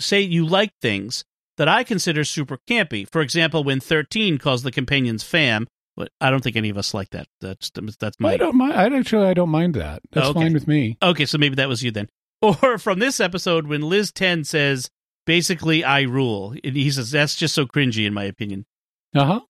say 0.00 0.20
you 0.20 0.46
like 0.46 0.70
things 0.80 1.24
that 1.56 1.68
I 1.68 1.84
consider 1.84 2.24
super 2.24 2.58
campy. 2.68 3.08
For 3.10 3.20
example, 3.22 3.64
when 3.64 3.80
13 3.80 4.38
calls 4.38 4.62
the 4.62 4.70
companions 4.72 5.22
fam. 5.22 5.66
But 5.98 6.10
I 6.20 6.28
don't 6.28 6.42
think 6.44 6.56
any 6.56 6.68
of 6.68 6.76
us 6.76 6.92
like 6.92 7.08
that. 7.10 7.26
That's 7.40 7.70
that's 7.98 8.20
my 8.20 8.34
I 8.34 8.36
don't 8.36 8.54
mind. 8.56 8.74
I 8.74 8.84
actually 8.98 9.26
I 9.26 9.32
don't 9.32 9.48
mind 9.48 9.74
that. 9.76 10.02
That's 10.12 10.26
Okay. 10.28 10.40
fine 10.40 10.52
with 10.52 10.68
me. 10.68 10.98
Okay, 11.02 11.24
so 11.24 11.38
maybe 11.38 11.54
that 11.54 11.68
was 11.70 11.82
you 11.82 11.90
then. 11.90 12.08
Or 12.42 12.76
from 12.76 12.98
this 12.98 13.18
episode 13.18 13.66
when 13.66 13.80
Liz 13.80 14.12
10 14.12 14.44
says, 14.44 14.90
basically, 15.24 15.82
I 15.84 16.02
rule. 16.02 16.54
And 16.62 16.76
he 16.76 16.90
says, 16.90 17.10
that's 17.12 17.34
just 17.34 17.54
so 17.54 17.64
cringy, 17.64 18.06
in 18.06 18.12
my 18.12 18.24
opinion. 18.24 18.66
Uh 19.14 19.24
huh. 19.24 19.40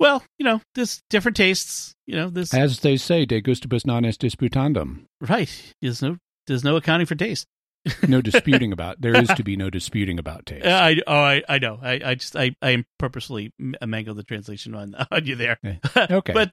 Well, 0.00 0.24
you 0.38 0.44
know, 0.44 0.60
there's 0.74 1.02
different 1.10 1.36
tastes. 1.36 1.94
You 2.06 2.16
know, 2.16 2.28
this 2.30 2.52
As 2.52 2.80
they 2.80 2.96
say, 2.96 3.24
de 3.26 3.40
gustibus 3.40 3.84
non 3.86 4.04
est 4.04 4.20
disputandum. 4.20 5.04
right. 5.20 5.72
There's 5.80 6.02
no 6.02 6.16
there's 6.48 6.64
no 6.64 6.74
accounting 6.76 7.06
for 7.06 7.14
taste. 7.14 7.46
No 8.08 8.20
disputing 8.20 8.72
about. 8.72 9.00
There 9.00 9.16
is 9.16 9.28
to 9.28 9.42
be 9.42 9.56
no 9.56 9.70
disputing 9.70 10.18
about 10.18 10.44
taste. 10.46 10.66
Uh, 10.66 10.70
I 10.70 10.96
oh 11.06 11.14
I, 11.14 11.42
I 11.48 11.58
know. 11.58 11.78
I, 11.80 12.00
I 12.04 12.14
just 12.14 12.34
I 12.36 12.54
I 12.60 12.84
purposely 12.98 13.52
mangled 13.58 14.18
the 14.18 14.22
translation 14.24 14.74
on 14.74 14.94
on 15.10 15.24
you 15.26 15.36
there. 15.36 15.58
Okay. 15.96 16.32
but 16.34 16.50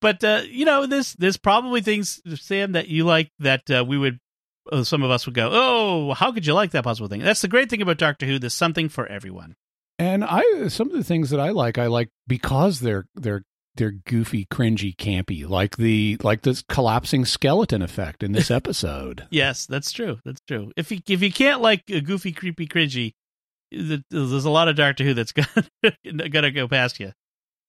but 0.00 0.22
uh, 0.22 0.42
you 0.48 0.64
know, 0.64 0.86
there's 0.86 1.14
there's 1.14 1.36
probably 1.38 1.80
things, 1.80 2.20
Sam, 2.40 2.72
that 2.72 2.88
you 2.88 3.04
like 3.04 3.30
that 3.40 3.68
uh, 3.70 3.84
we 3.86 3.96
would. 3.98 4.18
Uh, 4.70 4.82
some 4.84 5.02
of 5.02 5.10
us 5.10 5.26
would 5.26 5.34
go, 5.34 5.48
"Oh, 5.52 6.14
how 6.14 6.30
could 6.32 6.46
you 6.46 6.54
like 6.54 6.70
that 6.70 6.84
possible 6.84 7.08
thing?" 7.08 7.20
That's 7.20 7.42
the 7.42 7.48
great 7.48 7.68
thing 7.68 7.82
about 7.82 7.98
Doctor 7.98 8.24
Who. 8.26 8.38
There's 8.38 8.54
something 8.54 8.88
for 8.88 9.06
everyone. 9.06 9.56
And 9.98 10.24
I 10.24 10.68
some 10.68 10.88
of 10.90 10.96
the 10.96 11.04
things 11.04 11.30
that 11.30 11.40
I 11.40 11.50
like, 11.50 11.78
I 11.78 11.86
like 11.86 12.08
because 12.26 12.80
they're 12.80 13.06
they're 13.14 13.42
they're 13.76 13.92
goofy, 14.06 14.46
cringy, 14.46 14.94
campy, 14.96 15.48
like 15.48 15.76
the 15.76 16.16
like 16.22 16.42
this 16.42 16.62
collapsing 16.68 17.24
skeleton 17.24 17.82
effect 17.82 18.22
in 18.22 18.32
this 18.32 18.50
episode. 18.60 19.26
Yes, 19.30 19.66
that's 19.66 19.92
true. 19.92 20.18
That's 20.24 20.40
true. 20.48 20.72
If 20.76 20.90
you 20.90 20.98
if 21.08 21.22
you 21.22 21.32
can't 21.32 21.60
like 21.60 21.82
a 21.90 22.00
goofy, 22.00 22.32
creepy, 22.32 22.66
cringy, 22.66 23.12
th- 23.72 24.02
there's 24.10 24.44
a 24.44 24.50
lot 24.50 24.68
of 24.68 24.76
Doctor 24.76 25.04
Who 25.04 25.14
that's 25.14 25.32
gonna 25.32 26.28
gonna 26.28 26.50
go 26.50 26.66
past 26.68 26.98
you. 27.00 27.12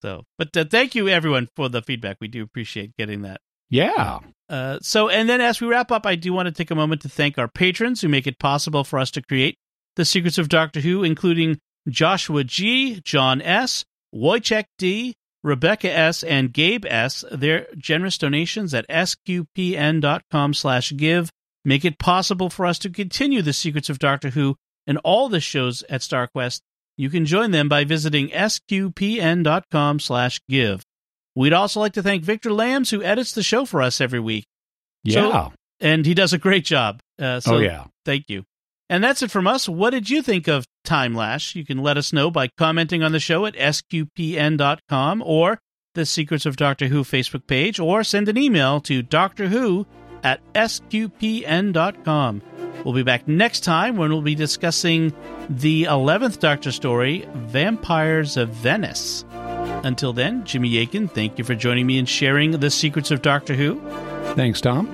So, 0.01 0.23
but 0.37 0.55
uh, 0.57 0.65
thank 0.69 0.93
you 0.95 1.07
everyone 1.09 1.47
for 1.55 1.69
the 1.69 1.81
feedback. 1.81 2.17
We 2.21 2.27
do 2.27 2.43
appreciate 2.43 2.95
getting 2.97 3.21
that. 3.23 3.41
yeah. 3.69 4.19
Uh, 4.47 4.77
so, 4.79 5.09
and 5.09 5.27
then 5.27 5.41
as 5.41 5.59
we 5.59 5.67
wrap 5.67 5.91
up, 5.91 6.05
I 6.05 6.13
do 6.13 6.31
want 6.31 6.45
to 6.45 6.51
take 6.51 6.69
a 6.69 6.75
moment 6.75 7.01
to 7.01 7.09
thank 7.09 7.39
our 7.39 7.47
patrons 7.47 8.01
who 8.01 8.07
make 8.09 8.27
it 8.27 8.37
possible 8.37 8.83
for 8.83 8.99
us 8.99 9.09
to 9.11 9.21
create 9.23 9.57
the 9.95 10.05
Secrets 10.05 10.37
of 10.37 10.49
Doctor 10.49 10.81
Who, 10.81 11.03
including 11.03 11.57
Joshua 11.89 12.43
G, 12.43 12.99
John 13.01 13.41
S, 13.41 13.85
Wojciech 14.13 14.65
D, 14.77 15.15
Rebecca 15.43 15.91
S, 15.91 16.23
and 16.23 16.51
Gabe 16.53 16.85
S. 16.87 17.23
Their 17.31 17.67
generous 17.77 18.17
donations 18.17 18.73
at 18.73 18.87
sqpn.com 18.89 20.53
slash 20.53 20.93
give 20.95 21.29
make 21.63 21.85
it 21.85 21.99
possible 21.99 22.49
for 22.49 22.65
us 22.65 22.79
to 22.79 22.89
continue 22.89 23.41
the 23.41 23.53
Secrets 23.53 23.89
of 23.89 23.99
Doctor 23.99 24.29
Who 24.31 24.55
and 24.87 24.97
all 25.03 25.29
the 25.29 25.39
shows 25.39 25.83
at 25.89 26.01
StarQuest. 26.01 26.61
You 26.97 27.09
can 27.09 27.25
join 27.25 27.51
them 27.51 27.67
by 27.67 27.83
visiting 27.83 28.29
sqpn.com 28.29 29.99
slash 29.99 30.39
give. 30.49 30.83
We'd 31.35 31.53
also 31.53 31.79
like 31.81 31.93
to 31.93 32.03
thank 32.03 32.23
Victor 32.23 32.53
Lambs, 32.53 32.89
who 32.91 33.03
edits 33.03 33.33
the 33.33 33.43
show 33.43 33.65
for 33.65 33.81
us 33.81 33.99
every 33.99 34.19
week. 34.19 34.45
So- 35.07 35.29
Yeah. 35.29 35.49
And 35.81 36.05
he 36.05 36.13
does 36.13 36.31
a 36.31 36.37
great 36.37 36.63
job. 36.63 37.01
Uh, 37.19 37.41
so 37.41 37.55
oh 37.55 37.59
yeah. 37.59 37.83
thank 38.05 38.29
you. 38.29 38.45
And 38.89 39.03
that's 39.03 39.21
it 39.21 39.29
from 39.29 39.45
us. 39.45 39.67
What 39.67 39.89
did 39.89 40.09
you 40.09 40.21
think 40.21 40.47
of 40.47 40.63
Time 40.85 41.13
Lash? 41.13 41.55
You 41.55 41.65
can 41.65 41.79
let 41.79 41.97
us 41.97 42.13
know 42.13 42.31
by 42.31 42.47
commenting 42.57 43.03
on 43.03 43.11
the 43.11 43.19
show 43.19 43.45
at 43.45 43.55
sqpn.com 43.55 45.21
or 45.25 45.59
the 45.95 46.05
Secrets 46.05 46.45
of 46.45 46.57
Doctor 46.57 46.87
Who 46.87 47.03
Facebook 47.03 47.47
page, 47.47 47.79
or 47.79 48.03
send 48.03 48.29
an 48.29 48.37
email 48.37 48.79
to 48.81 49.01
Doctor 49.01 49.47
Who 49.47 49.87
at 50.23 50.41
sqpn.com. 50.53 52.41
We'll 52.83 52.93
be 52.93 53.03
back 53.03 53.27
next 53.27 53.61
time 53.61 53.95
when 53.95 54.11
we'll 54.11 54.21
be 54.21 54.35
discussing 54.35 55.13
the 55.49 55.85
11th 55.85 56.39
Doctor 56.39 56.71
story, 56.71 57.27
Vampires 57.33 58.37
of 58.37 58.49
Venice. 58.49 59.25
Until 59.83 60.13
then, 60.13 60.43
Jimmy 60.45 60.77
Akin, 60.79 61.07
thank 61.07 61.37
you 61.37 61.43
for 61.43 61.55
joining 61.55 61.87
me 61.87 61.97
and 61.97 62.07
sharing 62.07 62.51
the 62.51 62.69
secrets 62.69 63.11
of 63.11 63.21
Doctor 63.21 63.55
Who. 63.55 63.79
Thanks, 64.35 64.61
Dom. 64.61 64.87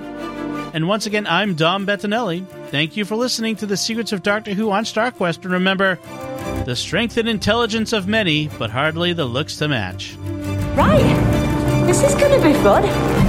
And 0.72 0.88
once 0.88 1.06
again, 1.06 1.26
I'm 1.26 1.54
Dom 1.54 1.86
Bettinelli. 1.86 2.46
Thank 2.70 2.96
you 2.96 3.04
for 3.04 3.14
listening 3.14 3.56
to 3.56 3.66
the 3.66 3.76
secrets 3.76 4.12
of 4.12 4.22
Doctor 4.22 4.54
Who 4.54 4.70
on 4.70 4.84
StarQuest. 4.84 5.44
And 5.44 5.52
remember, 5.52 5.98
the 6.64 6.74
strength 6.76 7.16
and 7.18 7.28
intelligence 7.28 7.92
of 7.92 8.08
many, 8.08 8.48
but 8.58 8.70
hardly 8.70 9.12
the 9.12 9.26
looks 9.26 9.58
to 9.58 9.68
match. 9.68 10.14
Right. 10.74 11.86
This 11.86 12.02
is 12.02 12.14
to 12.14 12.42
be 12.42 12.54
fun. 12.54 13.21